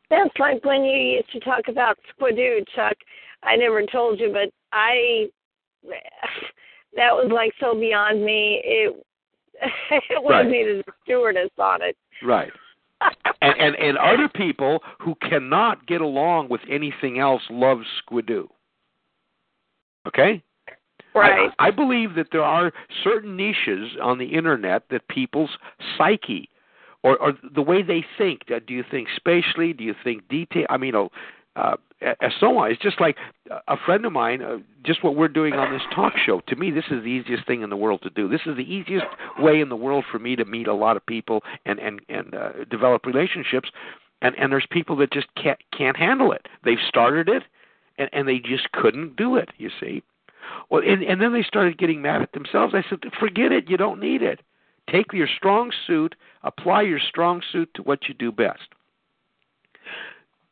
That's 0.10 0.38
like 0.40 0.64
when 0.66 0.84
you 0.84 0.98
used 0.98 1.32
to 1.32 1.40
talk 1.40 1.68
about 1.68 1.98
Squidoo, 2.20 2.66
Chuck. 2.76 2.98
I 3.44 3.56
never 3.56 3.86
told 3.86 4.20
you, 4.20 4.32
but 4.32 4.52
I 4.74 5.30
that 6.96 7.12
was 7.14 7.30
like 7.34 7.54
so 7.60 7.74
beyond 7.74 8.24
me. 8.24 8.62
It 8.64 9.06
it 9.92 10.24
would 10.24 10.32
Right. 10.32 10.44
have 10.46 10.52
needed 10.52 10.80
a 10.88 10.92
stewardess 11.04 11.50
on 11.58 11.82
it. 11.82 11.96
Right. 12.24 12.52
And, 13.44 13.60
and 13.60 13.76
and 13.78 13.98
other 13.98 14.30
people 14.30 14.84
who 15.00 15.16
cannot 15.28 15.88
get 15.88 16.02
along 16.02 16.50
with 16.50 16.62
anything 16.70 17.18
else 17.18 17.42
love 17.50 17.80
Squidoo. 18.00 18.48
Okay? 20.08 20.44
right. 21.16 21.50
I, 21.58 21.68
I 21.68 21.72
believe 21.72 22.14
that 22.16 22.28
there 22.32 22.44
are 22.44 22.72
certain 23.04 23.36
niches 23.36 23.98
on 24.02 24.20
the 24.20 24.26
internet 24.26 24.84
that 24.92 25.08
people's 25.08 25.50
psyche 25.98 26.50
or, 27.04 27.18
or 27.18 27.34
the 27.56 27.62
way 27.62 27.82
they 27.82 28.06
think. 28.18 28.42
Uh, 28.54 28.60
Do 28.66 28.76
you 28.76 28.84
think 28.92 29.08
spatially? 29.16 29.74
Do 29.74 29.84
you 29.84 29.96
think 30.04 30.28
detail? 30.30 30.66
I 30.70 30.78
mean, 30.78 30.94
uh, 30.96 31.08
uh, 31.56 31.78
and 32.02 32.34
so 32.40 32.58
on. 32.58 32.72
It's 32.72 32.82
just 32.82 33.00
like 33.00 33.18
a 33.68 33.78
friend 33.86 34.06
of 34.06 34.12
mine, 34.12 34.42
uh, 34.42 34.58
just 34.84 35.04
what 35.04 35.16
we're 35.16 35.28
doing 35.28 35.54
on 35.54 35.72
this 35.72 35.82
talk 35.94 36.14
show. 36.18 36.42
To 36.48 36.56
me, 36.56 36.72
this 36.72 36.86
is 36.86 37.04
the 37.04 37.10
easiest 37.10 37.46
thing 37.46 37.62
in 37.62 37.70
the 37.70 37.78
world 37.78 38.02
to 38.04 38.10
do. 38.10 38.28
This 38.28 38.42
is 38.46 38.58
the 38.58 38.64
easiest 38.64 39.06
way 39.40 39.62
in 39.62 39.70
the 39.70 39.76
world 39.76 40.06
for 40.12 40.20
me 40.20 40.36
to 40.36 40.46
meet 40.46 40.68
a 40.68 40.74
lot 40.74 40.98
of 40.98 41.06
people 41.06 41.42
and 41.66 41.80
and 41.80 42.02
and 42.10 42.34
uh, 42.34 42.50
develop 42.70 43.06
relationships. 43.06 43.70
And 44.22 44.36
and 44.38 44.52
there's 44.52 44.68
people 44.70 44.96
that 44.98 45.12
just 45.12 45.28
can't 45.36 45.60
can't 45.76 45.98
handle 45.98 46.32
it. 46.32 46.48
They've 46.64 46.78
started 46.88 47.30
it, 47.30 47.44
and, 47.98 48.10
and 48.14 48.28
they 48.28 48.40
just 48.40 48.72
couldn't 48.72 49.16
do 49.16 49.36
it. 49.36 49.50
You 49.58 49.70
see, 49.80 50.04
well, 50.70 50.82
and 50.86 51.04
and 51.04 51.22
then 51.22 51.34
they 51.34 51.44
started 51.44 51.78
getting 51.78 52.02
mad 52.02 52.22
at 52.22 52.34
themselves. 52.34 52.74
I 52.76 52.84
said, 52.90 53.00
forget 53.20 53.52
it. 53.52 53.70
You 53.70 53.78
don't 53.78 54.00
need 54.00 54.22
it. 54.22 54.42
Take 54.90 55.14
your 55.14 55.28
strong 55.28 55.72
suit, 55.88 56.16
apply 56.44 56.82
your 56.82 57.00
strong 57.00 57.42
suit 57.52 57.70
to 57.76 57.84
what 57.84 58.08
you 58.08 58.14
do 58.14 58.32
best. 58.32 58.68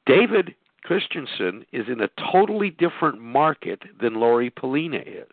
David 0.06 0.56
Christensen 0.84 1.66
is 1.72 1.88
in 1.88 2.02
a 2.02 2.10
totally 2.32 2.70
different 2.70 3.22
market 3.22 3.82
than 4.02 4.20
Lori 4.20 4.50
Polina 4.50 4.98
is. 4.98 5.32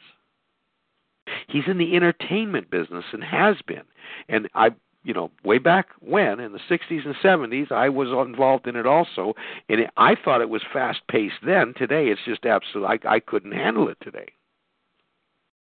He's 1.48 1.64
in 1.66 1.78
the 1.78 1.96
entertainment 1.96 2.70
business 2.70 3.04
and 3.12 3.22
has 3.22 3.56
been. 3.66 3.82
And 4.28 4.48
I 4.54 4.70
you 5.06 5.14
know, 5.14 5.30
way 5.44 5.58
back 5.58 5.86
when 6.00 6.40
in 6.40 6.52
the 6.52 6.58
60s 6.68 7.06
and 7.06 7.14
70s, 7.22 7.70
I 7.70 7.88
was 7.88 8.08
involved 8.26 8.66
in 8.66 8.74
it 8.74 8.86
also, 8.86 9.34
and 9.68 9.82
it, 9.82 9.90
I 9.96 10.16
thought 10.16 10.40
it 10.40 10.48
was 10.48 10.62
fast 10.72 10.98
paced 11.08 11.36
then. 11.46 11.74
Today, 11.76 12.08
it's 12.08 12.20
just 12.24 12.44
absolute. 12.44 12.84
I, 12.84 12.98
I 13.08 13.20
couldn't 13.20 13.52
handle 13.52 13.88
it 13.88 13.98
today. 14.02 14.26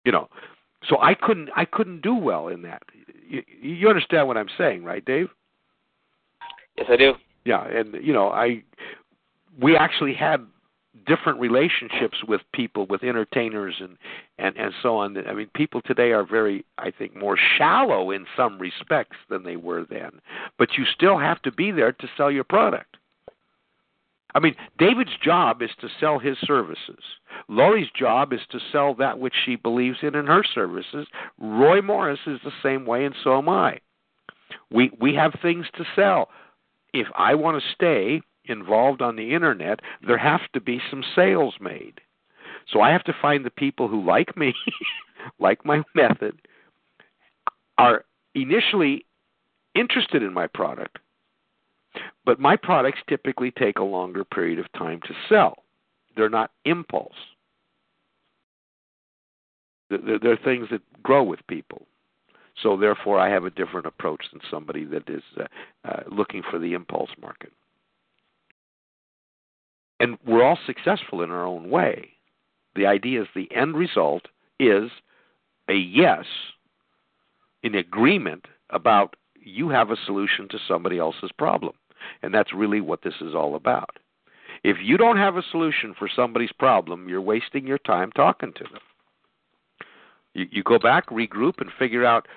You 0.06 0.12
know, 0.12 0.30
so 0.88 1.02
I 1.02 1.16
couldn't. 1.16 1.50
I 1.56 1.66
couldn't 1.66 2.02
do 2.04 2.14
well 2.14 2.48
in 2.48 2.62
that. 2.62 2.84
You, 3.28 3.42
you 3.60 3.90
understand 3.90 4.28
what 4.28 4.38
I'm 4.38 4.50
saying, 4.56 4.84
right, 4.84 5.04
Dave? 5.04 5.30
Yes, 6.78 6.86
I 6.90 6.96
do. 6.96 7.14
Yeah, 7.44 7.66
and 7.66 7.96
you 8.04 8.14
know, 8.14 8.30
I 8.30 8.62
we 9.62 9.76
actually 9.76 10.14
had 10.14 10.46
different 11.06 11.40
relationships 11.40 12.24
with 12.28 12.42
people, 12.54 12.86
with 12.86 13.04
entertainers, 13.04 13.76
and 13.80 13.98
and 14.38 14.56
and 14.58 14.74
so 14.82 14.98
on. 14.98 15.18
I 15.28 15.34
mean, 15.34 15.50
people 15.56 15.82
today 15.82 16.12
are 16.12 16.26
very, 16.26 16.66
I 16.78 16.92
think, 16.92 17.16
more 17.16 17.38
shallow 17.58 18.12
in 18.12 18.26
some 18.38 18.60
respects 18.60 19.18
than 19.30 19.44
they 19.44 19.56
were 19.56 19.86
then. 19.90 20.12
But 20.58 20.78
you 20.78 20.86
still 20.86 21.18
have 21.18 21.42
to 21.44 21.52
be 21.52 21.72
there 21.72 21.92
to 21.92 22.08
sell 22.16 22.32
your 22.32 22.44
product. 22.44 22.98
I 24.36 24.40
mean, 24.40 24.56
David's 24.80 25.16
job 25.24 25.62
is 25.62 25.70
to 25.82 25.88
sell 26.00 26.18
his 26.18 26.38
services. 26.44 27.04
Lori's 27.48 27.90
job 27.96 28.34
is 28.34 28.40
to 28.50 28.60
sell 28.72 28.96
that 28.96 29.20
which 29.20 29.36
she 29.46 29.56
believes 29.56 30.00
in 30.02 30.16
in 30.16 30.26
her 30.26 30.44
services. 30.44 31.08
Roy 31.38 31.82
Morris 31.82 32.20
is 32.26 32.40
the 32.44 32.52
same 32.64 32.86
way, 32.86 33.06
and 33.06 33.16
so 33.24 33.38
am 33.38 33.50
I. 33.50 33.80
We 34.72 34.92
we 35.00 35.14
have 35.16 35.34
things 35.42 35.66
to 35.76 35.86
sell. 35.96 36.30
If 36.94 37.08
I 37.16 37.36
want 37.36 37.62
to 37.62 37.70
stay 37.74 38.22
involved 38.46 39.02
on 39.02 39.16
the 39.16 39.34
internet, 39.34 39.80
there 40.06 40.18
have 40.18 40.42
to 40.54 40.62
be 40.62 40.82
some 40.90 41.04
sales 41.16 41.56
made. 41.60 42.00
So 42.72 42.82
I 42.82 42.92
have 42.92 43.04
to 43.06 43.16
find 43.22 43.46
the 43.46 43.52
people 43.52 43.88
who 43.88 44.06
like 44.06 44.36
me, 44.38 44.54
like 45.40 45.66
my 45.66 45.84
method, 45.96 46.38
are 47.78 48.06
initially 48.36 49.06
interested 49.76 50.24
in 50.24 50.34
my 50.34 50.48
product, 50.48 51.00
but 52.26 52.40
my 52.40 52.56
products 52.56 53.00
typically 53.08 53.52
take 53.52 53.80
a 53.80 53.84
longer 53.84 54.24
period 54.24 54.60
of 54.60 54.72
time 54.74 55.02
to 55.06 55.14
sell. 55.28 55.64
They're 56.16 56.30
not 56.30 56.52
impulse. 56.66 57.14
They're, 59.90 60.20
they're 60.20 60.38
things 60.38 60.68
that 60.72 60.82
grow 61.02 61.24
with 61.24 61.46
people. 61.48 61.86
So 62.62 62.78
therefore, 62.78 63.20
I 63.20 63.30
have 63.30 63.46
a 63.46 63.50
different 63.50 63.88
approach 63.88 64.24
than 64.32 64.42
somebody 64.50 64.86
that 64.86 65.10
is 65.10 65.24
uh, 65.40 65.46
uh, 65.86 66.04
looking 66.12 66.44
for 66.50 66.60
the 66.60 66.74
impulse 66.74 67.10
market 67.20 67.52
and 70.00 70.18
we're 70.26 70.44
all 70.44 70.60
successful 70.66 71.22
in 71.22 71.32
our 71.32 71.46
own 71.46 71.70
way. 71.70 72.10
The 72.76 72.86
idea 72.86 73.22
is 73.22 73.28
the 73.36 73.54
end 73.56 73.76
result 73.76 74.28
is 74.60 74.90
a 75.70 75.76
yes 75.76 76.26
in 77.62 77.76
agreement 77.76 78.46
about 78.70 79.16
you 79.36 79.70
have 79.70 79.92
a 79.92 79.98
solution 80.06 80.48
to 80.50 80.60
somebody 80.68 80.98
else's 80.98 81.32
problem. 81.38 81.74
And 82.22 82.34
that's 82.34 82.54
really 82.54 82.82
what 82.82 83.04
this 83.04 83.16
is 83.22 83.34
all 83.34 83.56
about. 83.56 83.98
If 84.64 84.78
you 84.82 84.98
don't 84.98 85.18
have 85.18 85.38
a 85.38 85.44
solution 85.52 85.94
for 85.98 86.10
somebody's 86.14 86.52
problem, 86.52 87.10
you're 87.10 87.22
wasting 87.22 87.68
your 87.68 87.78
time 87.80 88.12
talking 88.12 88.54
to 88.54 88.64
them. 88.64 88.82
You, 90.34 90.48
you 90.52 90.64
go 90.64 90.80
back, 90.80 91.10
regroup, 91.10 91.60
and 91.60 91.70
figure 91.78 92.06
out 92.06 92.28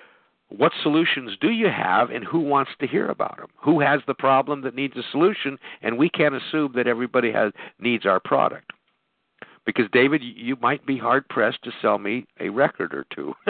what 0.48 0.72
solutions 0.82 1.32
do 1.40 1.50
you 1.50 1.68
have 1.68 2.10
and 2.10 2.24
who 2.24 2.40
wants 2.40 2.70
to 2.80 2.86
hear 2.86 3.08
about 3.08 3.38
them 3.38 3.48
who 3.56 3.80
has 3.80 4.00
the 4.06 4.14
problem 4.14 4.62
that 4.62 4.74
needs 4.74 4.96
a 4.96 5.02
solution? 5.10 5.58
And 5.82 5.98
we 5.98 6.08
can't 6.08 6.34
assume 6.34 6.72
that 6.76 6.86
everybody 6.86 7.32
has 7.32 7.52
needs 7.80 8.06
our 8.06 8.20
product. 8.20 8.70
Because 9.64 9.86
david 9.92 10.22
you 10.22 10.56
might 10.62 10.86
be 10.86 10.96
hard 10.96 11.28
pressed 11.28 11.62
to 11.64 11.72
sell 11.82 11.98
me 11.98 12.26
a 12.40 12.48
record 12.48 12.94
or 12.94 13.04
two. 13.14 13.34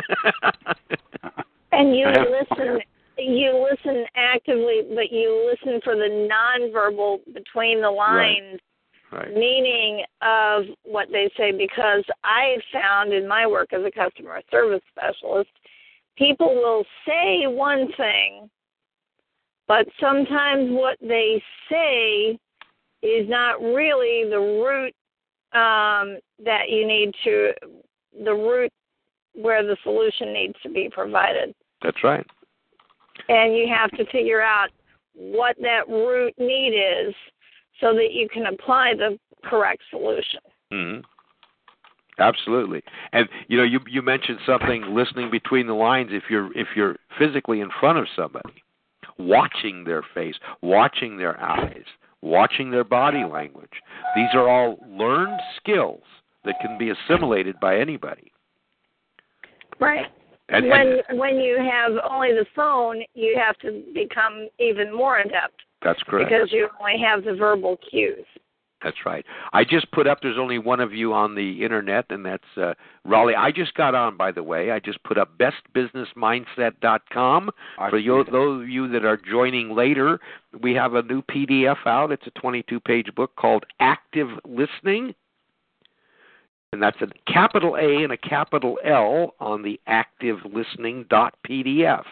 And 1.73 1.95
you 1.95 2.07
listen 2.07 2.81
you 3.19 3.69
listen 3.71 4.05
actively 4.15 4.83
but 4.95 5.13
you 5.13 5.51
listen 5.51 5.81
for 5.85 5.95
the 5.95 6.29
nonverbal 6.31 7.19
between 7.35 7.83
the 7.83 7.91
lines 7.91 8.61
right. 9.13 9.27
Right. 9.27 9.35
meaning 9.35 10.05
of 10.23 10.65
what 10.85 11.09
they 11.13 11.31
say. 11.37 11.53
Because 11.53 12.05
i 12.25 12.57
found 12.73 13.13
in 13.13 13.29
my 13.29 13.47
work 13.47 13.73
as 13.73 13.83
a 13.85 13.91
customer 13.91 14.41
service 14.51 14.83
specialist 14.91 15.51
people 16.17 16.55
will 16.55 16.85
say 17.07 17.47
one 17.47 17.89
thing, 17.97 18.49
but 19.69 19.87
sometimes 20.01 20.71
what 20.71 20.99
they 21.01 21.43
say 21.71 22.39
is 23.03 23.29
not 23.29 23.61
really 23.61 24.29
the 24.29 24.39
root 24.39 24.95
um, 25.53 26.19
that 26.45 26.69
you 26.69 26.87
need 26.87 27.13
to, 27.25 27.53
the 28.25 28.33
root 28.33 28.73
where 29.35 29.63
the 29.63 29.77
solution 29.83 30.33
needs 30.33 30.55
to 30.63 30.71
be 30.71 30.89
provided. 30.91 31.55
That's 31.83 32.03
right. 32.03 32.27
And 33.29 33.57
you 33.57 33.67
have 33.69 33.91
to 33.93 34.05
figure 34.11 34.43
out 34.43 34.69
what 35.15 35.57
that 35.61 35.89
root 35.89 36.35
need 36.39 36.75
is 36.75 37.15
so 37.81 37.95
that 37.95 38.13
you 38.13 38.29
can 38.29 38.47
apply 38.47 38.95
the 38.95 39.19
correct 39.45 39.83
solution. 39.91 40.41
Mm-hmm. 40.73 41.01
Absolutely. 42.19 42.83
And 43.13 43.29
you 43.49 43.59
know, 43.59 43.65
you 43.65 43.81
you 43.87 44.03
mentioned 44.03 44.39
something 44.47 44.95
listening 44.95 45.31
between 45.31 45.67
the 45.67 45.75
lines 45.75 46.11
if 46.13 46.25
you're 46.31 46.51
if 46.57 46.69
you're 46.75 46.97
physically 47.19 47.61
in 47.61 47.69
front 47.79 47.99
of 47.99 48.07
somebody, 48.17 48.63
watching 49.19 49.85
their 49.85 50.03
face, 50.15 50.37
watching 50.63 51.19
their 51.19 51.39
eyes, 51.41 51.85
watching 52.23 52.71
their 52.71 52.85
body 52.85 53.25
language. 53.25 53.83
These 54.15 54.31
are 54.35 54.49
all 54.49 54.79
learned 54.89 55.39
skills 55.57 56.03
that 56.45 56.55
can 56.61 56.79
be 56.79 56.91
assimilated 56.91 57.57
by 57.61 57.79
anybody. 57.79 58.33
Right. 59.79 60.07
And, 60.49 60.69
when 60.69 61.01
and, 61.09 61.19
when 61.19 61.37
you 61.39 61.59
have 61.59 61.93
only 62.09 62.33
the 62.33 62.47
phone, 62.55 63.03
you 63.15 63.37
have 63.37 63.59
to 63.59 63.83
become 63.93 64.49
even 64.61 64.95
more 64.95 65.19
adept. 65.19 65.61
That's 65.83 66.01
correct. 66.05 66.31
Because 66.31 66.53
you 66.53 66.69
only 66.81 67.03
have 67.03 67.25
the 67.25 67.35
verbal 67.35 67.79
cues. 67.91 68.25
That's 68.83 69.07
right. 69.07 69.25
I 69.55 69.65
just 69.65 69.91
put 69.91 70.07
up. 70.07 70.21
There's 70.21 70.37
only 70.39 70.59
one 70.59 70.81
of 70.81 70.93
you 70.93 71.15
on 71.15 71.35
the 71.35 71.65
internet, 71.65 72.05
and 72.11 72.27
that's 72.27 72.45
uh, 72.57 72.75
Raleigh. 73.05 73.35
I 73.35 73.51
just 73.51 73.73
got 73.75 73.95
on, 73.95 74.19
by 74.19 74.33
the 74.33 74.43
way. 74.43 74.71
I 74.71 74.81
just 74.81 75.03
put 75.03 75.17
up 75.17 75.39
bestbusinessmindset.com 75.39 77.51
for 77.89 77.99
you, 77.99 78.23
those 78.31 78.63
of 78.63 78.69
you 78.69 78.87
that 78.89 79.07
are 79.07 79.17
joining 79.17 79.75
later. 79.75 80.21
We 80.61 80.75
have 80.75 80.93
a 80.95 81.03
new 81.03 81.23
PDF 81.23 81.87
out. 81.87 82.13
It's 82.13 82.27
a 82.27 82.31
22-page 82.33 83.15
book 83.15 83.35
called 83.37 83.65
Active 83.81 84.29
Listening, 84.47 85.15
and 86.73 86.83
that's 86.83 87.01
a 87.01 87.09
capital 87.33 87.77
A 87.77 88.05
and 88.05 88.13
a 88.13 88.19
capital 88.19 88.79
L 88.85 89.33
on 89.41 89.63
the 89.63 89.81
Active 89.87 90.41
Listening 90.45 91.07
PDF. 91.11 92.05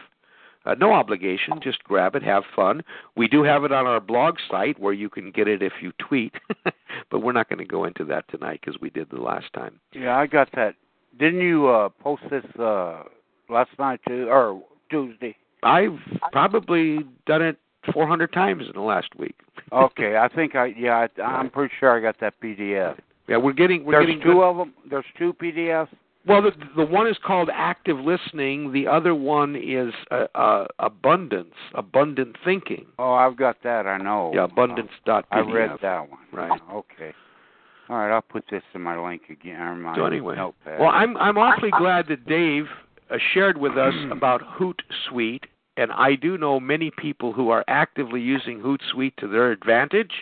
Uh, 0.67 0.75
no 0.75 0.93
obligation, 0.93 1.61
just 1.63 1.85
grab 1.85 2.15
it, 2.15 2.23
have 2.23 2.43
fun. 2.57 2.83
We 3.17 3.29
do 3.29 3.43
have 3.43 3.65
it 3.65 3.73
on 3.73 3.87
our 3.87 4.01
blog 4.01 4.37
site 4.51 4.79
where 4.79 4.95
you 4.95 5.11
can 5.11 5.31
get 5.31 5.47
it 5.47 5.63
if 5.63 5.75
you 5.83 5.93
tweet, 5.99 6.35
but 7.11 7.21
we're 7.21 7.33
not 7.33 7.49
going 7.49 7.59
to 7.59 7.65
go 7.65 7.85
into 7.85 8.05
that 8.07 8.29
tonight 8.31 8.61
because 8.65 8.81
we 8.81 8.91
did 8.91 9.11
the 9.11 9.21
last 9.21 9.53
time. 9.53 9.79
Yeah, 9.93 10.17
I 10.17 10.27
got 10.27 10.49
that. 10.55 10.75
Didn't 11.19 11.43
you 11.43 11.69
uh, 11.69 11.91
post 11.91 12.23
this 12.31 12.45
uh, 12.59 13.03
last 13.49 13.71
night 13.79 14.01
too, 14.09 14.29
or 14.29 14.63
Tuesday? 14.91 15.37
I've 15.63 15.99
probably 16.33 17.01
done 17.27 17.43
it 17.43 17.59
400 17.93 18.33
times 18.33 18.65
in 18.67 18.73
the 18.75 18.81
last 18.81 19.09
week. 19.19 19.37
okay, 19.73 20.17
I 20.17 20.29
think 20.29 20.55
I 20.55 20.75
yeah 20.77 21.07
I, 21.19 21.23
I'm 21.23 21.51
pretty 21.51 21.73
sure 21.79 21.97
I 21.97 22.01
got 22.01 22.21
that 22.21 22.35
PDF. 22.43 22.99
Yeah, 23.29 23.37
we're 23.39 23.53
getting 23.53 23.85
we're 23.85 23.93
There's 23.93 24.07
getting 24.07 24.23
two 24.23 24.33
good. 24.35 24.43
of 24.43 24.57
them. 24.57 24.75
There's 24.89 25.05
two 25.19 25.33
PDFs. 25.35 25.89
Well, 26.27 26.43
the, 26.43 26.53
the 26.77 26.87
one 26.87 27.07
is 27.07 27.17
called 27.25 27.51
active 27.53 27.99
listening. 27.99 28.73
The 28.73 28.87
other 28.87 29.15
one 29.15 29.57
is 29.57 29.93
uh, 30.11 30.27
uh, 30.35 30.67
abundance, 30.79 31.55
abundant 31.75 32.37
thinking. 32.45 32.87
Oh, 32.99 33.13
I've 33.13 33.37
got 33.37 33.63
that. 33.63 33.87
I 33.87 33.99
know. 33.99 34.33
Yeah, 34.35 34.45
abundance 34.45 34.91
dot. 35.05 35.27
I 35.31 35.41
read 35.41 35.73
that 35.83 36.09
one. 36.09 36.21
Right. 36.33 36.61
Okay. 36.73 37.13
All 37.91 37.97
right, 37.97 38.15
I'll 38.15 38.23
put 38.23 38.45
this 38.51 38.63
in 38.75 38.81
my 38.81 38.99
link 38.99 39.23
again. 39.29 39.61
Or 39.61 39.77
my 39.77 39.95
so 39.95 40.07
anyway, 40.07 40.37
notepad. 40.37 40.81
well, 40.81 40.89
I'm 40.89 41.19
I'm 41.19 41.37
awfully 41.37 41.71
glad 41.79 42.07
that 42.09 42.27
Dave 42.27 42.65
uh, 43.11 43.19
shared 43.35 43.59
with 43.59 43.77
us 43.77 43.93
about 44.11 44.41
Hootsuite, 44.41 45.45
and 45.77 45.93
I 45.93 46.15
do 46.15 46.39
know 46.39 46.59
many 46.59 46.91
people 46.91 47.35
who 47.35 47.51
are 47.51 47.63
actively 47.69 48.23
using 48.23 48.61
Hootsuite 48.61 49.17
to 49.17 49.29
their 49.29 49.53
advantage. 49.53 50.13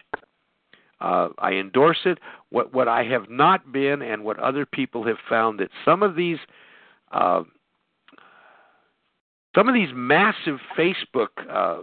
Uh, 1.02 1.30
I 1.38 1.54
endorse 1.54 1.98
it. 2.04 2.18
What 2.50 2.72
what 2.72 2.86
I 2.86 3.02
have 3.04 3.28
not 3.28 3.72
been, 3.72 4.02
and 4.02 4.24
what 4.24 4.38
other 4.38 4.64
people 4.64 5.04
have 5.04 5.16
found, 5.28 5.58
that 5.58 5.70
some 5.84 6.02
of 6.02 6.14
these 6.14 6.38
uh, 7.10 7.42
some 9.54 9.68
of 9.68 9.74
these 9.74 9.88
massive 9.92 10.58
Facebook, 10.78 11.28
uh, 11.50 11.82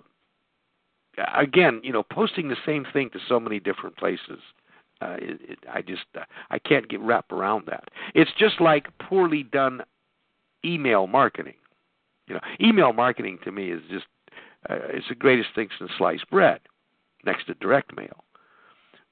again, 1.36 1.82
you 1.84 1.92
know, 1.92 2.04
posting 2.04 2.48
the 2.48 2.56
same 2.66 2.86
thing 2.94 3.10
to 3.12 3.20
so 3.28 3.40
many 3.40 3.60
different 3.60 3.98
places. 3.98 4.40
Uh, 5.02 5.16
it, 5.20 5.40
it, 5.42 5.60
I 5.72 5.82
just 5.82 6.06
uh, 6.16 6.24
I 6.50 6.60
can't 6.60 6.88
get 6.88 7.02
wrap 7.02 7.32
around 7.32 7.66
that. 7.68 7.90
It's 8.16 8.32
just 8.38 8.62
like 8.62 8.88
poorly 9.00 9.44
done 9.44 9.82
email 10.64 11.08
marketing. 11.08 11.56
You 12.28 12.36
know, 12.36 12.42
email 12.62 12.94
marketing 12.94 13.40
to 13.44 13.52
me 13.52 13.70
is 13.72 13.82
just 13.90 14.06
uh, 14.70 14.76
it's 14.90 15.10
the 15.10 15.16
greatest 15.16 15.50
thing 15.56 15.68
since 15.78 15.92
sliced 15.98 16.30
bread, 16.30 16.62
next 17.26 17.48
to 17.48 17.54
direct 17.56 17.96
mail. 17.98 18.24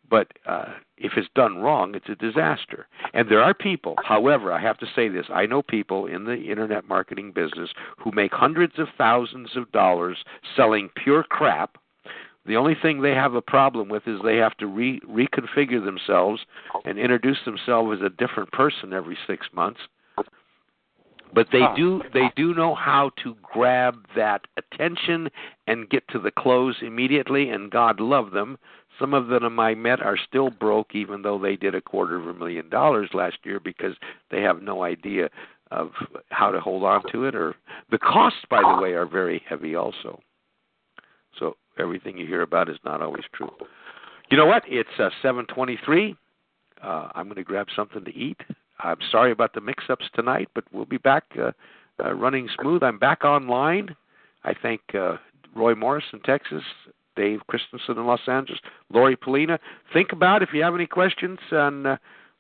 But 0.10 0.28
uh, 0.46 0.74
if 0.98 1.14
it's 1.18 1.28
done 1.36 1.58
wrong, 1.58 1.96
it's 1.96 2.10
a 2.10 2.16
disaster. 2.16 2.88
And 3.14 3.30
there 3.30 3.42
are 3.42 3.54
people, 3.54 3.96
however, 4.04 4.52
I 4.52 4.62
have 4.62 4.78
to 4.80 4.88
say 4.96 5.10
this 5.10 5.26
I 5.34 5.46
know 5.46 5.62
people 5.62 6.06
in 6.06 6.26
the 6.26 6.36
internet 6.36 6.88
marketing 6.88 7.32
business 7.34 7.70
who 7.98 8.12
make 8.14 8.32
hundreds 8.32 8.80
of 8.80 8.88
thousands 8.98 9.56
of 9.56 9.72
dollars 9.72 10.18
selling 10.56 10.90
pure 10.96 11.24
crap. 11.24 11.78
The 12.46 12.56
only 12.56 12.76
thing 12.82 13.02
they 13.02 13.14
have 13.14 13.34
a 13.34 13.42
problem 13.42 13.90
with 13.90 14.08
is 14.08 14.22
they 14.24 14.38
have 14.38 14.56
to 14.58 14.68
re- 14.68 15.02
reconfigure 15.02 15.84
themselves 15.84 16.46
and 16.86 16.98
introduce 16.98 17.40
themselves 17.44 18.00
as 18.00 18.06
a 18.06 18.10
different 18.10 18.52
person 18.54 18.94
every 18.94 19.18
six 19.28 19.48
months. 19.52 19.82
But 21.34 21.48
they 21.52 21.64
do 21.76 22.02
they 22.14 22.32
do 22.36 22.54
know 22.54 22.74
how 22.74 23.12
to 23.24 23.36
grab 23.42 24.06
that 24.16 24.42
attention 24.58 25.30
and 25.68 25.90
get 25.90 26.08
to 26.10 26.20
the 26.20 26.32
close 26.32 26.78
immediately, 26.82 27.50
and 27.50 27.70
God 27.70 28.00
love 28.00 28.32
them 28.32 28.58
some 29.00 29.14
of 29.14 29.28
them 29.28 29.60
I 29.60 29.76
met 29.76 30.02
are 30.02 30.18
still 30.18 30.50
broke, 30.50 30.96
even 30.96 31.22
though 31.22 31.40
they 31.40 31.56
did 31.56 31.76
a 31.76 31.82
quarter 31.82 32.16
of 32.16 32.28
a 32.28 32.34
million 32.34 32.70
dollars 32.70 33.10
last 33.14 33.38
year 33.44 33.60
because 33.60 33.96
they 34.32 34.42
have 34.42 34.62
no 34.62 34.84
idea 34.84 35.30
of 35.72 35.92
how 36.30 36.52
to 36.52 36.60
hold 36.60 36.84
on 36.84 37.04
to 37.12 37.26
it. 37.26 37.36
Or 37.36 37.56
the 37.92 37.98
costs, 37.98 38.40
by 38.50 38.62
the 38.62 38.82
way, 38.82 38.94
are 38.94 39.06
very 39.06 39.42
heavy 39.48 39.76
also. 39.76 40.20
So 41.38 41.58
everything 41.78 42.18
you 42.18 42.26
hear 42.26 42.42
about 42.42 42.70
is 42.70 42.78
not 42.84 43.02
always 43.02 43.26
true. 43.34 43.52
You 44.32 44.38
know 44.38 44.46
what? 44.46 44.64
It's 44.68 44.90
uh, 44.98 45.10
7:23. 45.24 46.16
Uh, 46.82 47.10
I'm 47.16 47.26
going 47.26 47.36
to 47.36 47.44
grab 47.44 47.68
something 47.76 48.04
to 48.04 48.16
eat. 48.16 48.40
I'm 48.80 48.98
sorry 49.12 49.32
about 49.32 49.54
the 49.54 49.62
mix-ups 49.62 50.06
tonight, 50.14 50.50
but 50.54 50.64
we'll 50.72 50.86
be 50.86 50.98
back 50.98 51.24
uh, 51.40 51.52
uh, 52.04 52.14
running 52.14 52.48
smooth. 52.60 52.84
I'm 52.84 53.00
back 53.00 53.24
online. 53.26 53.96
I 54.44 54.54
thank 54.62 54.82
uh, 54.94 55.18
Roy 55.56 55.76
Morris 55.76 56.06
in 56.14 56.20
Texas, 56.22 56.64
Dave 57.16 57.40
Christensen 57.48 57.98
in 57.98 58.06
Los 58.06 58.22
Angeles, 58.28 58.60
Lori 58.94 59.16
Polina. 59.16 59.60
Think 59.94 60.12
about 60.12 60.44
if 60.44 60.50
you 60.54 60.62
have 60.64 60.76
any 60.76 60.88
questions 60.88 61.40
on 61.52 61.86
uh, 61.86 61.98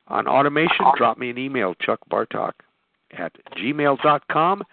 on 0.10 0.26
automation, 0.28 0.86
drop 0.96 1.18
me 1.18 1.30
an 1.30 1.38
email, 1.38 1.74
Chuck 1.82 2.00
Bartok 2.10 2.54
at 3.18 3.34
gmail.com, 3.58 4.64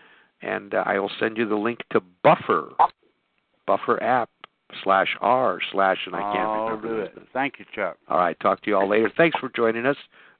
and 0.42 0.74
uh, 0.74 0.84
I 0.86 0.98
will 1.00 1.10
send 1.18 1.36
you 1.36 1.48
the 1.48 1.56
link 1.56 1.80
to 1.90 2.00
Buffer, 2.22 2.70
Buffer 3.66 4.00
app 4.00 4.30
slash 4.82 5.16
r 5.20 5.58
slash, 5.72 5.98
and 6.06 6.14
I 6.14 6.20
can't 6.20 6.48
I'll 6.48 6.66
remember. 6.66 6.88
do 6.88 7.00
it. 7.00 7.28
Thank 7.32 7.54
you, 7.58 7.64
Chuck. 7.74 7.96
All 8.08 8.18
right, 8.18 8.38
talk 8.40 8.62
to 8.62 8.70
you 8.70 8.76
all 8.76 8.88
later. 8.88 9.10
Thanks 9.16 9.38
for 9.40 9.48
joining 9.48 9.86
us. 9.86 9.96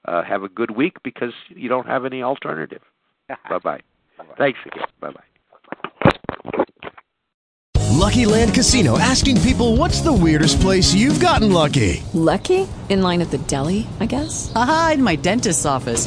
Uh, 0.07 0.23
have 0.23 0.43
a 0.43 0.49
good 0.49 0.71
week 0.73 1.03
because 1.03 1.33
you 1.49 1.69
don't 1.69 1.87
have 1.87 2.05
any 2.05 2.23
alternative. 2.23 2.83
bye 3.49 3.59
bye. 3.59 3.81
Thanks 4.37 4.59
again. 4.67 4.85
Bye 5.01 5.11
bye. 5.11 5.25
Lucky 8.05 8.27
Land 8.27 8.53
Casino 8.53 8.99
asking 8.99 9.41
people 9.41 9.77
what's 9.77 10.01
the 10.03 10.13
weirdest 10.13 10.61
place 10.61 10.93
you've 10.93 11.21
gotten 11.21 11.53
lucky? 11.53 12.03
Lucky? 12.13 12.69
In 12.91 13.01
line 13.01 13.23
at 13.23 13.31
the 13.31 13.39
deli, 13.39 13.87
I 13.99 14.05
guess? 14.07 14.53
Aha, 14.55 14.93
in 14.95 15.03
my 15.03 15.17
dentist's 15.17 15.65
office. 15.65 16.07